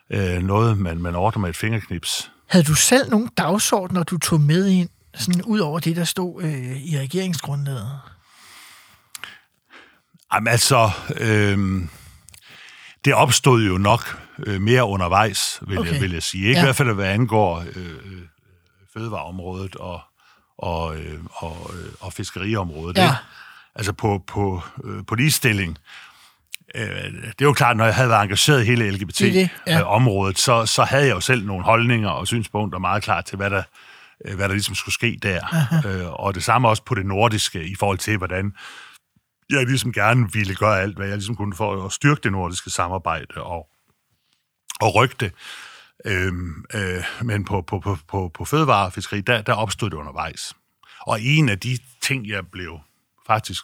øh, 0.09 0.43
noget, 0.43 0.77
man, 0.77 0.97
man 0.97 1.15
ordner 1.15 1.41
med 1.41 1.49
et 1.49 1.55
fingerknips. 1.55 2.31
Havde 2.49 2.65
du 2.65 2.73
selv 2.73 3.09
nogle 3.09 3.27
dagsordner, 3.37 4.03
du 4.03 4.17
tog 4.17 4.41
med 4.41 4.67
ind, 4.67 4.89
sådan 5.17 5.41
ud 5.41 5.59
over 5.59 5.79
det, 5.79 5.95
der 5.95 6.03
stod 6.03 6.43
øh, 6.43 6.77
i 6.77 6.99
regeringsgrundlaget? 6.99 7.99
Jamen 10.33 10.47
altså, 10.47 10.89
øh, 11.17 11.81
det 13.05 13.13
opstod 13.13 13.63
jo 13.63 13.77
nok 13.77 14.21
øh, 14.45 14.61
mere 14.61 14.85
undervejs, 14.85 15.59
vil, 15.67 15.79
okay. 15.79 15.91
Jeg, 15.91 16.01
vil 16.01 16.11
jeg 16.11 16.23
sige. 16.23 16.47
Ikke 16.47 16.59
Ja. 16.59 16.63
i 16.63 16.65
hvert 16.65 16.75
fald, 16.75 16.93
hvad 16.93 17.05
angår 17.07 17.59
øh, 17.59 17.87
øh, 18.05 18.21
fødevareområdet 18.93 19.75
og, 19.75 20.01
og, 20.57 20.97
øh, 20.97 21.19
og, 21.31 21.71
øh, 21.73 21.91
og 21.99 22.13
fiskeriområdet. 22.13 22.97
Ja. 22.97 23.03
Ikke? 23.03 23.15
Altså 23.75 23.93
på, 23.93 24.23
på, 24.27 24.61
øh, 24.83 25.05
på 25.07 25.15
ligestilling. 25.15 25.77
Øh, 26.75 26.85
det 27.13 27.41
er 27.41 27.45
jo 27.45 27.53
klart, 27.53 27.77
når 27.77 27.85
jeg 27.85 27.95
havde 27.95 28.09
været 28.09 28.23
engageret 28.23 28.61
i 28.61 28.65
hele 28.65 28.91
Det 28.91 29.21
er 29.21 29.31
det, 29.31 29.49
ja. 29.67 29.77
LGBT-området, 29.79 30.39
så, 30.39 30.65
så 30.65 30.83
havde 30.83 31.05
jeg 31.05 31.15
jo 31.15 31.19
selv 31.19 31.45
nogle 31.45 31.63
holdninger 31.63 32.09
og 32.09 32.27
synspunkter 32.27 32.79
meget 32.79 33.03
klart 33.03 33.25
til, 33.25 33.37
hvad 33.37 33.49
der, 33.49 33.57
øh, 33.57 33.63
hvad 34.35 34.49
der 34.49 34.53
ligesom 34.53 34.75
skulle 34.75 34.93
ske 34.93 35.19
der. 35.21 35.41
Øh, 35.85 36.13
og 36.13 36.35
det 36.35 36.43
samme 36.43 36.69
også 36.69 36.83
på 36.83 36.95
det 36.95 37.05
nordiske, 37.05 37.63
i 37.63 37.75
forhold 37.75 37.97
til, 37.97 38.17
hvordan 38.17 38.53
jeg 39.49 39.65
ligesom 39.65 39.93
gerne 39.93 40.33
ville 40.33 40.55
gøre 40.55 40.81
alt, 40.81 40.95
hvad 40.95 41.07
jeg 41.07 41.17
ligesom 41.17 41.35
kunne 41.35 41.55
for 41.55 41.85
at 41.85 41.91
styrke 41.91 42.21
det 42.23 42.31
nordiske 42.31 42.69
samarbejde 42.69 43.43
og, 43.43 43.67
og 44.81 44.95
rykke 44.95 45.15
det. 45.19 45.31
Øhm, 46.05 46.65
øh, 46.73 47.03
men 47.21 47.45
på, 47.45 47.61
på, 47.61 47.79
på, 47.79 47.97
på, 48.07 48.31
på 48.33 48.45
fødevare 48.45 48.85
og 48.85 48.93
fiskeri, 48.93 49.21
der, 49.21 49.41
der 49.41 49.53
opstod 49.53 49.89
det 49.89 49.97
undervejs. 49.97 50.53
Og 51.01 51.21
en 51.21 51.49
af 51.49 51.59
de 51.59 51.77
ting, 52.01 52.27
jeg 52.27 52.47
blev 52.47 52.79
faktisk 53.27 53.63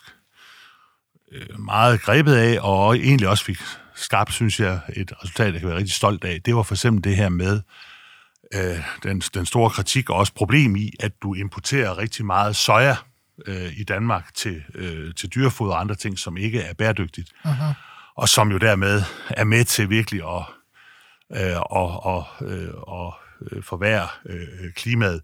øh, 1.32 1.60
meget 1.60 2.02
grebet 2.02 2.34
af, 2.34 2.58
og 2.60 2.96
egentlig 2.96 3.28
også 3.28 3.44
fik 3.44 3.58
skabt, 3.94 4.32
synes 4.32 4.60
jeg, 4.60 4.80
et 4.96 5.12
resultat, 5.22 5.52
jeg 5.52 5.60
kan 5.60 5.68
være 5.68 5.78
rigtig 5.78 5.94
stolt 5.94 6.24
af, 6.24 6.42
det 6.42 6.54
var 6.54 6.62
for 6.62 6.74
eksempel 6.74 7.04
det 7.04 7.16
her 7.16 7.28
med 7.28 7.56
øh, 7.56 7.62
den, 9.02 9.20
den 9.20 9.46
store 9.46 9.70
kritik 9.70 10.10
og 10.10 10.16
også 10.16 10.34
problem 10.34 10.76
i, 10.76 10.92
at 11.00 11.12
du 11.22 11.34
importerer 11.34 11.98
rigtig 11.98 12.26
meget 12.26 12.56
soja 12.56 12.96
øh, 13.46 13.78
i 13.78 13.84
Danmark 13.84 14.34
til, 14.34 14.62
øh, 14.74 15.14
til 15.14 15.28
dyrefoder 15.28 15.72
og 15.72 15.80
andre 15.80 15.94
ting, 15.94 16.18
som 16.18 16.36
ikke 16.36 16.60
er 16.60 16.74
bæredygtigt. 16.74 17.32
Uh-huh. 17.44 17.74
Og 18.16 18.28
som 18.28 18.50
jo 18.50 18.58
dermed 18.58 19.02
er 19.30 19.44
med 19.44 19.64
til 19.64 19.90
virkelig 19.90 20.20
at 20.20 20.44
øh, 21.36 21.60
og, 21.60 22.04
og, 22.04 22.24
øh, 22.46 22.74
og 22.74 23.14
øh, 23.52 23.62
forværre 23.62 24.08
øh, 24.26 24.72
klimaet. 24.76 25.20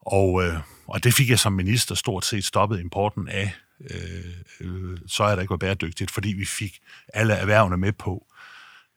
Og, 0.00 0.44
øh, 0.44 0.54
og 0.86 1.04
det 1.04 1.14
fik 1.14 1.30
jeg 1.30 1.38
som 1.38 1.52
minister 1.52 1.94
stort 1.94 2.24
set 2.24 2.44
stoppet 2.44 2.80
importen 2.80 3.28
af 3.28 3.54
øh, 3.90 4.34
øh, 4.60 4.98
soja, 5.06 5.34
der 5.34 5.40
ikke 5.40 5.50
var 5.50 5.56
bæredygtigt, 5.56 6.10
fordi 6.10 6.28
vi 6.32 6.44
fik 6.44 6.78
alle 7.14 7.34
erhvervene 7.34 7.76
med 7.76 7.92
på 7.92 8.26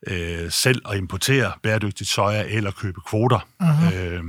øh, 0.06 0.50
selv 0.50 0.82
at 0.90 0.96
importere 0.96 1.52
bæredygtigt 1.62 2.10
soja 2.10 2.44
eller 2.48 2.70
købe 2.70 3.00
kvoter. 3.08 3.48
Uh-huh. 3.62 3.94
Øh, 3.94 4.22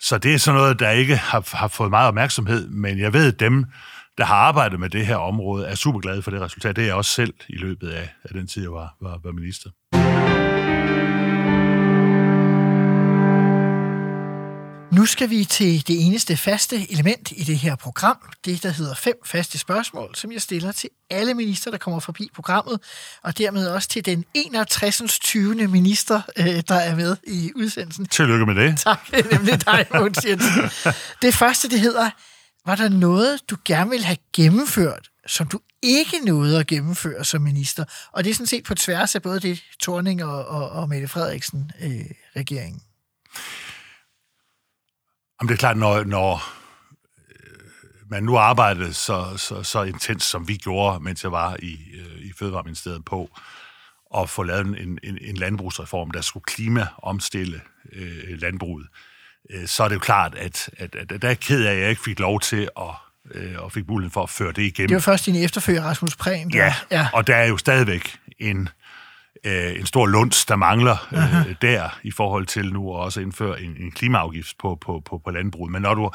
så 0.00 0.18
det 0.18 0.34
er 0.34 0.38
sådan 0.38 0.60
noget, 0.60 0.78
der 0.80 0.90
ikke 0.90 1.16
har, 1.16 1.56
har 1.56 1.68
fået 1.68 1.90
meget 1.90 2.08
opmærksomhed, 2.08 2.68
men 2.68 2.98
jeg 2.98 3.12
ved, 3.12 3.32
at 3.32 3.40
dem, 3.40 3.64
der 4.18 4.24
har 4.24 4.34
arbejdet 4.34 4.80
med 4.80 4.90
det 4.90 5.06
her 5.06 5.16
område, 5.16 5.66
er 5.66 5.74
super 5.74 6.00
glade 6.00 6.22
for 6.22 6.30
det 6.30 6.40
resultat. 6.40 6.76
Det 6.76 6.82
er 6.82 6.86
jeg 6.86 6.94
også 6.94 7.10
selv 7.10 7.34
i 7.48 7.56
løbet 7.56 7.88
af, 7.88 8.08
af 8.24 8.30
den 8.34 8.46
tid, 8.46 8.62
jeg 8.62 8.72
var, 8.72 8.96
var, 9.00 9.20
var 9.24 9.32
minister. 9.32 9.70
Nu 15.06 15.10
skal 15.10 15.30
vi 15.30 15.44
til 15.44 15.86
det 15.88 16.06
eneste 16.06 16.36
faste 16.36 16.92
element 16.92 17.32
i 17.36 17.44
det 17.44 17.58
her 17.58 17.76
program, 17.76 18.16
det 18.44 18.62
der 18.62 18.70
hedder 18.70 18.94
fem 18.94 19.14
faste 19.24 19.58
spørgsmål, 19.58 20.14
som 20.14 20.32
jeg 20.32 20.42
stiller 20.42 20.72
til 20.72 20.90
alle 21.10 21.34
minister, 21.34 21.70
der 21.70 21.78
kommer 21.78 22.00
forbi 22.00 22.30
programmet, 22.34 22.80
og 23.22 23.38
dermed 23.38 23.68
også 23.68 23.88
til 23.88 24.04
den 24.04 24.24
61. 24.34 25.18
20. 25.20 25.68
minister, 25.68 26.22
øh, 26.36 26.62
der 26.68 26.74
er 26.74 26.96
med 26.96 27.16
i 27.26 27.52
udsendelsen. 27.56 28.06
Tillykke 28.06 28.46
med 28.46 28.54
det. 28.54 28.78
Tak, 28.78 29.00
nemlig 29.32 29.66
dig, 29.66 29.86
Mogens 29.94 30.24
Jensen. 30.24 30.62
Det 31.22 31.34
første, 31.34 31.68
det 31.68 31.80
hedder, 31.80 32.10
var 32.66 32.74
der 32.74 32.88
noget, 32.88 33.50
du 33.50 33.56
gerne 33.64 33.90
ville 33.90 34.06
have 34.06 34.18
gennemført, 34.32 35.08
som 35.26 35.48
du 35.48 35.60
ikke 35.82 36.16
nåede 36.24 36.58
at 36.58 36.66
gennemføre 36.66 37.24
som 37.24 37.42
minister? 37.42 37.84
Og 38.12 38.24
det 38.24 38.30
er 38.30 38.34
sådan 38.34 38.46
set 38.46 38.64
på 38.64 38.74
tværs 38.74 39.14
af 39.14 39.22
både 39.22 39.40
det 39.40 39.62
Torning 39.80 40.24
og, 40.24 40.46
og, 40.46 40.70
og 40.70 40.88
Mette 40.88 41.08
Frederiksen 41.08 41.70
øh, 41.82 42.04
regeringen. 42.36 42.82
Jamen, 45.40 45.48
det 45.48 45.54
er 45.54 45.58
klart, 45.58 45.76
når, 45.76 46.04
når 46.04 46.34
øh, 47.30 48.10
man 48.10 48.22
nu 48.22 48.36
arbejdede 48.38 48.94
så, 48.94 49.26
så, 49.36 49.62
så 49.62 49.82
intens, 49.82 50.22
som 50.24 50.48
vi 50.48 50.56
gjorde, 50.56 51.04
mens 51.04 51.22
jeg 51.22 51.32
var 51.32 51.56
i, 51.62 51.78
øh, 51.94 52.20
i 52.26 52.32
Fødevareministeriet 52.38 53.04
på, 53.04 53.30
at 54.16 54.30
få 54.30 54.42
lavet 54.42 54.66
en, 54.66 54.98
en, 55.02 55.18
en 55.20 55.36
landbrugsreform, 55.36 56.10
der 56.10 56.20
skulle 56.20 56.44
klimaomstille 56.44 57.60
øh, 57.92 58.40
landbruget, 58.40 58.86
øh, 59.50 59.66
så 59.66 59.82
er 59.84 59.88
det 59.88 59.94
jo 59.94 60.00
klart, 60.00 60.34
at, 60.34 60.70
at, 60.76 60.94
at, 60.94 61.12
at 61.12 61.22
der 61.22 61.28
er 61.28 61.34
ked 61.34 61.64
af, 61.64 61.72
at 61.72 61.80
jeg 61.80 61.90
ikke 61.90 62.02
fik 62.02 62.18
lov 62.18 62.40
til 62.40 62.68
at, 62.78 62.84
øh, 63.34 63.54
og 63.58 63.72
fik 63.72 63.88
muligheden 63.88 64.12
for 64.12 64.22
at 64.22 64.30
føre 64.30 64.52
det 64.52 64.62
igennem. 64.62 64.88
Det 64.88 64.94
var 64.94 65.00
først 65.00 65.26
din 65.26 65.36
efterfølger, 65.44 65.82
Rasmus 65.82 66.16
Prehn. 66.16 66.50
der- 66.50 66.58
ja. 66.58 66.74
ja, 66.90 67.08
og 67.12 67.26
der 67.26 67.36
er 67.36 67.46
jo 67.46 67.56
stadigvæk 67.56 68.18
en, 68.38 68.60
øh, 68.60 68.66
en 69.44 69.86
stor 69.86 70.06
lunds, 70.06 70.46
der 70.46 70.56
mangler 70.56 71.08
øh, 71.12 71.54
der 71.62 71.98
i 72.02 72.10
forhold 72.10 72.46
til 72.46 72.72
nu 72.72 72.94
at 72.94 73.00
også 73.00 73.20
indføre 73.20 73.62
en, 73.62 73.76
en 73.80 73.90
klimaafgift 73.90 74.58
på, 74.58 74.78
på, 74.80 75.02
på, 75.04 75.20
på 75.24 75.30
landbruget. 75.30 75.72
Men 75.72 75.82
når 75.82 75.94
du, 75.94 76.10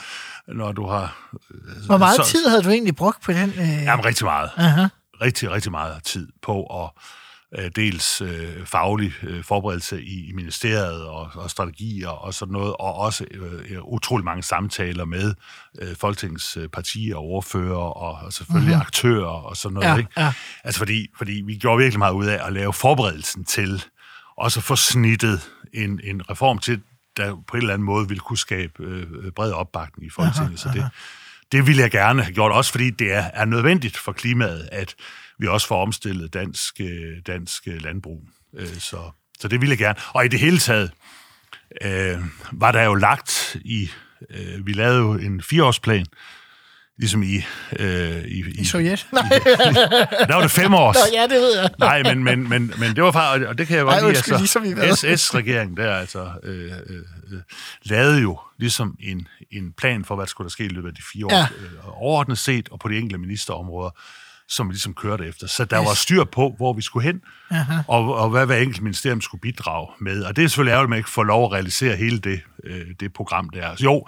når 0.48 0.72
du 0.72 0.88
har... 0.88 1.30
øh, 1.34 1.86
Hvor 1.86 1.98
meget 1.98 2.16
så, 2.16 2.24
tid 2.32 2.50
havde 2.50 2.64
du 2.64 2.70
egentlig 2.70 2.96
brugt 2.96 3.22
på 3.22 3.32
den? 3.32 3.50
Øh... 3.50 3.84
Jamen, 3.84 4.06
rigtig 4.06 4.26
meget. 4.26 4.50
Aha. 4.58 4.88
Rigtig, 5.22 5.52
rigtig 5.52 5.72
meget 5.72 6.04
tid 6.04 6.28
på 6.42 6.84
at 6.84 6.84
øh, 6.84 7.21
dels 7.76 8.22
øh, 8.22 8.66
faglig 8.66 9.14
øh, 9.24 9.44
forberedelse 9.44 10.04
i, 10.04 10.30
i 10.30 10.32
ministeriet 10.34 11.06
og, 11.06 11.30
og 11.34 11.50
strategier 11.50 12.10
og 12.10 12.34
sådan 12.34 12.52
noget, 12.52 12.74
og 12.80 12.96
også 12.96 13.26
øh, 13.32 13.84
utrolig 13.84 14.26
mange 14.26 14.44
samtaler 14.44 15.06
med 15.06 15.34
øh, 15.82 15.96
Folketingets 15.96 16.58
øh, 16.58 16.68
partier 16.68 17.16
og 17.16 17.24
ordfører 17.24 17.76
og, 17.76 18.26
og 18.26 18.34
selvfølgelig 18.34 18.70
mm-hmm. 18.70 18.82
aktører 18.82 19.26
og 19.26 19.58
sådan 19.58 19.74
noget. 19.74 19.88
Ja, 19.88 19.98
ikke? 19.98 20.12
ja. 20.18 20.34
Altså 20.64 20.78
fordi, 20.78 21.08
fordi 21.18 21.44
vi 21.46 21.56
gjorde 21.56 21.78
virkelig 21.78 22.00
meget 22.00 22.14
ud 22.14 22.26
af 22.26 22.48
at 22.48 22.54
lave 22.54 22.74
forberedelsen 22.74 23.46
til 23.46 23.84
også 24.38 24.60
at 24.60 24.64
få 24.64 24.76
snittet 24.76 25.50
en, 25.74 26.00
en 26.04 26.30
reform 26.30 26.60
til, 26.60 26.82
der 27.18 27.44
på 27.48 27.58
en 27.58 27.62
eller 27.62 27.74
anden 27.74 27.86
måde 27.86 28.08
ville 28.08 28.22
kunne 28.22 28.38
skabe 28.38 28.84
øh, 28.84 29.32
bred 29.36 29.52
opbakning 29.52 30.08
i 30.08 30.10
Folketinget. 30.10 30.60
Så 30.60 30.70
det, 30.74 30.90
det 31.52 31.68
ville 31.68 31.82
jeg 31.82 31.92
gerne 31.92 32.24
have 32.24 32.34
gjort, 32.34 32.52
også 32.52 32.72
fordi 32.72 32.90
det 32.90 33.14
er, 33.14 33.24
er 33.34 33.46
nødvendigt 33.46 33.98
for 33.98 34.12
klimaet, 34.12 34.70
at 34.72 34.96
vi 35.42 35.48
også 35.48 35.68
får 35.68 35.82
omstillet 35.82 36.34
dansk, 36.34 36.76
øh, 36.80 37.18
dansk 37.28 37.68
øh, 37.68 37.84
landbrug. 37.84 38.24
Øh, 38.58 38.68
så, 38.80 39.12
så 39.40 39.48
det 39.48 39.62
ville 39.62 39.72
jeg 39.72 39.78
gerne. 39.78 40.00
Og 40.14 40.26
i 40.26 40.28
det 40.28 40.40
hele 40.40 40.58
taget 40.58 40.92
øh, 41.82 42.20
var 42.52 42.72
der 42.72 42.84
jo 42.84 42.94
lagt 42.94 43.58
i... 43.66 43.90
Øh, 44.30 44.66
vi 44.68 44.74
lavede 44.74 45.00
jo 45.00 45.14
en 45.14 45.42
fireårsplan, 45.42 46.06
ligesom 46.98 47.24
i... 47.24 47.36
Øh, 47.80 48.24
i, 48.24 48.44
I 48.62 48.66
Sovjet? 48.66 49.08
Nej. 49.14 49.24
der 50.28 50.34
var 50.36 50.42
det 50.42 50.52
fem 50.52 50.74
år. 50.74 50.94
Nå, 50.94 51.18
ja, 51.18 51.24
det 51.24 51.42
ved 51.42 51.60
jeg. 51.60 51.70
Nej, 51.80 52.04
men, 52.04 52.24
men, 52.24 52.50
men, 52.50 52.74
men 52.80 52.96
det 52.96 53.04
var 53.04 53.12
faktisk, 53.12 53.48
og 53.48 53.58
det 53.58 53.68
kan 53.68 53.78
jeg 53.78 53.86
godt 53.86 53.96
lide, 53.96 54.08
undskyld, 54.08 54.38
ligesom 54.38 54.64
i 54.66 54.74
altså, 54.78 55.18
SS-regeringen 55.18 55.78
der 55.78 55.96
altså 55.96 56.32
øh, 56.44 56.72
øh, 56.90 57.42
lavede 57.84 58.22
jo 58.22 58.40
ligesom 58.60 58.96
en, 59.00 59.28
en 59.52 59.74
plan 59.74 60.06
for, 60.06 60.16
hvad 60.16 60.26
der 60.26 60.30
skulle 60.30 60.46
der 60.46 60.52
ske 60.52 60.66
i 60.66 60.68
løbet 60.68 60.90
af 60.90 60.96
de 60.96 61.02
fire 61.14 61.26
år, 61.26 61.32
Ja. 61.32 61.38
ja. 61.38 61.46
øh, 61.64 62.02
overordnet 62.02 62.38
set, 62.38 62.70
og 62.70 62.80
på 62.80 62.88
de 62.88 62.98
enkelte 62.98 63.18
ministerområder, 63.18 63.92
som 64.52 64.68
vi 64.70 64.74
ligesom 64.74 64.94
kørte 64.94 65.26
efter. 65.28 65.48
Så 65.48 65.66
der 65.66 65.82
Yes. 65.82 65.88
var 65.88 65.94
styr 65.94 66.24
på, 66.24 66.54
hvor 66.58 66.74
vi 66.74 66.82
skulle 66.82 67.04
hen, 67.08 67.22
og, 67.88 68.16
og 68.16 68.30
hvad 68.30 68.46
hver 68.46 68.58
enkelt 68.58 68.82
ministerium 68.82 69.22
skulle 69.22 69.42
bidrage 69.42 69.88
med. 70.00 70.24
Og 70.24 70.36
det 70.36 70.44
er 70.44 70.48
selvfølgelig 70.48 70.72
ærgerligt, 70.72 70.86
at 70.88 70.90
man 70.90 70.98
ikke 70.98 71.10
får 71.10 71.24
lov 71.24 71.46
at 71.46 71.52
realisere 71.52 71.96
hele 71.96 72.20
det, 72.20 72.42
øh, 72.64 72.86
det 73.00 73.14
program 73.14 73.50
der. 73.50 73.76
Så 73.76 73.84
jo, 73.84 74.06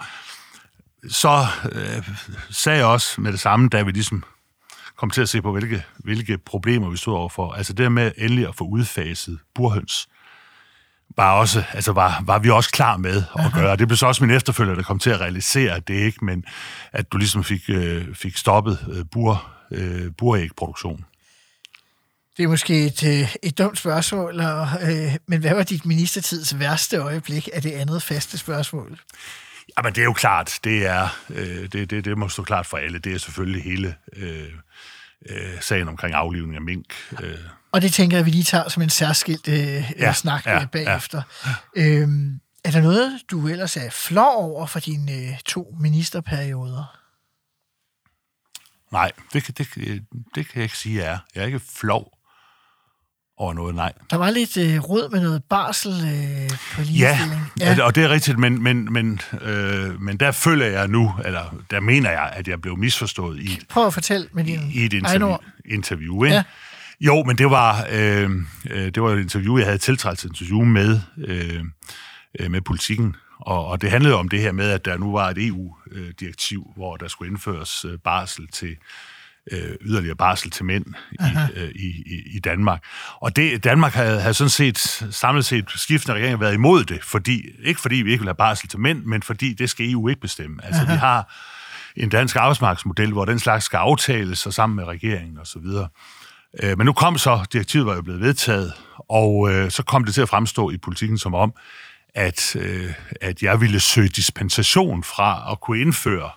så 1.10 1.46
øh, 1.72 2.08
sagde 2.50 2.78
jeg 2.78 2.86
også 2.86 3.20
med 3.20 3.32
det 3.32 3.40
samme, 3.40 3.68
da 3.68 3.82
vi 3.82 3.90
ligesom 3.90 4.24
kom 4.96 5.10
til 5.10 5.22
at 5.22 5.28
se 5.28 5.42
på, 5.42 5.52
hvilke, 5.52 5.84
hvilke 5.98 6.38
problemer 6.38 6.90
vi 6.90 6.96
stod 6.96 7.14
overfor. 7.14 7.52
Altså 7.52 7.72
det 7.72 7.92
med 7.92 8.12
endelig 8.18 8.48
at 8.48 8.54
få 8.54 8.64
udfaset 8.64 9.38
burhøns, 9.54 10.08
var, 11.16 11.32
også, 11.32 11.64
altså 11.72 11.92
var, 11.92 12.22
var 12.26 12.38
vi 12.38 12.50
også 12.50 12.70
klar 12.70 12.96
med 12.96 13.22
at 13.38 13.52
gøre. 13.54 13.76
Det 13.76 13.88
blev 13.88 13.96
så 13.96 14.06
også 14.06 14.24
min 14.26 14.36
efterfølger, 14.36 14.74
der 14.74 14.82
kom 14.82 14.98
til 14.98 15.10
at 15.10 15.20
realisere 15.20 15.80
det 15.80 15.94
ikke, 15.94 16.24
men 16.24 16.44
at 16.92 17.12
du 17.12 17.16
ligesom 17.16 17.44
fik, 17.44 17.62
øh, 17.68 18.14
fik 18.14 18.36
stoppet 18.36 18.78
øh, 18.92 19.04
bur, 19.12 19.50
øh, 19.74 20.12
burægproduktion. 20.18 21.04
Det 22.36 22.42
er 22.42 22.48
måske 22.48 22.86
et, 22.86 23.04
øh, 23.04 23.34
et 23.42 23.58
dumt 23.58 23.78
spørgsmål, 23.78 24.40
og, 24.40 24.68
øh, 24.82 25.16
men 25.26 25.40
hvad 25.40 25.54
var 25.54 25.62
dit 25.62 25.86
ministertids 25.86 26.58
værste 26.58 26.96
øjeblik 26.96 27.48
af 27.52 27.62
det 27.62 27.72
andet 27.72 28.02
faste 28.02 28.38
spørgsmål? 28.38 29.00
Jamen 29.78 29.92
det 29.94 30.00
er 30.00 30.04
jo 30.04 30.12
klart, 30.12 30.58
det 30.64 30.86
er 30.86 31.08
øh, 31.30 31.72
det, 31.72 31.90
det, 31.90 32.04
det 32.04 32.18
må 32.18 32.28
stå 32.28 32.42
klart 32.42 32.66
for 32.66 32.76
alle. 32.76 32.98
Det 32.98 33.14
er 33.14 33.18
selvfølgelig 33.18 33.62
hele 33.62 33.94
øh, 34.16 34.48
øh, 35.28 35.60
sagen 35.60 35.88
omkring 35.88 36.14
aflivning 36.14 36.54
af 36.56 36.62
mink. 36.62 36.94
Øh, 37.22 37.38
Og 37.72 37.82
det 37.82 37.92
tænker 37.92 38.16
jeg, 38.16 38.26
vi 38.26 38.30
lige 38.30 38.44
tager 38.44 38.68
som 38.68 38.82
en 38.82 38.90
særskilt 38.90 39.48
øh, 39.48 39.92
ja, 39.98 40.12
snak 40.12 40.46
ja, 40.46 40.58
ja, 40.58 40.66
bagefter. 40.66 41.22
Ja. 41.76 41.82
Øhm, 41.82 42.40
er 42.64 42.70
der 42.70 42.80
noget, 42.80 43.20
du 43.30 43.48
ellers 43.48 43.76
er 43.76 43.90
flov 43.90 44.36
over 44.36 44.66
for 44.66 44.80
dine 44.80 45.12
øh, 45.12 45.38
to 45.46 45.76
ministerperioder? 45.80 46.98
Nej, 48.94 49.12
det, 49.32 49.44
kan- 49.44 49.54
det, 49.58 49.68
det, 49.74 50.02
det 50.34 50.48
kan 50.48 50.54
jeg 50.54 50.62
ikke 50.62 50.78
sige, 50.78 50.98
jeg 51.04 51.12
er. 51.12 51.18
Jeg 51.34 51.42
er 51.42 51.46
ikke 51.46 51.60
flov 51.80 52.10
over 53.36 53.54
noget, 53.54 53.74
nej. 53.74 53.92
Der 54.10 54.16
var 54.16 54.30
lidt 54.30 54.56
øh, 54.56 54.78
råd 54.80 55.10
med 55.10 55.20
noget 55.22 55.42
barsel 55.50 55.92
øh, 55.92 56.50
på 56.74 56.82
Ja, 56.82 56.86
ligestilling. 56.86 57.40
ja, 57.60 57.82
og 57.84 57.94
det 57.94 58.04
er 58.04 58.08
rigtigt, 58.08 58.38
men, 58.38 58.62
men, 58.62 58.92
men, 58.92 59.20
øh, 59.40 60.00
men 60.02 60.16
der 60.16 60.32
føler 60.32 60.66
jeg 60.66 60.88
nu, 60.88 61.14
eller 61.24 61.54
der 61.70 61.80
mener 61.80 62.10
jeg, 62.10 62.30
at 62.32 62.48
jeg 62.48 62.60
blev 62.60 62.76
misforstået 62.76 63.40
i, 63.40 63.60
Prøv 63.68 63.86
at 63.86 63.94
fortælle 63.94 64.28
med 64.32 64.44
din 64.44 64.70
i 64.74 64.84
et 64.84 64.92
interview. 64.92 65.36
interview 65.64 66.24
ikke? 66.24 66.34
Ja. 66.36 66.42
Ja. 67.00 67.06
Jo, 67.06 67.22
men 67.24 67.38
det 67.38 67.50
var, 67.50 67.86
øh, 67.92 68.30
øh, 68.70 68.84
det 68.94 69.02
var 69.02 69.10
et 69.10 69.20
interview, 69.20 69.56
jeg 69.58 69.66
havde 69.66 69.78
tiltrædt 69.78 70.24
interview 70.24 70.64
med, 70.64 71.00
øh, 71.18 71.64
øh, 72.40 72.50
med 72.50 72.60
politikken, 72.60 73.16
og, 73.46 73.66
og 73.66 73.82
det 73.82 73.90
handlede 73.90 74.14
om 74.14 74.28
det 74.28 74.40
her 74.40 74.52
med, 74.52 74.70
at 74.70 74.84
der 74.84 74.98
nu 74.98 75.12
var 75.12 75.28
et 75.28 75.46
EU-direktiv, 75.46 76.72
hvor 76.76 76.96
der 76.96 77.08
skulle 77.08 77.30
indføres 77.30 77.84
øh, 77.84 77.98
barsel 77.98 78.48
til 78.48 78.76
øh, 79.52 79.76
yderligere 79.80 80.16
barsel 80.16 80.50
til 80.50 80.64
mænd 80.64 80.84
i, 81.12 81.16
øh, 81.56 81.70
i, 81.74 82.22
i, 82.36 82.38
Danmark. 82.38 82.84
Og 83.20 83.36
det, 83.36 83.64
Danmark 83.64 83.92
havde, 83.92 84.20
havde 84.20 84.34
sådan 84.34 84.50
set 84.50 84.78
samlet 85.10 85.44
set 85.44 85.70
skiftende 85.70 86.14
regeringer 86.14 86.38
været 86.38 86.54
imod 86.54 86.84
det, 86.84 87.04
fordi, 87.04 87.42
ikke 87.64 87.80
fordi 87.80 87.96
vi 87.96 88.10
ikke 88.10 88.20
vil 88.20 88.28
have 88.28 88.34
barsel 88.34 88.68
til 88.68 88.80
mænd, 88.80 89.04
men 89.04 89.22
fordi 89.22 89.52
det 89.52 89.70
skal 89.70 89.90
EU 89.90 90.08
ikke 90.08 90.20
bestemme. 90.20 90.64
Altså 90.64 90.86
vi 90.86 90.92
har 90.92 91.34
en 91.96 92.08
dansk 92.08 92.36
arbejdsmarkedsmodel, 92.36 93.12
hvor 93.12 93.24
den 93.24 93.38
slags 93.38 93.64
skal 93.64 93.76
aftales 93.76 94.46
og 94.46 94.52
sammen 94.52 94.76
med 94.76 94.84
regeringen 94.84 95.38
og 95.38 95.46
så 95.46 95.58
videre. 95.58 95.88
Øh, 96.62 96.78
Men 96.78 96.84
nu 96.84 96.92
kom 96.92 97.18
så, 97.18 97.46
direktivet 97.52 97.86
var 97.86 97.94
jo 97.94 98.02
blevet 98.02 98.20
vedtaget, 98.20 98.72
og 99.08 99.52
øh, 99.52 99.70
så 99.70 99.82
kom 99.82 100.04
det 100.04 100.14
til 100.14 100.22
at 100.22 100.28
fremstå 100.28 100.70
i 100.70 100.76
politikken 100.76 101.18
som 101.18 101.34
om, 101.34 101.54
at, 102.14 102.56
øh, 102.56 102.92
at 103.20 103.42
jeg 103.42 103.60
ville 103.60 103.80
søge 103.80 104.08
dispensation 104.08 105.04
fra 105.04 105.52
at 105.52 105.60
kunne 105.60 105.80
indføre 105.80 106.30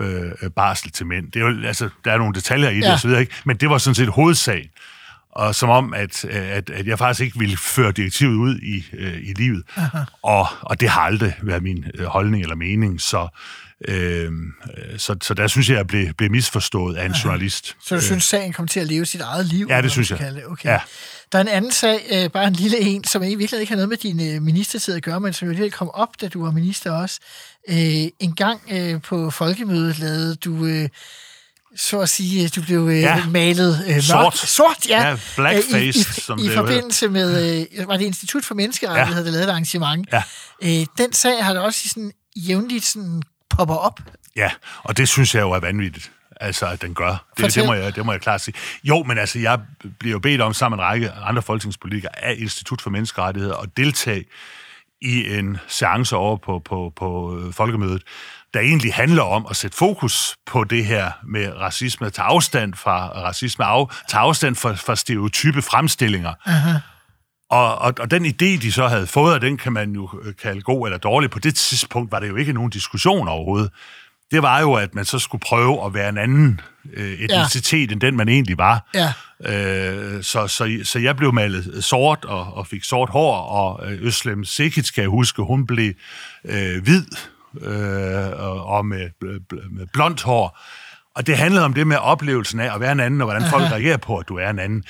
øh, 0.00 0.50
barsel 0.56 0.90
til 0.90 1.06
mænd. 1.06 1.32
Det 1.32 1.42
er 1.42 1.46
jo, 1.50 1.66
altså, 1.66 1.88
der 2.04 2.12
er 2.12 2.18
nogle 2.18 2.34
detaljer 2.34 2.68
i 2.70 2.76
det 2.76 2.82
Ja. 2.82 2.92
og 2.92 2.98
så 3.00 3.06
videre, 3.08 3.20
ikke? 3.20 3.34
men 3.44 3.56
det 3.56 3.70
var 3.70 3.78
sådan 3.78 3.94
set 3.94 4.08
hovedsagen. 4.08 4.68
Og 5.32 5.54
som 5.54 5.68
om, 5.68 5.94
at, 5.94 6.24
at, 6.24 6.70
at 6.70 6.86
jeg 6.86 6.98
faktisk 6.98 7.20
ikke 7.20 7.38
ville 7.38 7.56
føre 7.56 7.92
direktivet 7.92 8.34
ud 8.34 8.58
i, 8.58 8.84
øh, 8.92 9.18
i 9.22 9.32
livet. 9.32 9.62
Og, 10.22 10.46
og 10.60 10.80
det 10.80 10.88
har 10.88 11.00
aldrig 11.00 11.34
været 11.42 11.62
min 11.62 11.84
øh, 11.94 12.06
holdning 12.06 12.42
eller 12.42 12.56
mening. 12.56 13.00
Så, 13.00 13.28
øh, 13.88 14.32
så, 14.98 15.16
så 15.22 15.34
der 15.34 15.46
synes 15.46 15.68
jeg, 15.68 15.76
jeg 15.76 15.86
blev, 15.86 16.14
blev 16.14 16.30
misforstået 16.30 16.96
af 16.96 17.06
en 17.06 17.12
journalist. 17.12 17.76
Så 17.86 17.94
du 17.94 18.00
synes, 18.00 18.24
sagen 18.24 18.52
kom 18.52 18.68
til 18.68 18.80
at 18.80 18.86
leve 18.86 19.06
sit 19.06 19.20
eget 19.20 19.46
liv? 19.46 19.66
Ja, 19.70 19.82
det 19.82 19.90
synes 19.90 20.10
jeg. 20.10 20.18
det. 20.18 20.42
Okay. 20.46 20.68
Ja. 20.68 20.78
Der 21.32 21.38
er 21.38 21.42
en 21.42 21.48
anden 21.48 21.72
sag, 21.72 22.00
øh, 22.12 22.30
bare 22.30 22.46
en 22.46 22.52
lille 22.52 22.78
en, 22.80 23.04
som 23.04 23.22
i 23.22 23.26
virkeligheden 23.26 23.60
ikke 23.60 23.70
har 23.70 23.76
noget 23.76 23.88
med 23.88 23.96
din 23.96 24.34
øh, 24.36 24.42
ministertid 24.42 24.94
at 24.94 25.02
gøre, 25.02 25.20
men 25.20 25.32
som 25.32 25.48
jo 25.48 25.54
lige 25.54 25.70
kom 25.70 25.90
op, 25.90 26.08
da 26.20 26.28
du 26.28 26.44
var 26.44 26.50
minister 26.50 26.90
også. 26.90 27.20
Øh, 27.68 27.76
en 28.20 28.34
gang 28.36 28.60
øh, 28.72 29.02
på 29.02 29.30
folkemødet 29.30 29.98
lavede 29.98 30.34
du... 30.36 30.66
Øh, 30.66 30.88
så 31.76 32.00
at 32.00 32.08
sige, 32.08 32.48
du 32.48 32.62
blev 32.62 32.88
øh, 32.88 33.00
Ja. 33.00 33.26
malet 33.26 33.84
øh, 33.86 33.94
mørkt. 33.94 34.04
Sort. 34.04 34.36
Sort, 34.38 34.88
ja. 34.88 35.08
Ja, 35.08 35.16
blackface, 35.36 35.76
Øh, 35.76 35.82
i, 35.82 35.88
i, 35.88 35.92
som 35.92 36.38
i 36.38 36.42
det 36.42 36.52
forbindelse 36.52 37.08
med, 37.08 37.60
øh, 37.78 37.88
var 37.88 37.96
det 37.96 38.04
Institut 38.04 38.44
for 38.44 38.54
Menneskerettigheder, 38.54 39.20
Ja. 39.20 39.24
der 39.26 39.30
lavede 39.32 39.44
et 39.44 39.50
arrangement. 39.50 40.08
Ja. 40.12 40.22
Øh, 40.62 40.86
den 40.98 41.12
sag 41.12 41.44
har 41.44 41.52
der 41.52 41.60
også 41.60 41.88
sådan 41.88 42.12
jævnligt 42.36 42.84
sådan 42.84 43.22
popper 43.50 43.74
op. 43.74 44.00
Ja, 44.36 44.50
og 44.82 44.96
det 44.96 45.08
synes 45.08 45.34
jeg 45.34 45.40
jo 45.40 45.50
er 45.50 45.60
vanvittigt. 45.60 46.12
Altså, 46.40 46.66
at 46.66 46.82
den 46.82 46.94
gør. 46.94 47.10
Det, 47.10 47.20
Fortæl. 47.40 47.62
det, 47.62 47.68
må 47.68 47.74
jeg, 47.74 47.96
det 47.96 48.06
må 48.06 48.12
jeg 48.12 48.20
klart 48.20 48.40
sige. 48.40 48.54
Jo, 48.84 49.02
men 49.02 49.18
altså, 49.18 49.38
jeg 49.38 49.60
bliver 49.98 50.12
jo 50.12 50.18
bedt 50.18 50.40
om 50.40 50.54
sammen 50.54 50.76
med 50.76 50.84
en 50.84 50.90
række 50.90 51.10
andre 51.10 51.42
folketingspolitikere 51.42 52.24
af 52.24 52.34
Institut 52.38 52.80
for 52.80 52.90
Menneskerettigheder 52.90 53.56
at 53.56 53.76
deltage 53.76 54.24
i 55.02 55.38
en 55.38 55.58
seance 55.68 56.16
over 56.16 56.36
på, 56.36 56.58
på, 56.64 56.92
på 56.96 57.38
øh, 57.38 57.52
folkemødet, 57.52 58.02
der 58.54 58.60
egentlig 58.60 58.94
handler 58.94 59.22
om 59.22 59.46
at 59.50 59.56
sætte 59.56 59.76
fokus 59.76 60.36
på 60.46 60.64
det 60.64 60.86
her 60.86 61.10
med 61.24 61.52
racisme, 61.56 62.10
tage 62.10 62.26
afstand 62.26 62.74
fra 62.74 63.08
racisme, 63.08 63.64
af, 63.64 63.86
tage 64.08 64.20
afstand 64.20 64.56
fra, 64.56 64.72
fra 64.72 64.96
stereotype 64.96 65.62
fremstillinger. 65.62 66.34
Og, 67.50 67.78
og, 67.78 67.94
og 68.00 68.10
den 68.10 68.26
idé, 68.26 68.62
de 68.62 68.72
så 68.72 68.88
havde 68.88 69.06
fået, 69.06 69.34
og 69.34 69.40
den 69.40 69.56
kan 69.56 69.72
man 69.72 69.92
jo 69.92 70.08
øh, 70.22 70.34
kalde 70.42 70.60
god 70.60 70.86
eller 70.86 70.98
dårlig, 70.98 71.30
på 71.30 71.38
det 71.38 71.54
tidspunkt 71.54 72.12
var 72.12 72.20
det 72.20 72.28
jo 72.28 72.36
ikke 72.36 72.52
nogen 72.52 72.70
diskussion 72.70 73.28
overhovedet. 73.28 73.70
Det 74.30 74.42
var 74.42 74.60
jo, 74.60 74.74
at 74.74 74.94
man 74.94 75.04
så 75.04 75.18
skulle 75.18 75.40
prøve 75.40 75.86
at 75.86 75.94
være 75.94 76.08
en 76.08 76.18
anden 76.18 76.60
øh, 76.92 77.12
etnicitet, 77.12 77.88
ja. 77.88 77.92
end 77.92 78.00
den 78.00 78.16
man 78.16 78.28
egentlig 78.28 78.58
var. 78.58 78.90
Ja. 78.94 79.12
Øh, 79.40 80.22
så, 80.22 80.46
så, 80.46 80.78
så 80.84 80.98
jeg 80.98 81.16
blev 81.16 81.32
malet 81.32 81.84
sort 81.84 82.24
og, 82.24 82.54
og 82.54 82.66
fik 82.66 82.84
sort 82.84 83.10
hår, 83.10 83.36
og 83.36 83.92
øh, 83.92 84.02
Øslem 84.02 84.44
Sekic, 84.44 84.92
kan 84.94 85.02
jeg 85.02 85.10
huske, 85.10 85.42
hun 85.42 85.66
blev 85.66 85.92
øh, 86.44 86.82
hvid 86.82 87.04
øh, 87.60 88.40
og, 88.66 88.86
med, 88.86 89.10
med 89.70 89.86
blondt 89.92 90.22
hår. 90.22 90.58
Og 91.16 91.26
det 91.26 91.36
handlede 91.36 91.64
om 91.64 91.74
det 91.74 91.86
med 91.86 91.96
oplevelsen 91.96 92.60
af 92.60 92.74
at 92.74 92.80
være 92.80 92.92
en 92.92 93.00
anden, 93.00 93.20
og 93.20 93.26
hvordan 93.26 93.50
folk 93.50 93.64
reagerer 93.64 93.96
på, 93.96 94.16
at 94.18 94.28
du 94.28 94.36
er 94.36 94.50
en 94.50 94.58
anden. 94.58 94.84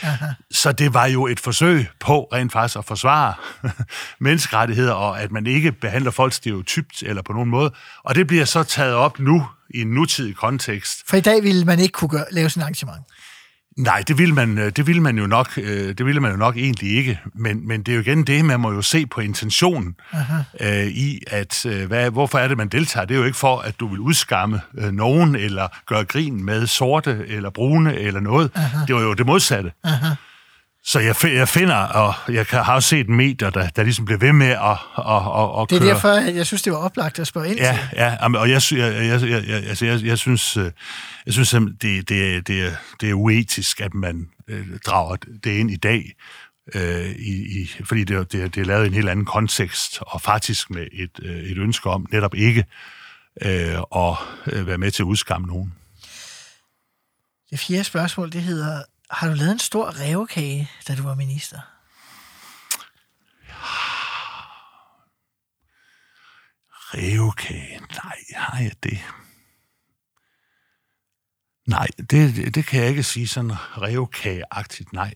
Så 0.51 0.73
det 0.73 0.95
var 0.95 1.07
jo 1.07 1.27
et 1.27 1.41
forsøg 1.41 1.87
på 2.01 2.29
rent 2.33 2.53
faktisk 2.53 2.79
at 2.79 2.85
forsvare 2.85 3.35
menneskerettigheder, 4.21 4.93
og 4.93 5.23
at 5.23 5.33
man 5.33 5.47
ikke 5.47 5.73
behandler 5.73 6.11
folk 6.11 6.33
stereotypt 6.33 7.03
eller 7.03 7.23
på 7.23 7.33
nogen 7.33 7.51
måde. 7.51 7.73
Og 8.05 8.15
det 8.15 8.27
bliver 8.27 8.45
så 8.45 8.63
taget 8.63 8.95
op 8.95 9.19
nu 9.19 9.47
i 9.71 9.81
en 9.81 9.89
nutidig 9.89 10.37
kontekst. 10.37 11.09
For 11.09 11.17
i 11.17 11.21
dag 11.21 11.43
ville 11.43 11.65
man 11.65 11.79
ikke 11.79 11.93
kunne 11.93 12.09
gøre, 12.09 12.25
lave 12.31 12.51
sådan 12.51 12.61
et 12.61 12.65
arrangement. 12.65 13.03
Nej, 13.77 14.03
det 14.09 14.19
vil 14.19 14.35
man, 14.35 14.59
øh, 14.59 14.73
det 14.77 14.87
vil 14.87 15.03
man 15.03 15.19
jo 15.19 15.27
nok, 15.27 15.49
øh, 15.57 15.95
det 15.99 16.07
ville 16.07 16.21
man 16.21 16.31
jo 16.31 16.37
nok 16.37 16.57
egentlig 16.57 16.97
ikke. 16.97 17.21
Men, 17.35 17.69
men 17.69 17.83
det 17.83 17.93
er 17.93 17.97
jo 17.97 18.01
igen 18.01 18.25
det, 18.25 18.45
man 18.45 18.61
må 18.61 18.73
jo 18.73 18.83
se 18.83 19.07
på 19.07 19.21
intentionen 19.21 19.95
øh, 20.61 20.87
i, 20.87 21.21
at 21.27 21.67
øh, 21.67 21.87
hvad, 21.87 22.11
hvorfor 22.11 22.39
er 22.39 22.49
det, 22.49 22.57
man 22.57 22.69
deltager? 22.69 23.07
Det 23.07 23.15
er 23.15 23.19
jo 23.19 23.25
ikke 23.25 23.39
for, 23.39 23.59
at 23.59 23.81
du 23.81 23.89
vil 23.89 24.01
udskamme 24.01 24.61
øh, 24.79 24.93
nogen, 24.93 25.37
eller 25.37 25.69
gøre 25.87 26.05
grin 26.05 26.45
med 26.45 26.67
sorte, 26.67 27.25
eller 27.29 27.51
brune, 27.51 27.97
eller 27.99 28.21
noget. 28.21 28.51
Det 28.87 28.95
var 28.95 29.03
jo 29.03 29.15
det 29.15 29.27
modsatte. 29.27 29.73
Så 30.87 30.99
jeg, 31.01 31.17
jeg 31.25 31.49
finder, 31.49 31.77
og 31.77 32.15
jeg 32.35 32.47
har 32.51 32.75
også 32.75 32.89
set 32.89 33.09
medier, 33.09 33.51
der, 33.51 33.69
der 33.69 33.83
ligesom 33.83 34.05
bliver 34.05 34.19
ved 34.19 34.33
med 34.33 34.47
at, 34.47 34.57
at, 34.59 34.77
at, 35.07 35.63
at 35.63 35.71
Det 35.71 35.77
er 35.77 35.81
køre... 35.81 35.89
derfor, 35.89 36.09
at 36.09 36.37
jeg 36.37 36.47
synes, 36.47 36.63
det 36.63 36.73
var 36.73 36.79
oplagt 36.79 37.19
at 37.19 37.27
spørge 37.27 37.49
ind 37.49 37.57
Ja, 37.59 37.79
til. 37.91 37.99
ja, 37.99 38.17
jamen, 38.23 38.41
og 38.41 38.51
jeg, 38.51 38.61
jeg, 38.73 38.79
jeg, 38.95 39.23
jeg, 39.31 39.45
jeg, 39.49 39.65
altså, 39.65 39.87
jeg, 39.87 40.03
jeg 40.03 40.19
synes, 40.19 40.57
øh, 40.57 40.71
jeg 41.27 41.35
synes 41.35 41.51
det, 41.51 42.09
det, 42.09 42.37
er- 42.37 42.41
det, 42.41 42.67
er, 42.67 42.71
det 43.01 43.11
er 43.11 43.15
uetisk, 43.15 43.81
at 43.81 43.95
man 43.95 44.29
øh, 44.49 44.67
drager 44.87 45.17
det 45.45 45.51
ind 45.51 45.71
i 45.71 45.77
dag, 45.77 46.13
øh, 46.75 47.11
i, 47.11 47.61
i, 47.63 47.71
fordi 47.85 48.05
det, 48.05 48.17
er- 48.17 48.25
det, 48.25 48.55
det 48.55 48.61
er 48.61 48.65
lavet 48.65 48.85
i 48.85 48.89
en 48.89 48.95
helt 48.95 49.09
anden 49.09 49.27
kontekst, 49.27 49.99
og 50.01 50.21
faktisk 50.23 50.71
med 50.71 50.87
et, 50.93 51.11
øh, 51.23 51.37
et 51.37 51.59
ønske 51.59 51.91
om 51.91 52.07
netop 52.13 52.35
ikke 52.35 52.65
øh, 53.43 53.75
øh, 54.47 54.67
være 54.67 54.79
med 54.79 54.91
til 54.91 55.03
at 55.03 55.07
udskamme 55.07 55.47
nogen. 55.47 55.75
Det 57.51 57.59
fjerde 57.61 57.85
spørgsmål, 57.85 58.33
det 58.33 58.43
hedder, 58.43 58.83
har 59.11 59.29
du 59.29 59.35
lavet 59.35 59.53
en 59.53 59.59
stor 59.59 60.01
rævekage, 60.01 60.71
da 60.89 60.95
du 60.95 61.03
var 61.03 61.15
minister? 61.15 61.61
Rævekage? 66.95 67.81
Nej, 67.81 68.17
har 68.37 68.59
jeg 68.63 68.73
det? 68.83 68.99
Nej, 71.67 71.87
det, 72.11 72.55
det 72.55 72.67
kan 72.67 72.81
jeg 72.81 72.89
ikke 72.89 73.03
sige 73.03 73.29
sådan 73.29 73.53
rævekageagtigt, 73.53 74.93
nej. 74.93 75.15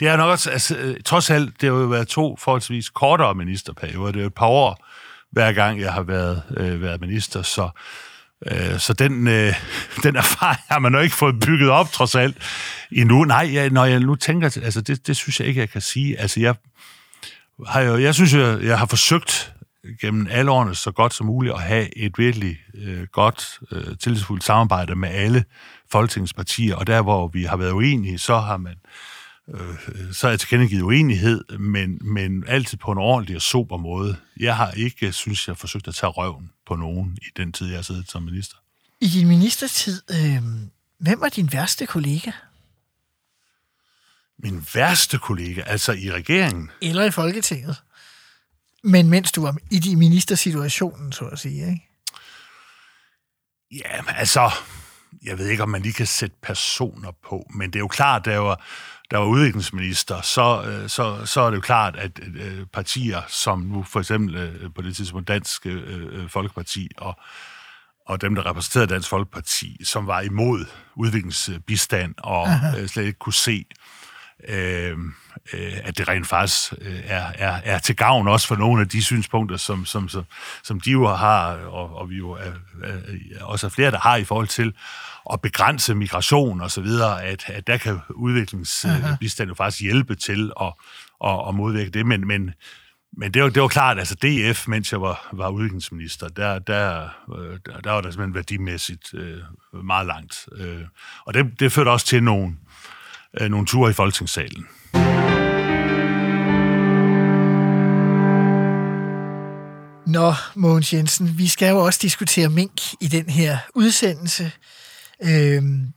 Det 0.00 0.08
er 0.08 0.16
nok 0.16 0.30
også, 0.30 0.50
altså, 0.50 0.76
øh, 0.76 1.00
trods 1.04 1.30
alt, 1.30 1.60
det 1.60 1.72
har 1.72 1.76
jo 1.76 1.86
været 1.86 2.08
to 2.08 2.36
forholdsvis 2.36 2.88
kortere 2.88 3.34
ministerperioder. 3.34 4.12
Det 4.12 4.18
er 4.18 4.22
jo 4.22 4.26
et 4.26 4.34
par 4.34 4.46
år, 4.46 4.86
hver 5.30 5.52
gang 5.52 5.80
jeg 5.80 5.92
har 5.92 6.02
været, 6.02 6.42
øh, 6.56 6.82
været 6.82 7.00
minister, 7.00 7.42
så, 7.42 7.70
øh, 8.50 8.78
så 8.78 8.92
den, 8.92 9.28
øh, 9.28 9.54
den 10.04 10.16
erfaring 10.16 10.60
har 10.68 10.78
man 10.78 10.94
jo 10.94 11.00
ikke 11.00 11.14
fået 11.14 11.40
bygget 11.40 11.70
op, 11.70 11.92
trods 11.92 12.14
alt, 12.14 12.36
endnu. 12.92 13.24
Nej, 13.24 13.50
jeg, 13.52 13.70
når 13.70 13.84
jeg 13.84 14.00
nu 14.00 14.14
tænker, 14.14 14.58
altså, 14.64 14.80
det, 14.80 15.06
det 15.06 15.16
synes 15.16 15.40
jeg 15.40 15.48
ikke, 15.48 15.60
jeg 15.60 15.70
kan 15.70 15.80
sige. 15.80 16.20
Altså, 16.20 16.40
jeg, 16.40 16.54
har 17.66 17.80
jo, 17.80 17.98
jeg 17.98 18.14
synes, 18.14 18.34
jeg, 18.34 18.62
jeg 18.62 18.78
har 18.78 18.86
forsøgt 18.86 19.52
gennem 20.00 20.26
alle 20.30 20.50
årene 20.50 20.74
så 20.74 20.90
godt 20.90 21.14
som 21.14 21.26
muligt 21.26 21.54
at 21.54 21.62
have 21.62 21.98
et 21.98 22.12
virkelig 22.18 22.58
øh, 22.74 23.06
godt, 23.12 23.58
øh, 23.72 23.98
tillidsfuldt 24.02 24.44
samarbejde 24.44 24.94
med 24.94 25.08
alle 25.08 25.44
folketingspartier, 25.92 26.76
og 26.76 26.86
der, 26.86 27.02
hvor 27.02 27.28
vi 27.28 27.44
har 27.44 27.56
været 27.56 27.72
uenige, 27.72 28.18
så 28.18 28.38
har 28.38 28.56
man 28.56 28.72
øh, 28.72 29.15
så 30.12 30.18
har 30.22 30.28
jeg 30.28 30.40
tilkendegivet 30.40 30.82
uenighed, 30.82 31.58
men, 31.58 31.98
men 32.02 32.44
altid 32.48 32.78
på 32.78 32.92
en 32.92 32.98
ordentlig 32.98 33.36
og 33.36 33.42
sober 33.42 33.76
måde. 33.76 34.16
Jeg 34.40 34.56
har 34.56 34.70
ikke, 34.70 35.12
synes 35.12 35.48
jeg, 35.48 35.56
forsøgt 35.56 35.88
at 35.88 35.94
tage 35.94 36.10
røven 36.10 36.50
på 36.66 36.76
nogen 36.76 37.18
i 37.22 37.26
den 37.36 37.52
tid, 37.52 37.66
jeg 37.66 37.76
har 37.76 37.82
siddet 37.82 38.10
som 38.10 38.22
minister. 38.22 38.56
I 39.00 39.06
din 39.06 39.28
ministertid, 39.28 40.02
øh, 40.10 40.42
hvem 40.98 41.20
var 41.20 41.28
din 41.28 41.52
værste 41.52 41.86
kollega? 41.86 42.30
Min 44.38 44.66
værste 44.74 45.18
kollega, 45.18 45.62
altså 45.66 45.92
i 45.92 46.10
regeringen? 46.10 46.70
Eller 46.82 47.04
i 47.04 47.10
Folketinget? 47.10 47.82
Men 48.84 49.10
mens 49.10 49.32
du 49.32 49.42
var 49.42 49.56
i 49.70 49.78
din 49.78 49.98
ministersituationen, 49.98 51.12
så 51.12 51.24
at 51.24 51.38
sige, 51.38 51.68
ikke? 51.68 51.88
Ja, 53.70 54.04
altså, 54.08 54.50
jeg 55.24 55.38
ved 55.38 55.48
ikke, 55.48 55.62
om 55.62 55.68
man 55.68 55.82
lige 55.82 55.92
kan 55.92 56.06
sætte 56.06 56.36
personer 56.42 57.10
på, 57.28 57.50
men 57.54 57.70
det 57.70 57.76
er 57.76 57.80
jo 57.80 57.88
klart, 57.88 58.24
der 58.24 58.38
var, 58.38 58.64
der 59.10 59.18
var 59.18 59.26
udviklingsminister, 59.26 60.20
så, 60.20 60.64
øh, 60.66 60.88
så, 60.88 61.26
så 61.26 61.40
er 61.40 61.50
det 61.50 61.56
jo 61.56 61.60
klart, 61.60 61.96
at 61.96 62.20
øh, 62.34 62.66
partier, 62.72 63.22
som 63.28 63.60
nu 63.60 63.82
for 63.82 64.00
eksempel 64.00 64.36
øh, 64.36 64.70
på 64.74 64.82
det 64.82 64.96
tidspunkt 64.96 65.28
Dansk 65.28 65.66
Folkeparti 66.28 66.88
og, 66.96 67.18
og 68.06 68.20
dem, 68.20 68.34
der 68.34 68.46
repræsenterede 68.46 68.94
Dansk 68.94 69.08
Folkeparti, 69.08 69.84
som 69.84 70.06
var 70.06 70.20
imod 70.20 70.64
udviklingsbistand 70.94 72.14
og 72.18 72.48
Aha. 72.48 72.86
slet 72.86 73.04
ikke 73.04 73.18
kunne 73.18 73.32
se, 73.32 73.64
øh, 74.48 74.98
at 75.84 75.98
det 75.98 76.08
rent 76.08 76.26
faktisk 76.26 76.72
er, 77.04 77.32
er, 77.34 77.60
er 77.64 77.78
til 77.78 77.96
gavn 77.96 78.28
også 78.28 78.46
for 78.46 78.56
nogle 78.56 78.80
af 78.80 78.88
de 78.88 79.02
synspunkter, 79.02 79.56
som, 79.56 79.84
som, 79.84 80.08
som, 80.08 80.24
som 80.64 80.80
de 80.80 80.90
jo 80.90 81.06
har, 81.06 81.56
og, 81.56 81.96
og 81.96 82.10
vi 82.10 82.16
jo 82.16 82.30
er, 82.30 82.52
er, 82.84 83.44
også 83.44 83.66
er 83.66 83.70
flere, 83.70 83.90
der 83.90 83.98
har 83.98 84.16
i 84.16 84.24
forhold 84.24 84.48
til 84.48 84.74
at 85.32 85.40
begrænse 85.40 85.94
migration 85.94 86.60
og 86.60 86.70
så 86.70 86.80
videre, 86.80 87.24
at, 87.24 87.44
at 87.46 87.66
der 87.66 87.76
kan 87.76 88.00
udviklingsbistand 88.10 89.48
jo 89.48 89.54
faktisk 89.54 89.82
hjælpe 89.82 90.14
til 90.14 90.52
at, 90.60 90.72
at, 91.24 91.48
at 91.48 91.54
modvirke 91.54 91.90
det, 91.90 92.06
men, 92.06 92.26
men 92.26 92.54
men 93.18 93.34
det 93.34 93.42
var, 93.42 93.48
det 93.48 93.62
var 93.62 93.68
klart, 93.68 93.98
altså 93.98 94.14
DF, 94.14 94.68
mens 94.68 94.92
jeg 94.92 95.00
var, 95.00 95.28
var 95.32 95.48
udviklingsminister, 95.48 96.28
der, 96.28 96.58
der, 96.58 97.08
der, 97.66 97.80
der 97.84 97.90
var 97.90 98.00
der 98.00 98.10
simpelthen 98.10 98.34
værdimæssigt 98.34 99.14
øh, 99.14 99.38
meget 99.84 100.06
langt. 100.06 100.48
Øh, 100.56 100.82
og 101.26 101.34
det, 101.34 101.60
det 101.60 101.72
førte 101.72 101.88
også 101.88 102.06
til 102.06 102.22
nogle, 102.22 102.56
øh, 103.40 103.50
nogle 103.50 103.66
ture 103.66 103.90
i 103.90 103.94
Folketingssalen. 103.94 104.66
Nå, 110.06 110.34
Mogens 110.54 110.92
Jensen, 110.92 111.38
vi 111.38 111.46
skal 111.46 111.70
jo 111.70 111.78
også 111.78 111.98
diskutere 112.02 112.48
mink 112.48 112.92
i 113.00 113.08
den 113.08 113.30
her 113.30 113.58
udsendelse. 113.74 114.52
Øhm, 115.22 115.92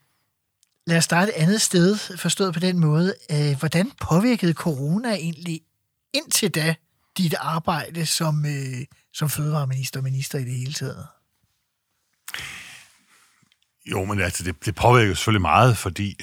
lad 0.87 0.97
os 0.97 1.03
starte 1.03 1.31
et 1.37 1.41
andet 1.41 1.61
sted, 1.61 2.17
forstået 2.17 2.53
på 2.53 2.59
den 2.59 2.79
måde. 2.79 3.13
Øh, 3.31 3.59
hvordan 3.59 3.91
påvirkede 4.01 4.53
corona 4.53 5.13
egentlig 5.15 5.61
indtil 6.13 6.51
da 6.51 6.75
dit 7.17 7.35
arbejde 7.39 8.05
som, 8.05 8.45
øh, 8.45 8.85
som 9.13 9.29
fødevareminister 9.29 9.99
og 9.99 10.03
minister 10.03 10.39
i 10.39 10.43
det 10.43 10.53
hele 10.53 10.73
taget? 10.73 11.07
Jo, 13.91 14.05
men 14.05 14.21
altså, 14.21 14.43
det, 14.43 14.65
det 14.65 14.75
påvirker 14.75 15.13
selvfølgelig 15.13 15.41
meget, 15.41 15.77
fordi 15.77 16.19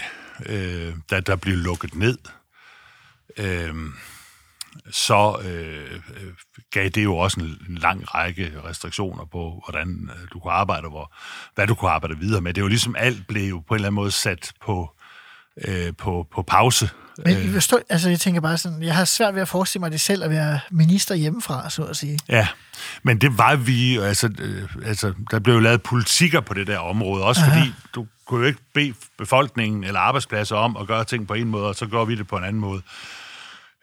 øh, 0.46 0.94
der, 1.10 1.20
der 1.20 1.36
bliver 1.36 1.56
lukket 1.56 1.94
ned. 1.94 2.18
Øh, 3.38 3.74
så 4.90 5.38
øh, 5.44 6.00
gav 6.70 6.88
det 6.88 7.04
jo 7.04 7.16
også 7.16 7.40
en, 7.40 7.78
lang 7.78 8.14
række 8.14 8.52
restriktioner 8.64 9.24
på, 9.24 9.62
hvordan 9.66 10.10
øh, 10.12 10.28
du 10.32 10.38
kunne 10.38 10.52
arbejde, 10.52 10.88
hvor, 10.88 11.14
hvad 11.54 11.66
du 11.66 11.74
kunne 11.74 11.90
arbejde 11.90 12.18
videre 12.18 12.40
med. 12.40 12.54
Det 12.54 12.60
jo 12.60 12.66
ligesom 12.66 12.96
alt 12.98 13.26
blev 13.26 13.48
jo 13.48 13.60
på 13.68 13.74
en 13.74 13.76
eller 13.76 13.88
anden 13.88 13.94
måde 13.94 14.10
sat 14.10 14.52
på, 14.64 14.90
øh, 15.64 15.92
på, 15.98 16.26
på 16.32 16.42
pause. 16.42 16.90
Men 17.24 17.36
øh. 17.36 17.52
forstår, 17.52 17.80
altså 17.88 18.08
jeg 18.08 18.20
tænker 18.20 18.40
bare 18.40 18.58
sådan, 18.58 18.82
jeg 18.82 18.94
har 18.94 19.04
svært 19.04 19.34
ved 19.34 19.42
at 19.42 19.48
forestille 19.48 19.80
mig 19.80 19.92
det 19.92 20.00
selv 20.00 20.24
at 20.24 20.30
være 20.30 20.60
minister 20.70 21.14
hjemmefra, 21.14 21.70
så 21.70 21.84
at 21.84 21.96
sige. 21.96 22.18
Ja, 22.28 22.48
men 23.02 23.20
det 23.20 23.38
var 23.38 23.56
vi, 23.56 23.96
altså, 23.96 24.30
øh, 24.38 24.68
altså 24.84 25.12
der 25.30 25.38
blev 25.38 25.54
jo 25.54 25.60
lavet 25.60 25.82
politikker 25.82 26.40
på 26.40 26.54
det 26.54 26.66
der 26.66 26.78
område, 26.78 27.24
også 27.24 27.40
Aha. 27.40 27.60
fordi 27.60 27.72
du 27.94 28.06
kunne 28.26 28.40
jo 28.40 28.46
ikke 28.46 28.60
bede 28.74 28.94
befolkningen 29.18 29.84
eller 29.84 30.00
arbejdspladser 30.00 30.56
om 30.56 30.76
at 30.76 30.86
gøre 30.86 31.04
ting 31.04 31.28
på 31.28 31.34
en 31.34 31.48
måde, 31.48 31.68
og 31.68 31.74
så 31.74 31.86
gør 31.86 32.04
vi 32.04 32.14
det 32.14 32.26
på 32.26 32.36
en 32.36 32.44
anden 32.44 32.60
måde. 32.60 32.82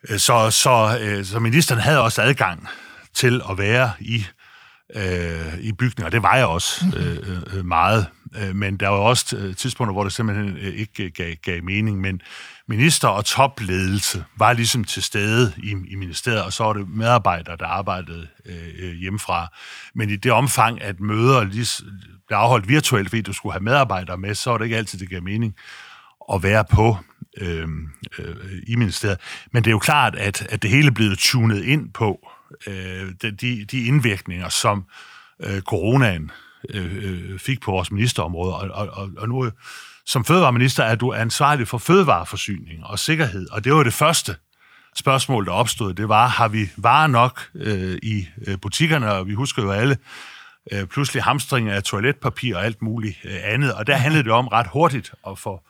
Øh, 0.09 0.19
så, 0.19 0.51
så, 0.51 0.97
øh, 1.01 1.25
så 1.25 1.39
ministeren 1.39 1.81
havde 1.81 2.01
også 2.01 2.21
adgang 2.21 2.67
til 3.13 3.41
at 3.49 3.57
være 3.57 3.91
i, 3.99 4.25
øh, 4.95 5.59
i 5.59 5.71
bygninger. 5.71 6.09
Det 6.09 6.23
var 6.23 6.35
jeg 6.35 6.45
også 6.45 6.85
mhm. 6.85 6.97
øh, 6.97 7.41
øh, 7.53 7.65
meget. 7.65 8.07
Men 8.53 8.77
der 8.77 8.87
var 8.87 8.97
også 8.97 9.53
tidspunkter, 9.57 9.93
hvor 9.93 10.03
det 10.03 10.13
simpelthen 10.13 10.57
ikke 10.57 11.09
gav, 11.09 11.35
gav 11.35 11.63
mening. 11.63 12.01
Men 12.01 12.21
minister 12.67 13.07
og 13.07 13.25
topledelse 13.25 14.23
var 14.37 14.53
ligesom 14.53 14.83
til 14.83 15.03
stede 15.03 15.53
i, 15.57 15.75
i 15.87 15.95
ministeriet, 15.95 16.43
og 16.43 16.53
så 16.53 16.63
var 16.63 16.73
det 16.73 16.89
medarbejdere, 16.89 17.57
der 17.57 17.65
arbejdede 17.65 18.27
øh, 18.45 18.93
hjemmefra. 18.93 19.47
Men 19.95 20.09
i 20.09 20.15
det 20.15 20.31
omfang, 20.31 20.81
at 20.81 20.99
møder 20.99 21.43
lige 21.43 21.65
blev 22.33 22.39
afholdt 22.39 22.67
virtuelt, 22.67 23.09
fordi 23.09 23.21
du 23.21 23.33
skulle 23.33 23.53
have 23.53 23.63
medarbejdere 23.63 24.17
med, 24.17 24.35
så 24.35 24.49
var 24.49 24.57
det 24.57 24.65
ikke 24.65 24.77
altid, 24.77 24.99
det 24.99 25.09
gav 25.09 25.23
mening 25.23 25.55
at 26.33 26.43
være 26.43 26.65
på 26.65 26.97
øh, 27.37 27.67
øh, 28.19 28.35
i 28.67 28.75
ministeriet. 28.75 29.19
Men 29.51 29.63
det 29.63 29.69
er 29.69 29.71
jo 29.71 29.79
klart, 29.79 30.15
at, 30.15 30.47
at 30.49 30.61
det 30.61 30.69
hele 30.69 30.87
er 30.87 30.91
blevet 30.91 31.19
tunet 31.19 31.63
ind 31.63 31.93
på 31.93 32.29
øh, 32.67 33.11
de, 33.21 33.65
de 33.65 33.85
indvirkninger, 33.85 34.49
som 34.49 34.85
øh, 35.43 35.61
coronaen 35.61 36.31
øh, 36.69 36.97
øh 37.03 37.39
fik 37.39 37.61
på 37.61 37.71
vores 37.71 37.91
ministerområde. 37.91 38.55
Og, 38.55 38.87
og, 38.87 39.09
og 39.17 39.29
nu 39.29 39.51
som 40.05 40.25
fødevareminister 40.25 40.83
er 40.83 40.95
du 40.95 41.13
ansvarlig 41.13 41.67
for 41.67 41.77
fødevareforsyning 41.77 42.85
og 42.85 42.99
sikkerhed, 42.99 43.49
og 43.49 43.63
det 43.63 43.73
var 43.73 43.83
det 43.83 43.93
første 43.93 44.35
spørgsmål, 44.95 45.45
der 45.45 45.51
opstod. 45.51 45.93
Det 45.93 46.09
var, 46.09 46.27
har 46.27 46.47
vi 46.47 46.69
varer 46.77 47.07
nok 47.07 47.49
øh, 47.55 47.97
i 48.03 48.27
øh, 48.47 48.57
butikkerne, 48.61 49.11
og 49.13 49.27
vi 49.27 49.33
husker 49.33 49.63
jo 49.63 49.71
alle 49.71 49.97
øh, 50.71 50.85
pludselig 50.87 51.23
hamstring 51.23 51.69
af 51.69 51.83
toiletpapir 51.83 52.55
og 52.55 52.65
alt 52.65 52.81
muligt 52.81 53.17
øh, 53.23 53.39
andet, 53.43 53.73
og 53.73 53.87
der 53.87 53.95
handlede 53.95 54.23
det 54.23 54.31
om 54.31 54.47
ret 54.47 54.67
hurtigt 54.67 55.13
at 55.27 55.39
få 55.39 55.61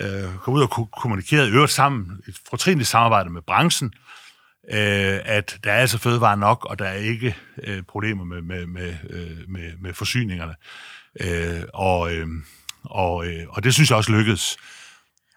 øh, 0.00 0.34
komme 0.42 0.58
ud 0.58 0.62
og 0.62 0.90
kommunikere 0.90 1.46
i 1.46 1.50
øvrigt 1.50 1.72
sammen, 1.72 2.20
et 2.28 2.36
fortrinligt 2.50 2.88
samarbejde 2.88 3.30
med 3.30 3.42
branchen, 3.42 3.92
øh, 4.70 5.20
at 5.24 5.58
der 5.64 5.72
er 5.72 5.80
altså 5.80 5.98
fødevare 5.98 6.36
nok, 6.36 6.64
og 6.64 6.78
der 6.78 6.84
er 6.84 6.94
ikke 6.94 7.36
øh, 7.62 7.82
problemer 7.82 8.24
med, 8.24 8.42
med, 8.42 8.66
med, 8.66 8.94
øh, 9.10 9.48
med, 9.48 9.72
med 9.80 9.94
forsyningerne. 9.94 10.54
Øh, 11.20 11.62
og, 11.74 12.14
øh, 12.14 12.28
og, 12.84 13.26
øh, 13.26 13.46
og 13.48 13.64
det 13.64 13.74
synes 13.74 13.90
jeg 13.90 13.96
også 13.96 14.12
lykkedes. 14.12 14.56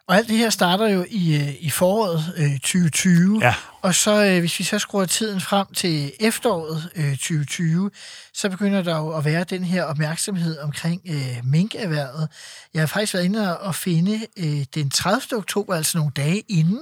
Og 0.07 0.15
alt 0.15 0.27
det 0.27 0.37
her 0.37 0.49
starter 0.49 0.87
jo 0.87 1.05
i, 1.09 1.35
øh, 1.35 1.55
i 1.59 1.69
foråret 1.69 2.33
øh, 2.37 2.59
2020. 2.59 3.39
Ja. 3.41 3.55
Og 3.81 3.95
så, 3.95 4.25
øh, 4.25 4.39
hvis 4.39 4.59
vi 4.59 4.63
så 4.63 4.79
skruer 4.79 5.05
tiden 5.05 5.41
frem 5.41 5.67
til 5.73 6.11
efteråret 6.19 6.89
øh, 6.95 7.11
2020, 7.11 7.91
så 8.33 8.49
begynder 8.49 8.81
der 8.81 8.97
jo 8.97 9.17
at 9.17 9.25
være 9.25 9.43
den 9.43 9.63
her 9.63 9.83
opmærksomhed 9.83 10.59
omkring 10.59 11.01
øh, 11.09 11.37
minkerhvervet. 11.43 12.27
Jeg 12.73 12.81
har 12.81 12.87
faktisk 12.87 13.13
været 13.13 13.25
inde 13.25 13.59
og 13.59 13.75
finde 13.75 14.19
øh, 14.37 14.65
den 14.75 14.89
30. 14.89 15.37
oktober, 15.37 15.75
altså 15.75 15.97
nogle 15.97 16.11
dage 16.15 16.43
inden, 16.49 16.79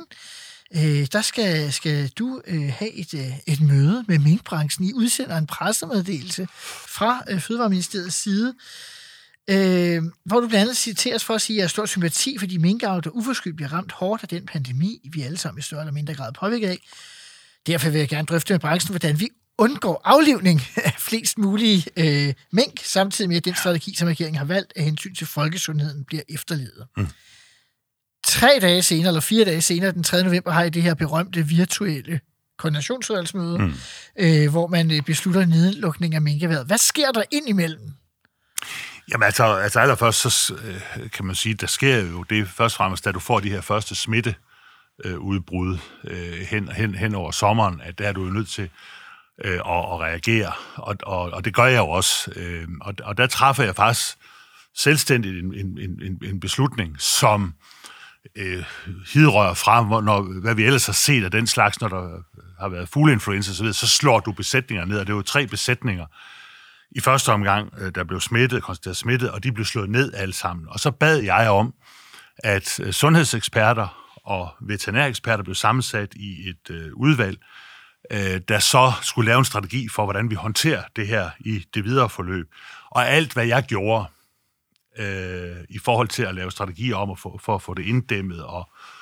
øh, 0.76 1.08
der 1.12 1.22
skal, 1.22 1.74
skal 1.74 2.08
du 2.08 2.42
øh, 2.48 2.74
have 2.78 2.92
et, 2.92 3.14
øh, 3.14 3.40
et 3.48 3.62
møde 3.62 4.06
med 4.08 4.20
minkbranchen. 4.20 4.86
I 4.86 4.94
udsender 4.94 5.38
en 5.38 5.48
pressemeddelelse 5.48 6.48
fra 6.88 7.24
øh, 7.30 7.40
Fødevareministeriets 7.40 8.16
side, 8.16 8.54
øh, 9.50 10.04
hvor 10.26 10.40
du 10.40 10.48
blandt 10.48 10.62
andet 10.62 10.78
citeres 10.78 11.24
for 11.24 11.34
at 11.34 11.42
sige, 11.42 11.56
at 11.56 11.58
jeg 11.58 11.64
har 11.64 11.70
stor 11.70 11.86
sympati 11.86 12.38
for 12.38 12.46
de 12.46 12.60
minkavler, 12.60 13.02
der 13.02 13.10
uforskyldt 13.10 13.56
bliver 13.56 13.74
ramt 13.74 13.92
hårdt 13.92 14.24
af 14.24 14.30
den 14.30 14.46
pandemi, 14.46 15.10
vi 15.14 15.22
alle 15.22 15.38
sammen 15.38 15.60
i 15.60 15.62
større 15.62 15.82
eller 15.82 15.94
mindre 15.94 16.14
grad 16.14 16.34
påvirket 16.34 16.68
af. 16.68 16.78
Derfor 17.68 17.90
vil 17.90 18.00
jeg 18.00 18.10
gerne 18.10 18.26
drøfte 18.26 18.54
med 18.54 18.60
branchen, 18.60 18.92
hvordan 18.92 19.20
vi 19.20 19.30
undgår 19.58 20.02
aflivning 20.04 20.62
af 20.76 20.96
flest 21.00 21.38
mulige 21.38 21.86
øh, 21.98 22.34
mink, 22.52 22.80
samtidig 22.84 23.30
med 23.30 23.38
at 23.38 23.46
den 23.46 23.56
strategi, 23.56 23.96
som 23.96 24.08
regeringen 24.08 24.38
har 24.38 24.46
valgt 24.46 24.74
af 24.76 24.84
hensyn 24.84 25.16
til 25.16 25.28
folkesundheden, 25.28 26.06
bliver 26.06 26.24
efterlevet. 26.30 26.88
Mm. 26.98 27.08
Tre 28.24 28.60
dage 28.62 28.84
senere, 28.84 29.08
eller 29.08 29.22
fire 29.22 29.46
dage 29.46 29.62
senere, 29.62 29.92
den 29.92 30.04
3. 30.04 30.24
november, 30.24 30.52
har 30.52 30.64
I 30.64 30.70
det 30.70 30.84
her 30.84 30.94
berømte 30.94 31.48
virtuelle 31.48 32.20
koordinationsudvalgsmøde, 32.58 33.58
mm. 33.58 33.74
øh, 34.20 34.50
hvor 34.50 34.68
man 34.68 34.92
øh, 34.92 35.02
beslutter 35.02 35.46
nedlukning 35.46 36.16
af 36.16 36.22
minkeværet. 36.22 36.68
Hvad 36.68 36.78
sker 36.78 37.12
der 37.12 37.24
ind 37.32 37.50
imellem? 37.50 37.94
Jamen 39.12 39.24
altså, 39.24 39.44
altså 39.44 39.80
allerførst, 39.80 40.20
så 40.20 40.54
øh, 40.64 41.10
kan 41.10 41.26
man 41.26 41.36
sige, 41.36 41.54
der 41.54 41.68
sker 41.68 42.02
jo 42.02 42.24
det 42.24 42.48
først 42.48 42.76
og 42.76 42.78
fremmest, 42.78 43.06
da 43.06 43.12
du 43.12 43.20
får 43.20 43.40
de 43.40 43.50
her 43.50 43.62
første 43.62 43.96
smitte 43.96 44.36
øh, 45.06 45.20
udbrud 45.20 45.78
øh, 46.04 46.34
hen, 46.34 46.72
hen, 46.72 46.96
hen 46.96 47.16
over 47.16 47.32
sommeren, 47.32 47.82
at 47.82 48.00
der 48.00 48.08
er 48.08 48.14
du 48.14 48.24
jo 48.24 48.30
nødt 48.30 48.50
til 48.50 48.70
øh, 49.46 49.54
at, 49.54 49.60
at 49.94 50.00
reagere, 50.00 50.52
og, 50.76 50.96
og, 51.04 51.22
og 51.32 51.46
det 51.46 51.54
gør 51.54 51.66
jeg 51.66 51.78
jo 51.78 51.90
også. 51.90 52.32
Øh, 52.36 52.68
og, 52.82 52.94
og 53.04 53.18
der 53.18 53.28
træffer 53.28 53.64
jeg 53.64 53.76
faktisk 53.76 54.18
selvstændigt 54.76 55.44
en, 55.46 55.54
en, 55.54 55.80
en, 56.02 56.22
en 56.24 56.40
beslutning, 56.40 56.96
som 57.00 57.54
øh, 58.36 58.64
hidrører 59.14 59.54
fra, 59.54 60.02
når, 60.02 60.42
hvad 60.42 60.56
vi 60.56 60.64
ellers 60.64 60.86
har 60.86 60.94
set 60.94 61.24
af 61.24 61.32
den 61.32 61.48
slags, 61.48 61.82
når 61.82 61.88
der 61.88 62.24
har 62.60 62.70
været 62.70 62.90
fugleinfluenza 62.90 63.52
osv., 63.52 63.74
så 63.74 63.88
slår 63.88 64.20
du 64.20 64.32
besætninger 64.32 64.86
ned, 64.86 65.00
og 65.00 65.08
det 65.08 65.14
er 65.14 65.18
jo 65.18 65.22
tre 65.22 65.48
besætninger, 65.48 66.06
i 66.92 67.00
første 67.00 67.30
omgang, 67.30 67.74
øh, 67.78 67.92
der 67.96 68.04
blev 68.04 68.20
smittet, 68.20 68.64
konstateret 68.64 68.98
smittet, 68.98 69.32
og 69.32 69.44
de 69.44 69.52
blev 69.52 69.66
slået 69.66 69.90
ned 69.90 70.14
alle 70.14 70.34
sammen. 70.34 70.68
Og 70.70 70.80
så 70.80 70.92
bad 70.92 71.18
jeg 71.18 71.50
om, 71.50 71.74
at 72.38 72.80
øh, 72.80 72.92
sundhedseksperter 72.94 74.18
og 74.24 74.50
veterinæreksperter 74.62 75.44
blev 75.44 75.56
sammensat 75.56 76.14
i 76.14 76.50
et 76.50 76.70
øh, 76.70 76.94
udvalg, 76.94 77.38
øh, 78.12 78.42
der 78.48 78.60
så 78.60 78.92
skulle 79.02 79.26
lave 79.26 79.40
en 79.40 79.46
strategi 79.46 79.88
for, 79.88 80.04
hvordan 80.04 80.30
vi 80.30 80.36
håndterer 80.36 80.84
det 80.96 81.08
her 81.08 81.30
i 81.40 81.66
det 81.74 81.84
videre 81.84 82.10
forløb. 82.10 82.48
Og 82.90 83.08
alt, 83.08 83.34
hvad 83.34 83.46
jeg 83.46 83.64
gjorde 83.64 84.06
øh, 84.98 85.58
i 85.70 85.80
forhold 85.80 86.08
til 86.08 86.24
at 86.24 86.36
lave 86.36 86.52
strategier 86.52 86.96
om 86.96 87.12
at 87.12 87.20
få, 87.20 87.40
for 87.44 87.56
at 87.56 87.62
få 87.62 87.74
det 87.74 87.86
inddæmmet 87.86 88.44
og 88.44 88.70
øh, 88.70 89.01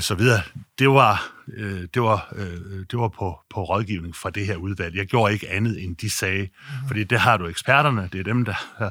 så 0.00 0.14
videre, 0.14 0.42
det 0.78 0.88
var, 0.88 1.32
øh, 1.52 1.88
det 1.94 2.02
var, 2.02 2.32
øh, 2.36 2.84
det 2.90 2.98
var 2.98 3.08
på, 3.08 3.40
på 3.50 3.64
rådgivning 3.64 4.16
fra 4.16 4.30
det 4.30 4.46
her 4.46 4.56
udvalg. 4.56 4.96
Jeg 4.96 5.06
gjorde 5.06 5.32
ikke 5.32 5.50
andet, 5.50 5.84
end 5.84 5.96
de 5.96 6.10
sagde, 6.10 6.42
mm-hmm. 6.42 6.88
fordi 6.88 7.04
det 7.04 7.20
har 7.20 7.36
du 7.36 7.46
eksperterne, 7.46 8.08
det 8.12 8.20
er 8.20 8.24
dem, 8.24 8.44
der... 8.44 8.90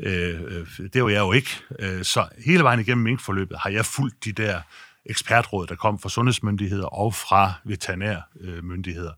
Øh, 0.00 0.40
øh, 0.42 0.66
det 0.92 1.04
var 1.04 1.10
jeg 1.10 1.20
jo 1.20 1.32
ikke. 1.32 1.60
Øh, 1.78 2.04
så 2.04 2.28
hele 2.44 2.62
vejen 2.62 2.80
igennem 2.80 3.04
minkforløbet 3.04 3.58
har 3.58 3.70
jeg 3.70 3.86
fulgt 3.86 4.24
de 4.24 4.32
der 4.32 4.60
ekspertråd, 5.06 5.66
der 5.66 5.74
kom 5.74 5.98
fra 5.98 6.08
sundhedsmyndigheder 6.08 6.86
og 6.86 7.14
fra 7.14 7.52
veterinærmyndigheder. 7.64 9.12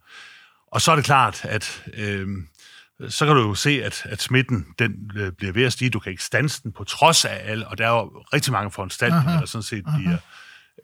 Og 0.73 0.81
så 0.81 0.93
er 0.93 0.97
det 0.97 1.05
klart, 1.05 1.45
at 1.45 1.85
øh, 1.95 2.29
så 3.09 3.27
kan 3.27 3.37
du 3.37 3.43
jo 3.43 3.55
se, 3.55 3.85
at, 3.85 4.03
at 4.05 4.23
smitten 4.23 4.67
den 4.79 5.11
øh, 5.17 5.33
bliver 5.33 5.53
ved 5.53 5.65
at 5.65 5.73
stige. 5.73 5.91
Du 5.91 5.99
kan 5.99 6.13
ikke 6.13 6.25
stanse 6.25 6.63
den 6.63 6.73
på 6.73 6.85
trods 6.85 7.25
af 7.25 7.41
alt, 7.45 7.65
og 7.65 7.79
der 7.79 7.87
er 7.87 7.91
jo 7.91 8.25
rigtig 8.33 8.53
mange 8.53 8.71
foranstaltninger, 8.71 9.39
der 9.39 9.47
sådan 9.47 9.63
set 9.63 9.85
bliver, 9.99 10.17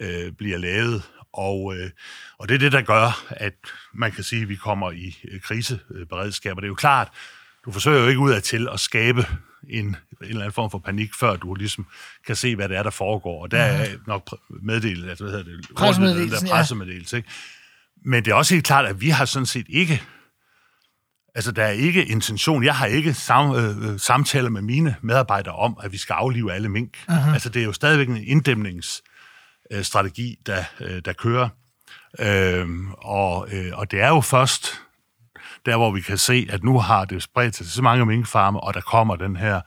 øh, 0.01 0.33
bliver 0.33 0.59
lavet. 0.59 1.03
Og, 1.33 1.77
øh, 1.77 1.91
og 2.39 2.49
det 2.49 2.55
er 2.55 2.59
det, 2.59 2.73
der 2.73 2.83
gør, 2.83 3.25
at 3.31 3.55
man 3.95 4.13
kan 4.13 4.25
sige, 4.25 4.43
at 4.43 4.49
vi 4.49 4.57
kommer 4.57 4.91
i 4.91 5.19
øh, 5.29 5.41
kriseberedskab. 5.41 6.57
Og 6.57 6.63
det 6.63 6.67
er 6.67 6.69
jo 6.71 6.75
klart, 6.75 7.09
du 7.65 7.73
forsøger 7.73 8.01
jo 8.01 8.09
ikke 8.09 8.21
ud 8.21 8.31
af 8.31 8.43
til 8.43 8.69
at 8.73 8.81
skabe 8.81 9.27
en, 9.69 9.87
en 9.87 9.97
eller 10.21 10.41
anden 10.41 10.53
form 10.53 10.71
for 10.71 10.79
panik, 10.79 11.11
før 11.21 11.37
du 11.37 11.55
ligesom 11.55 11.87
kan 12.27 12.37
se, 12.37 12.57
hvad 12.57 12.69
det 12.69 12.77
er, 12.77 12.83
der 12.83 12.91
foregår. 12.91 13.43
Og 13.43 13.51
der 13.51 13.59
er 13.59 13.89
nok 14.07 14.39
meddelt, 14.63 15.09
altså, 15.09 15.25
hvad 15.25 15.33
hedder 15.33 15.57
det? 15.57 15.67
Pressemeddelelsen, 15.77 16.49
der 16.49 16.55
pressemeddelelse, 16.55 17.17
ikke? 17.17 17.29
Men 18.05 18.25
det 18.25 18.31
er 18.31 18.35
også 18.35 18.55
helt 18.55 18.67
klart, 18.67 18.87
at 18.87 19.01
vi 19.01 19.09
har 19.09 19.25
sådan 19.25 19.47
set 19.47 19.67
ikke 19.69 20.03
Altså, 21.35 21.53
der 21.53 21.65
er 21.65 21.71
ikke 21.71 22.05
intention. 22.05 22.65
Jeg 22.65 22.75
har 22.75 22.87
ikke 22.87 23.15
sam, 23.15 23.55
øh, 23.55 24.01
samtaler 24.01 24.51
med 24.51 24.63
mine 24.63 24.97
medarbejdere 25.03 25.55
om, 25.55 25.77
at 25.83 25.93
vi 25.93 25.97
skal 25.97 26.15
aflive 26.15 26.53
alle 26.53 26.69
mink. 26.69 26.97
Uh-huh. 27.09 27.33
Altså, 27.33 27.49
det 27.49 27.63
er 27.63 27.67
jo 27.67 27.73
stadigvæk 27.73 28.09
en 28.09 28.17
Øh, 29.73 29.79
inddæmningsstrategi, 29.79 30.39
der, 30.47 30.65
øh, 30.81 31.03
der 31.05 31.13
kører. 31.13 31.49
Øhm, 32.19 32.93
og, 32.93 33.49
øh, 33.53 33.79
og 33.79 33.91
det 33.91 34.01
er 34.01 34.09
jo 34.09 34.21
først 34.21 34.81
der, 35.67 35.77
hvor 35.77 35.91
vi 35.91 36.01
kan 36.01 36.19
se, 36.19 36.47
at 36.51 36.63
nu 36.63 36.79
har 36.79 37.05
det 37.05 37.23
spredt 37.23 37.57
sig 37.57 37.67
til 37.67 37.75
så 37.75 37.83
mange 37.83 38.07
minkfarme, 38.07 38.61
og 38.61 38.75
der 38.75 38.81
kommer 38.81 39.17
den 39.17 39.37
her 39.37 39.61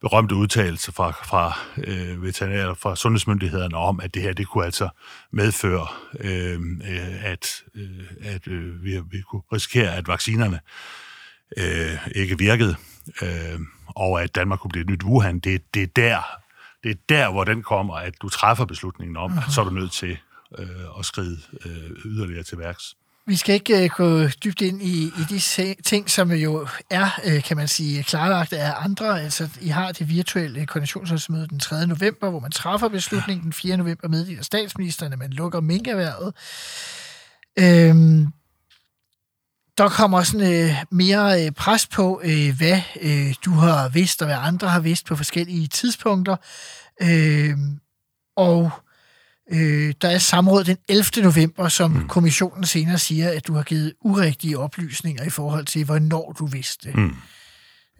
berømte 0.00 0.34
udtalelse 0.34 0.92
fra, 0.92 1.10
fra 1.10 1.58
øh, 1.76 2.22
veterinærer, 2.22 2.74
fra 2.74 2.96
sundhedsmyndighederne 2.96 3.76
om, 3.76 4.00
at 4.00 4.14
det 4.14 4.22
her, 4.22 4.32
det 4.32 4.48
kunne 4.48 4.64
altså 4.64 4.88
medføre, 5.32 5.86
øh, 6.20 6.60
øh, 6.90 7.24
at, 7.24 7.62
øh, 7.74 8.04
at 8.22 8.48
øh, 8.48 8.84
vi, 8.84 9.00
vi 9.10 9.20
kunne 9.20 9.42
risikere, 9.52 9.96
at 9.96 10.08
vaccinerne 10.08 10.60
øh, 11.56 12.08
ikke 12.14 12.38
virkede, 12.38 12.76
øh, 13.22 13.60
og 13.86 14.22
at 14.22 14.34
Danmark 14.34 14.58
kunne 14.58 14.70
blive 14.70 14.82
et 14.82 14.90
nyt 14.90 15.04
Wuhan. 15.04 15.38
Det, 15.38 15.74
det, 15.74 15.82
er 15.82 15.86
der, 15.96 16.40
det 16.84 16.90
er 16.90 16.94
der, 17.08 17.30
hvor 17.30 17.44
den 17.44 17.62
kommer, 17.62 17.94
at 17.94 18.14
du 18.22 18.28
træffer 18.28 18.64
beslutningen 18.64 19.16
om, 19.16 19.32
uh-huh. 19.32 19.54
så 19.54 19.60
er 19.60 19.64
du 19.64 19.70
nødt 19.70 19.92
til 19.92 20.18
øh, 20.58 20.66
at 20.98 21.04
skride 21.04 21.38
øh, 21.66 21.90
yderligere 22.04 22.42
til 22.42 22.58
værks. 22.58 22.94
Vi 23.26 23.36
skal 23.36 23.54
ikke 23.54 23.84
uh, 23.84 23.90
gå 23.96 24.28
dybt 24.28 24.60
ind 24.60 24.82
i, 24.82 25.04
i 25.04 25.24
de 25.30 25.74
ting, 25.82 26.10
som 26.10 26.32
jo 26.32 26.66
er, 26.90 27.20
uh, 27.26 27.42
kan 27.42 27.56
man 27.56 27.68
sige, 27.68 28.02
klarlagt 28.02 28.52
af 28.52 28.72
andre. 28.84 29.22
Altså, 29.22 29.48
I 29.60 29.68
har 29.68 29.92
det 29.92 30.08
virtuelle 30.08 30.66
koordinationsmøde 30.66 31.48
den 31.48 31.60
3. 31.60 31.86
november, 31.86 32.30
hvor 32.30 32.40
man 32.40 32.50
træffer 32.50 32.88
beslutningen 32.88 33.44
den 33.44 33.52
4. 33.52 33.76
november, 33.76 34.08
meddeler 34.08 34.42
statsministeren, 34.42 35.12
at 35.12 35.18
man 35.18 35.30
lukker 35.30 35.60
minkerhvervet. 35.60 36.34
Øhm, 37.58 38.26
der 39.82 39.88
kommer 39.88 40.22
sådan 40.22 40.64
uh, 40.64 40.70
mere 40.90 41.46
uh, 41.46 41.54
pres 41.54 41.86
på, 41.86 42.20
uh, 42.24 42.56
hvad 42.58 42.80
uh, 43.04 43.32
du 43.44 43.50
har 43.50 43.88
vidst, 43.88 44.22
og 44.22 44.26
hvad 44.26 44.36
andre 44.40 44.68
har 44.68 44.80
vidst 44.80 45.06
på 45.06 45.16
forskellige 45.16 45.66
tidspunkter. 45.66 46.36
Uh, 47.02 47.58
og 48.36 48.70
Øh, 49.52 49.94
der 50.02 50.08
er 50.08 50.18
samråd 50.18 50.64
den 50.64 50.76
11. 50.88 51.22
november, 51.22 51.68
som 51.68 51.90
mm. 51.90 52.08
kommissionen 52.08 52.66
senere 52.66 52.98
siger, 52.98 53.30
at 53.30 53.46
du 53.46 53.54
har 53.54 53.62
givet 53.62 53.92
urigtige 54.00 54.58
oplysninger 54.58 55.24
i 55.24 55.30
forhold 55.30 55.66
til, 55.66 55.84
hvornår 55.84 56.34
du 56.38 56.46
vidste. 56.46 56.92
Mm. 56.94 57.16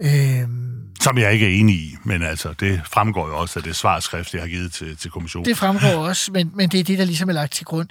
Øhm, 0.03 0.83
Som 1.01 1.19
jeg 1.19 1.33
ikke 1.33 1.47
er 1.47 1.61
enig 1.61 1.77
i, 1.77 1.97
men 2.05 2.23
altså, 2.23 2.53
det 2.61 2.81
fremgår 2.85 3.29
jo 3.29 3.39
også 3.39 3.59
af 3.59 3.63
det 3.63 3.77
svarskrift, 3.77 4.35
jeg 4.35 4.43
har 4.43 4.49
givet 4.49 4.73
til, 4.73 4.97
til 4.97 5.11
kommissionen. 5.11 5.45
Det 5.45 5.57
fremgår 5.57 5.89
også, 5.89 6.33
men, 6.33 6.51
men 6.55 6.69
det 6.69 6.81
er 6.81 6.85
det, 6.85 6.99
der 6.99 7.05
ligesom 7.05 7.29
er 7.29 7.33
lagt 7.33 7.53
til 7.53 7.65
grund. 7.65 7.89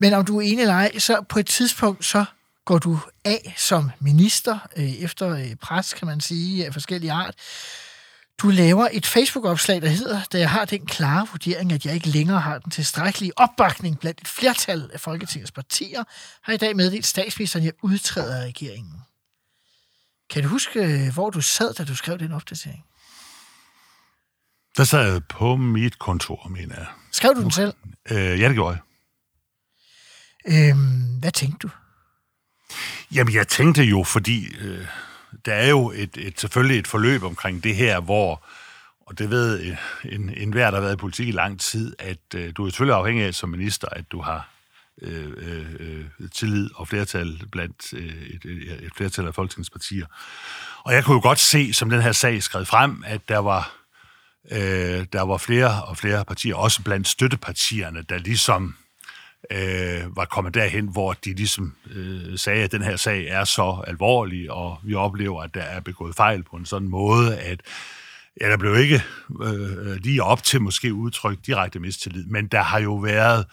Men 0.00 0.12
om 0.12 0.24
du 0.24 0.38
er 0.38 0.42
enig 0.42 0.60
eller 0.60 0.74
ej, 0.74 0.98
så 0.98 1.24
på 1.28 1.38
et 1.38 1.46
tidspunkt, 1.46 2.04
så 2.04 2.24
går 2.66 2.78
du 2.78 2.98
af 3.24 3.54
som 3.56 3.90
minister, 4.00 4.58
øh, 4.76 4.92
efter 4.92 5.28
øh, 5.28 5.56
pres, 5.56 5.94
kan 5.94 6.06
man 6.06 6.20
sige, 6.20 6.66
af 6.66 6.72
forskellige 6.72 7.12
art, 7.12 7.34
du 8.38 8.48
laver 8.48 8.88
et 8.92 9.06
Facebook-opslag, 9.06 9.82
der 9.82 9.88
hedder, 9.88 10.20
da 10.32 10.38
jeg 10.38 10.50
har 10.50 10.64
den 10.64 10.86
klare 10.86 11.26
vurdering, 11.30 11.72
at 11.72 11.86
jeg 11.86 11.94
ikke 11.94 12.08
længere 12.08 12.40
har 12.40 12.58
den 12.58 12.70
tilstrækkelige 12.70 13.32
opbakning 13.38 14.00
blandt 14.00 14.20
et 14.20 14.28
flertal 14.28 14.90
af 14.92 15.00
Folketingets 15.00 15.52
partier, 15.52 16.04
har 16.42 16.52
i 16.52 16.56
dag 16.56 16.76
meddelt 16.76 17.06
statsministeren, 17.06 17.62
at 17.62 17.66
jeg 17.66 17.72
udtræder 17.82 18.40
af 18.40 18.46
regeringen. 18.46 18.92
Kan 20.30 20.42
du 20.42 20.48
huske, 20.48 21.10
hvor 21.14 21.30
du 21.30 21.40
sad, 21.40 21.74
da 21.74 21.84
du 21.84 21.94
skrev 21.94 22.18
den 22.18 22.32
opdatering? 22.32 22.84
Der 24.76 24.84
sad 24.84 25.12
jeg 25.12 25.24
på 25.24 25.56
mit 25.56 25.98
kontor, 25.98 26.48
mener 26.48 26.74
jeg. 26.74 26.86
Skrev 27.12 27.34
du 27.34 27.42
den 27.42 27.50
selv? 27.50 27.74
Øh, 28.10 28.40
ja, 28.40 28.48
det 28.48 28.54
gjorde 28.54 28.78
jeg. 28.78 28.82
Øhm, 30.70 31.18
hvad 31.20 31.32
tænkte 31.32 31.68
du? 31.68 31.70
Jamen, 33.14 33.34
jeg 33.34 33.48
tænkte 33.48 33.82
jo, 33.82 34.04
fordi 34.04 34.46
øh, 34.60 34.86
der 35.44 35.54
er 35.54 35.68
jo 35.68 35.90
et, 35.90 36.16
et, 36.16 36.40
selvfølgelig 36.40 36.78
et 36.78 36.86
forløb 36.86 37.22
omkring 37.22 37.64
det 37.64 37.76
her, 37.76 38.00
hvor, 38.00 38.44
og 39.06 39.18
det 39.18 39.30
ved 39.30 39.76
en, 40.04 40.30
en 40.36 40.52
hver, 40.52 40.70
der 40.70 40.76
har 40.76 40.82
været 40.82 40.94
i 40.94 40.96
politik 40.96 41.28
i 41.28 41.32
lang 41.32 41.60
tid, 41.60 41.96
at 41.98 42.18
øh, 42.34 42.52
du 42.56 42.66
er 42.66 42.70
selvfølgelig 42.70 42.96
afhængig 42.96 43.24
af 43.24 43.34
som 43.34 43.48
minister, 43.48 43.88
at 43.92 44.04
du 44.12 44.20
har 44.20 44.48
øh, 45.02 45.32
øh, 45.38 46.04
tillid 46.34 46.70
og 46.74 46.88
flertal 46.88 47.40
blandt 47.52 47.92
øh, 47.92 48.04
et, 48.06 48.44
et, 48.44 48.84
et 48.84 48.92
flertal 48.96 49.26
af 49.26 49.34
Folketingets 49.34 49.70
partier. 49.70 50.06
Og 50.84 50.94
jeg 50.94 51.04
kunne 51.04 51.14
jo 51.14 51.20
godt 51.20 51.38
se, 51.38 51.72
som 51.72 51.90
den 51.90 52.02
her 52.02 52.12
sag 52.12 52.42
skred 52.42 52.64
frem, 52.64 53.04
at 53.06 53.28
der 53.28 53.38
var, 53.38 53.76
øh, 54.50 55.06
der 55.12 55.22
var 55.22 55.36
flere 55.36 55.84
og 55.84 55.96
flere 55.96 56.24
partier, 56.24 56.54
også 56.54 56.82
blandt 56.82 57.08
støttepartierne, 57.08 58.02
der 58.02 58.18
ligesom 58.18 58.76
øh, 59.50 60.16
var 60.16 60.24
kommet 60.24 60.54
derhen, 60.54 60.86
hvor 60.86 61.12
de 61.12 61.34
ligesom 61.34 61.74
øh, 61.90 62.38
sagde, 62.38 62.64
at 62.64 62.72
den 62.72 62.82
her 62.82 62.96
sag 62.96 63.26
er 63.28 63.44
så 63.44 63.82
alvorlig, 63.86 64.50
og 64.50 64.78
vi 64.82 64.94
oplever, 64.94 65.42
at 65.42 65.54
der 65.54 65.62
er 65.62 65.80
begået 65.80 66.16
fejl 66.16 66.42
på 66.42 66.56
en 66.56 66.66
sådan 66.66 66.88
måde, 66.88 67.38
at 67.38 67.60
ja, 68.40 68.50
der 68.50 68.56
blev 68.56 68.76
ikke 68.76 69.02
øh, 69.42 69.72
øh 69.72 69.96
lige 69.96 70.22
op 70.22 70.42
til 70.42 70.60
måske 70.60 70.94
udtrykt 70.94 71.46
direkte 71.46 71.78
mistillid, 71.78 72.26
men 72.26 72.46
der 72.46 72.62
har 72.62 72.80
jo 72.80 72.94
været 72.94 73.46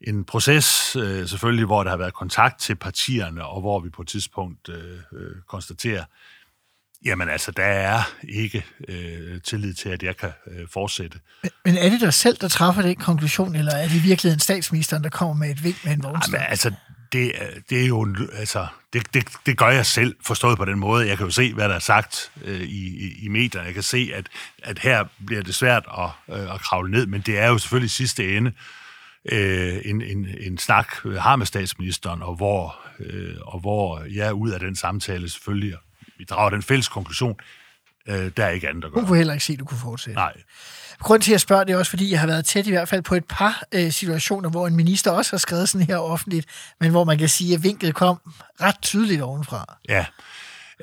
en 0.00 0.24
proces, 0.24 0.96
øh, 0.96 1.28
selvfølgelig, 1.28 1.64
hvor 1.64 1.82
der 1.82 1.90
har 1.90 1.96
været 1.96 2.14
kontakt 2.14 2.60
til 2.60 2.74
partierne, 2.74 3.44
og 3.44 3.60
hvor 3.60 3.80
vi 3.80 3.90
på 3.90 4.02
et 4.02 4.08
tidspunkt 4.08 4.68
øh, 4.68 4.98
øh, 5.12 5.36
konstaterer, 5.46 6.04
Jamen 7.04 7.28
altså, 7.28 7.50
der 7.50 7.64
er 7.64 8.02
ikke 8.28 8.64
øh, 8.88 9.40
tillid 9.40 9.74
til, 9.74 9.88
at 9.88 10.02
jeg 10.02 10.16
kan 10.16 10.30
øh, 10.50 10.66
fortsætte. 10.72 11.18
Men, 11.42 11.50
men 11.64 11.76
er 11.76 11.88
det 11.90 12.00
dig 12.00 12.14
selv, 12.14 12.36
der 12.40 12.48
træffer 12.48 12.82
den 12.82 12.96
konklusion, 12.96 13.54
eller 13.54 13.72
er 13.72 13.88
det 13.88 14.04
virkelig 14.04 14.32
en 14.32 14.38
statsministeren, 14.40 15.04
der 15.04 15.10
kommer 15.10 15.34
med 15.34 15.50
et 15.50 15.64
vink 15.64 15.84
med 15.84 15.92
en 15.92 16.02
vognstok? 16.02 16.34
Jamen 16.34 16.46
altså, 16.50 16.72
det, 17.12 17.32
det 17.70 17.82
er 17.82 17.86
jo, 17.86 18.00
en- 18.00 18.28
altså, 18.32 18.66
det, 18.92 19.14
det, 19.14 19.24
det 19.46 19.56
gør 19.58 19.68
jeg 19.68 19.86
selv, 19.86 20.16
forstået 20.24 20.58
på 20.58 20.64
den 20.64 20.78
måde. 20.78 21.08
Jeg 21.08 21.16
kan 21.16 21.26
jo 21.26 21.30
se, 21.32 21.54
hvad 21.54 21.68
der 21.68 21.74
er 21.74 21.78
sagt 21.78 22.30
øh, 22.44 22.60
i, 22.60 23.12
i, 23.24 23.28
medierne. 23.28 23.66
Jeg 23.66 23.74
kan 23.74 23.82
se, 23.82 24.10
at, 24.14 24.26
at 24.62 24.78
her 24.78 25.04
bliver 25.26 25.42
det 25.42 25.54
svært 25.54 25.84
at, 25.98 26.36
øh, 26.36 26.54
at 26.54 26.60
kravle 26.60 26.90
ned, 26.90 27.06
men 27.06 27.20
det 27.20 27.38
er 27.38 27.46
jo 27.48 27.58
selvfølgelig 27.58 27.90
sidste 27.90 28.36
ende 28.36 28.52
øh, 29.32 29.78
en, 29.84 30.02
en, 30.02 30.26
en 30.40 30.58
snak 30.58 30.88
øh, 31.04 31.14
har 31.14 31.36
med 31.36 31.46
statsministeren, 31.46 32.22
og 32.22 32.34
hvor, 32.36 32.76
øh, 33.00 33.34
og 33.42 33.60
hvor 33.60 34.04
jeg 34.10 34.34
ud 34.34 34.50
af 34.50 34.60
den 34.60 34.76
samtale 34.76 35.30
selvfølgelig, 35.30 35.74
vi 36.18 36.24
drager 36.24 36.50
den 36.50 36.62
fælles 36.62 36.88
konklusion, 36.88 37.36
øh, 38.08 38.30
der 38.36 38.44
er 38.44 38.50
ikke 38.50 38.68
andet 38.68 38.84
at 38.84 38.90
Hun 38.90 39.00
gøre. 39.00 39.06
kunne 39.06 39.16
heller 39.16 39.32
ikke 39.32 39.44
se, 39.44 39.52
at 39.52 39.58
du 39.58 39.64
kunne 39.64 39.80
fortsætte. 39.80 40.14
Nej, 40.14 40.32
Grunden 41.00 41.22
til, 41.22 41.30
at 41.30 41.32
jeg 41.32 41.40
spørger, 41.40 41.64
det 41.64 41.72
er 41.72 41.78
også, 41.78 41.90
fordi 41.90 42.10
jeg 42.10 42.20
har 42.20 42.26
været 42.26 42.44
tæt 42.44 42.66
i 42.66 42.70
hvert 42.70 42.88
fald 42.88 43.02
på 43.02 43.14
et 43.14 43.24
par 43.24 43.62
øh, 43.72 43.92
situationer, 43.92 44.50
hvor 44.50 44.66
en 44.66 44.76
minister 44.76 45.10
også 45.10 45.32
har 45.32 45.38
skrevet 45.38 45.68
sådan 45.68 45.86
her 45.86 45.96
offentligt, 45.96 46.46
men 46.80 46.90
hvor 46.90 47.04
man 47.04 47.18
kan 47.18 47.28
sige, 47.28 47.54
at 47.54 47.62
vinklet 47.62 47.94
kom 47.94 48.20
ret 48.60 48.82
tydeligt 48.82 49.22
ovenfra. 49.22 49.78
Ja. 49.88 50.06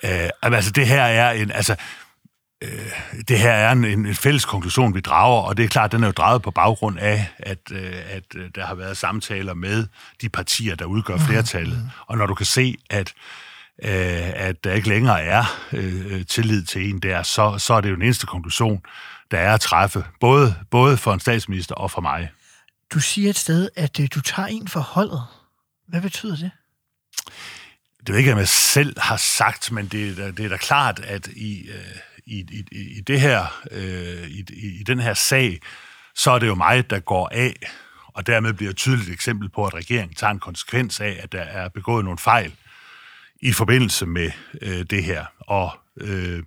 Øh, 0.04 0.30
altså, 0.42 0.72
det 0.72 0.88
her 0.88 1.04
er 1.04 1.32
en, 1.32 1.52
altså, 1.52 1.76
øh, 2.64 2.70
det 3.28 3.40
her 3.40 3.52
er 3.52 3.72
en, 3.72 3.86
en, 3.86 4.16
fælles 4.16 4.46
konklusion, 4.46 4.96
vi 4.96 5.00
drager, 5.00 5.42
og 5.42 5.58
det 5.58 5.66
er 5.66 5.70
klart, 5.70 5.92
den 5.92 6.04
er 6.04 6.08
jo 6.08 6.12
draget 6.12 6.42
på 6.42 6.52
baggrund 6.52 7.00
af, 7.00 7.28
at, 7.38 7.60
øh, 7.72 7.94
at 8.10 8.24
øh, 8.36 8.50
der 8.56 8.66
har 8.66 8.76
været 8.76 8.98
samtaler 8.98 9.54
med 9.54 9.88
de 10.22 10.30
partier, 10.30 10.76
der 10.76 10.86
udgør 10.86 11.18
flertallet. 11.18 11.92
Og 12.08 12.18
når 12.18 12.26
du 12.26 12.34
kan 12.34 12.46
se, 12.46 12.78
at 12.90 13.14
øh, 13.84 14.30
at 14.36 14.64
der 14.64 14.74
ikke 14.74 14.90
længere 14.90 15.22
er 15.22 15.44
øh, 15.72 16.26
tillid 16.26 16.64
til 16.64 16.90
en 16.90 17.00
der, 17.00 17.24
så, 17.24 17.58
så 17.58 17.74
er 17.74 17.82
det 17.82 17.90
jo 17.90 17.96
den 17.96 18.04
eneste 18.04 18.26
konklusion, 18.26 18.82
der 19.32 19.38
er 19.38 19.54
at 19.54 19.62
træffe, 19.62 20.06
både, 20.20 20.56
både 20.72 20.98
for 20.98 21.14
en 21.14 21.20
statsminister 21.20 21.76
og 21.76 21.92
for 21.92 22.02
mig. 22.02 22.30
Du 22.94 23.00
siger 23.00 23.30
et 23.30 23.38
sted, 23.38 23.70
at 23.76 24.00
øh, 24.00 24.08
du 24.16 24.22
tager 24.22 24.48
en 24.48 24.68
for 24.68 24.80
holdet. 24.80 25.24
Hvad 25.88 26.02
betyder 26.02 26.36
det? 26.36 26.52
det 28.00 28.14
ved 28.14 28.20
ikke, 28.20 28.34
om 28.34 28.40
jeg 28.40 28.48
selv 28.48 29.00
har 29.00 29.18
sagt, 29.18 29.72
men 29.72 29.88
det, 29.88 30.20
er 30.20 30.32
det 30.32 30.46
er 30.46 30.50
da 30.50 30.58
klart, 30.58 31.00
at 31.00 31.28
i, 31.28 31.70
øh, 31.70 31.96
i, 32.26 32.40
i, 32.40 32.98
i 32.98 33.02
det 33.02 33.22
her, 33.22 33.64
øh, 33.72 34.28
i, 34.28 34.46
i, 34.54 34.80
i 34.80 34.84
den 34.84 35.00
her 35.00 35.14
sag, 35.14 35.60
så 36.16 36.32
er 36.32 36.40
det 36.40 36.48
jo 36.48 36.56
mig, 36.56 36.90
der 36.90 37.00
går 37.00 37.30
af, 37.32 37.54
og 38.14 38.28
dermed 38.28 38.54
bliver 38.54 38.70
et 38.70 38.78
tydeligt 38.78 39.10
eksempel 39.10 39.50
på, 39.50 39.66
at 39.66 39.74
regeringen 39.74 40.16
tager 40.16 40.32
en 40.32 40.40
konsekvens 40.40 41.00
af, 41.00 41.20
at 41.24 41.32
der 41.32 41.42
er 41.42 41.70
begået 41.70 42.06
nogle 42.06 42.20
fejl 42.20 42.54
i 43.46 43.52
forbindelse 43.52 44.06
med 44.06 44.32
øh, 44.62 44.86
det 44.90 45.04
her. 45.04 45.26
Og, 45.40 45.72
øh, 46.02 46.44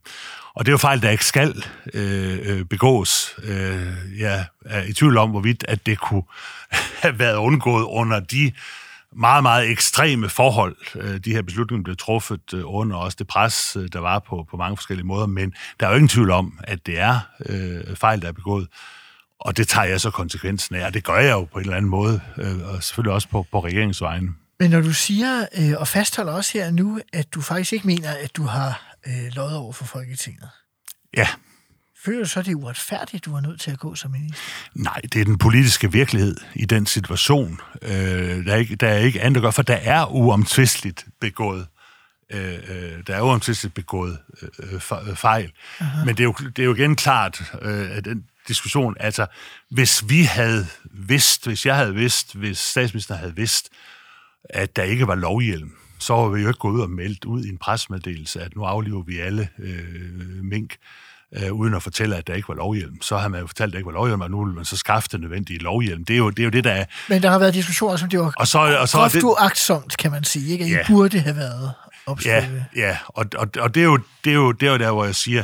og 0.54 0.66
det 0.66 0.70
er 0.70 0.72
jo 0.72 0.78
fejl, 0.78 1.02
der 1.02 1.10
ikke 1.10 1.24
skal 1.24 1.64
øh, 1.94 2.38
øh 2.42 2.64
begås. 2.64 3.34
Øh, 3.42 3.86
jeg 4.18 4.44
er 4.64 4.82
i 4.82 4.92
tvivl 4.92 5.16
om, 5.16 5.30
hvorvidt 5.30 5.64
at 5.68 5.86
det 5.86 5.98
kunne 5.98 6.22
have 7.02 7.18
været 7.18 7.36
undgået 7.36 7.84
under 7.84 8.20
de 8.20 8.52
meget, 9.12 9.42
meget 9.42 9.70
ekstreme 9.70 10.28
forhold, 10.28 10.76
øh, 10.94 11.18
de 11.18 11.32
her 11.32 11.42
beslutninger 11.42 11.84
blev 11.84 11.96
truffet 11.96 12.54
øh, 12.54 12.62
under 12.64 12.96
også 12.96 13.16
det 13.18 13.26
pres, 13.26 13.76
øh, 13.76 13.88
der 13.92 13.98
var 14.00 14.18
på, 14.18 14.46
på 14.50 14.56
mange 14.56 14.76
forskellige 14.76 15.06
måder. 15.06 15.26
Men 15.26 15.54
der 15.80 15.86
er 15.86 15.90
jo 15.90 15.96
ingen 15.96 16.08
tvivl 16.08 16.30
om, 16.30 16.58
at 16.64 16.86
det 16.86 16.98
er 16.98 17.20
øh, 17.46 17.96
fejl, 17.96 18.22
der 18.22 18.28
er 18.28 18.32
begået. 18.32 18.68
Og 19.40 19.56
det 19.56 19.68
tager 19.68 19.86
jeg 19.86 20.00
så 20.00 20.10
konsekvensen 20.10 20.74
af, 20.74 20.86
og 20.86 20.94
det 20.94 21.04
gør 21.04 21.18
jeg 21.18 21.32
jo 21.32 21.44
på 21.44 21.58
en 21.58 21.64
eller 21.64 21.76
anden 21.76 21.90
måde, 21.90 22.20
øh, 22.36 22.74
og 22.74 22.82
selvfølgelig 22.82 23.14
også 23.14 23.28
på, 23.28 23.46
på 23.52 23.60
regeringens 23.60 24.02
vegne. 24.02 24.28
Men 24.60 24.70
når 24.70 24.80
du 24.80 24.92
siger, 24.92 25.46
øh, 25.58 25.72
og 25.76 25.88
fastholder 25.88 26.32
også 26.32 26.52
her 26.58 26.70
nu, 26.70 27.00
at 27.12 27.34
du 27.34 27.40
faktisk 27.40 27.72
ikke 27.72 27.86
mener, 27.86 28.10
at 28.10 28.36
du 28.36 28.42
har 28.42 28.94
øh, 29.06 29.34
løjet 29.34 29.56
over 29.56 29.72
for 29.72 29.84
Folketinget, 29.84 30.48
Ja, 31.16 31.28
føler 32.04 32.18
du 32.18 32.28
så, 32.28 32.42
det 32.42 32.50
er 32.52 32.54
uretfærdigt, 32.56 33.24
du 33.24 33.32
var 33.32 33.40
nødt 33.40 33.60
til 33.60 33.70
at 33.70 33.78
gå 33.78 33.94
som 33.94 34.10
minister? 34.10 34.42
Nej, 34.74 35.00
det 35.12 35.20
er 35.20 35.24
den 35.24 35.38
politiske 35.38 35.92
virkelighed 35.92 36.36
i 36.54 36.64
den 36.64 36.86
situation. 36.86 37.60
Øh, 37.82 37.90
der, 38.46 38.52
er 38.52 38.56
ikke, 38.56 38.76
der 38.76 38.88
er 38.88 38.98
ikke 38.98 39.20
andet 39.20 39.36
at 39.38 39.42
gøre, 39.42 39.52
for 39.52 39.62
der 39.62 39.74
er 39.76 40.06
uomtvisteligt 40.06 41.06
begået 41.20 41.66
øh, 42.32 42.58
øh, 42.68 42.92
der 43.06 43.16
er 43.16 43.20
uomtvisteligt 43.20 43.74
begået 43.74 44.18
øh, 44.42 44.74
fe- 44.74 45.14
fejl. 45.14 45.52
Aha. 45.80 46.04
Men 46.04 46.16
det 46.16 46.20
er, 46.20 46.24
jo, 46.24 46.32
det 46.32 46.58
er 46.58 46.64
jo 46.64 46.74
igen 46.74 46.96
klart, 46.96 47.42
øh, 47.62 47.96
at 47.96 48.04
den 48.04 48.24
diskussion, 48.48 48.96
altså 49.00 49.26
hvis 49.70 50.08
vi 50.08 50.22
havde 50.22 50.66
vidst, 50.84 51.46
hvis 51.46 51.66
jeg 51.66 51.76
havde 51.76 51.94
vidst, 51.94 52.34
hvis 52.34 52.58
statsministeren 52.58 53.20
havde 53.20 53.36
vidst, 53.36 53.68
at 54.50 54.76
der 54.76 54.82
ikke 54.82 55.06
var 55.06 55.14
lovhjelm, 55.14 55.70
så 56.00 56.14
var 56.14 56.28
vi 56.28 56.42
jo 56.42 56.48
ikke 56.48 56.58
gået 56.58 56.72
ud 56.74 56.80
og 56.80 56.90
meldt 56.90 57.24
ud 57.24 57.44
i 57.44 57.48
en 57.48 57.58
presmeddelelse, 57.58 58.40
at 58.40 58.56
nu 58.56 58.62
afliver 58.64 59.02
vi 59.02 59.18
alle 59.18 59.48
øh, 59.58 60.44
mink, 60.44 60.76
øh, 61.36 61.52
uden 61.52 61.74
at 61.74 61.82
fortælle, 61.82 62.16
at 62.16 62.26
der 62.26 62.34
ikke 62.34 62.48
var 62.48 62.54
lovhjelm. 62.54 63.02
Så 63.02 63.16
har 63.18 63.28
man 63.28 63.40
jo 63.40 63.46
fortalt, 63.46 63.68
at 63.68 63.72
der 63.72 63.78
ikke 63.78 63.86
var 63.86 63.92
lovhjelm, 63.92 64.20
og 64.20 64.30
nu 64.30 64.44
vil 64.44 64.54
man 64.54 64.64
så 64.64 64.76
skaffe 64.76 65.08
det 65.12 65.20
nødvendige 65.20 65.58
lovhjelm. 65.58 66.04
Det 66.04 66.14
er 66.14 66.18
jo 66.18 66.30
det, 66.30 66.38
er 66.38 66.44
jo 66.44 66.50
det 66.50 66.64
der 66.64 66.72
er. 66.72 66.84
Men 67.08 67.22
der 67.22 67.30
har 67.30 67.38
været 67.38 67.54
diskussioner, 67.54 67.96
som 67.96 68.08
det 68.08 68.18
var 68.18 68.32
Og 68.36 68.48
så, 68.48 68.58
og 68.80 68.88
så 68.88 68.98
groft 68.98 69.22
uagtsomt, 69.22 69.96
kan 69.96 70.10
man 70.10 70.24
sige, 70.24 70.52
ikke? 70.52 70.64
At 70.64 70.70
I 70.70 70.74
Ja. 70.74 70.84
burde 70.88 71.18
have 71.20 71.36
været 71.36 71.72
Ja, 72.06 72.10
opskrevet. 72.12 72.64
ja. 72.76 72.98
Og, 73.08 73.26
og, 73.36 73.48
og 73.58 73.74
det, 73.74 73.80
er 73.80 73.84
jo, 73.84 73.98
det, 74.24 74.30
er 74.30 74.34
jo, 74.34 74.52
det 74.52 74.68
er 74.68 74.72
jo 74.72 74.78
der, 74.78 74.90
hvor 74.92 75.04
jeg 75.04 75.14
siger, 75.14 75.42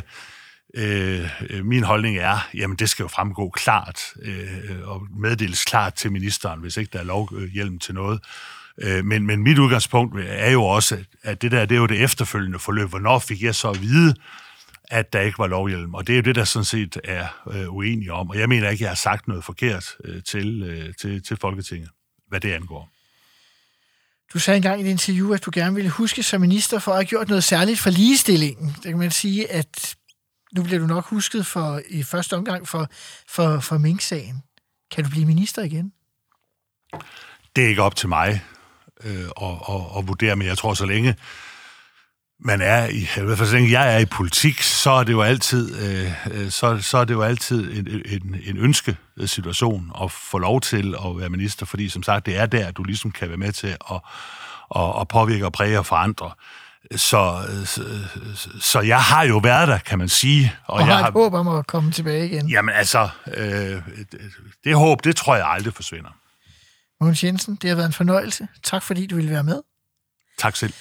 øh, 0.75 1.29
øh, 1.49 1.65
min 1.65 1.83
holdning 1.83 2.17
er, 2.17 2.47
jamen 2.53 2.77
det 2.77 2.89
skal 2.89 3.03
jo 3.03 3.07
fremgå 3.07 3.49
klart 3.49 4.01
øh, 4.21 4.47
og 4.83 5.01
meddeles 5.19 5.63
klart 5.63 5.93
til 5.93 6.11
ministeren, 6.11 6.59
hvis 6.59 6.77
ikke 6.77 6.89
der 6.93 6.99
er 6.99 7.03
lovhjelm 7.03 7.79
til 7.79 7.93
noget. 7.93 8.19
Øh, 8.81 9.05
men, 9.05 9.25
men 9.25 9.43
mit 9.43 9.59
udgangspunkt 9.59 10.19
er 10.19 10.51
jo 10.51 10.63
også, 10.63 11.03
at 11.23 11.41
det 11.41 11.51
der 11.51 11.65
det 11.65 11.75
er 11.75 11.79
jo 11.79 11.85
det 11.85 12.03
efterfølgende 12.03 12.59
forløb. 12.59 12.89
Hvornår 12.89 13.19
fik 13.19 13.41
jeg 13.41 13.55
så 13.55 13.69
at 13.69 13.81
vide, 13.81 14.15
at 14.83 15.13
der 15.13 15.21
ikke 15.21 15.39
var 15.39 15.47
lovhjelm? 15.47 15.93
Og 15.93 16.07
det 16.07 16.13
er 16.13 16.17
jo 16.17 16.21
det, 16.21 16.35
der 16.35 16.43
sådan 16.43 16.65
set 16.65 16.97
er 17.03 17.27
øh, 17.51 17.73
uenige 17.73 18.13
om. 18.13 18.29
Og 18.29 18.39
jeg 18.39 18.49
mener 18.49 18.69
ikke, 18.69 18.83
jeg 18.83 18.89
har 18.89 18.95
sagt 18.95 19.27
noget 19.27 19.43
forkert 19.43 19.95
øh, 20.03 20.23
til, 20.23 20.63
øh, 20.63 20.93
til, 21.01 21.23
til 21.23 21.37
Folketinget, 21.37 21.89
hvad 22.27 22.39
det 22.39 22.51
angår. 22.51 22.89
Du 24.33 24.39
sagde 24.39 24.57
engang 24.57 24.81
i 24.81 24.83
et 24.83 24.89
interview, 24.89 25.33
at 25.33 25.45
du 25.45 25.51
gerne 25.53 25.75
ville 25.75 25.89
huske 25.89 26.23
som 26.23 26.41
minister 26.41 26.79
for 26.79 26.91
at 26.91 26.97
have 26.97 27.05
gjort 27.05 27.27
noget 27.27 27.43
særligt 27.43 27.79
for 27.79 27.89
ligestillingen. 27.89 28.67
Det 28.67 28.83
kan 28.83 28.97
man 28.97 29.11
sige, 29.11 29.51
at 29.51 29.95
nu 30.55 30.63
bliver 30.63 30.79
du 30.79 30.87
nok 30.87 31.05
husket 31.05 31.45
for 31.45 31.81
i 31.89 32.03
første 32.03 32.35
omgang 32.35 32.67
for, 32.67 32.89
for, 33.29 33.59
for 33.59 33.77
Mink-sagen. 33.77 34.43
Kan 34.91 35.03
du 35.03 35.09
blive 35.09 35.25
minister 35.25 35.61
igen? 35.63 35.91
det 37.55 37.63
er 37.63 37.67
ikke 37.67 37.81
op 37.81 37.95
til 37.95 38.09
mig 38.09 38.43
øh, 39.03 39.25
at, 39.41 39.51
at, 39.69 39.81
at 39.97 40.07
vurdere, 40.07 40.35
men 40.35 40.47
jeg 40.47 40.57
tror, 40.57 40.73
så 40.73 40.85
længe 40.85 41.15
man 42.39 42.61
er 42.61 42.87
i, 42.87 43.07
i 43.17 43.21
hvert 43.21 43.37
fald 43.37 43.49
så 43.49 43.55
længe 43.55 43.71
jeg 43.71 43.95
er 43.95 43.99
i 43.99 44.05
politik, 44.05 44.61
så 44.61 44.91
er 44.91 45.03
det 45.03 45.13
jo 45.13 45.21
altid, 45.21 45.75
øh, 45.81 46.11
øh, 46.31 46.49
så, 46.49 46.81
så 46.81 46.97
er 46.97 47.05
det 47.05 47.13
jo 47.13 47.21
altid 47.21 47.77
en, 47.77 48.01
en, 48.05 48.41
en 48.45 48.57
ønskesituation 48.57 49.91
at 50.03 50.11
få 50.11 50.37
lov 50.37 50.61
til 50.61 50.95
at 51.05 51.19
være 51.19 51.29
minister, 51.29 51.65
fordi 51.65 51.89
som 51.89 52.03
sagt, 52.03 52.25
det 52.25 52.37
er 52.37 52.45
der, 52.45 52.71
du 52.71 52.83
ligesom 52.83 53.11
kan 53.11 53.27
være 53.29 53.37
med 53.37 53.51
til 53.51 53.67
at, 53.67 54.01
at, 54.75 55.01
at 55.01 55.07
påvirke 55.07 55.45
og 55.45 55.53
præge 55.53 55.79
og 55.79 55.85
forandre. 55.85 56.31
Så, 56.95 57.41
så, 57.65 57.83
så 58.59 58.81
jeg 58.81 59.01
har 59.01 59.23
jo 59.23 59.37
været 59.37 59.67
der, 59.67 59.77
kan 59.77 59.99
man 59.99 60.09
sige. 60.09 60.53
Og, 60.65 60.73
og 60.73 60.87
jeg 60.87 60.97
har 60.97 61.07
et 61.07 61.13
håb 61.13 61.33
om 61.33 61.47
at 61.47 61.67
komme 61.67 61.91
tilbage 61.91 62.25
igen. 62.25 62.49
Jamen 62.49 62.75
altså, 62.75 63.09
øh, 63.33 63.81
det 64.63 64.75
håb, 64.75 65.03
det 65.03 65.15
tror 65.15 65.35
jeg 65.35 65.47
aldrig 65.47 65.73
forsvinder. 65.73 66.09
Mogens 67.01 67.23
Jensen, 67.23 67.55
det 67.55 67.69
har 67.69 67.75
været 67.75 67.87
en 67.87 67.93
fornøjelse. 67.93 68.47
Tak 68.63 68.83
fordi 68.83 69.05
du 69.05 69.15
ville 69.15 69.31
være 69.31 69.43
med. 69.43 69.61
Tak 70.37 70.55
selv. 70.55 70.73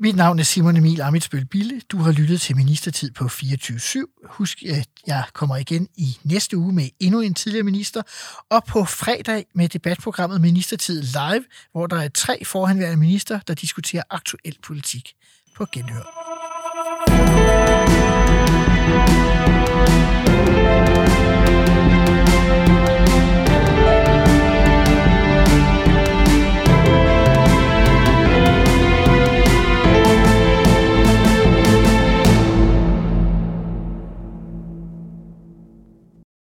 Mit 0.00 0.16
navn 0.16 0.38
er 0.38 0.42
Simon 0.42 0.76
Emil 0.76 1.00
Amitsbøl 1.00 1.44
Bille. 1.44 1.80
Du 1.88 1.98
har 1.98 2.12
lyttet 2.12 2.40
til 2.40 2.56
Ministertid 2.56 3.10
på 3.10 3.24
24-7. 3.24 4.26
Husk, 4.30 4.62
at 4.62 4.88
jeg 5.06 5.24
kommer 5.32 5.56
igen 5.56 5.88
i 5.96 6.18
næste 6.24 6.56
uge 6.56 6.72
med 6.72 6.88
endnu 7.00 7.20
en 7.20 7.34
tidligere 7.34 7.64
minister, 7.64 8.02
og 8.50 8.64
på 8.64 8.84
fredag 8.84 9.46
med 9.54 9.68
debatprogrammet 9.68 10.40
Ministertid 10.40 11.02
Live, 11.02 11.44
hvor 11.72 11.86
der 11.86 12.02
er 12.02 12.08
tre 12.08 12.44
forhenværende 12.44 12.96
minister, 12.96 13.40
der 13.40 13.54
diskuterer 13.54 14.02
aktuel 14.10 14.56
politik 14.62 15.12
på 15.56 15.66
genhør. 15.72 17.61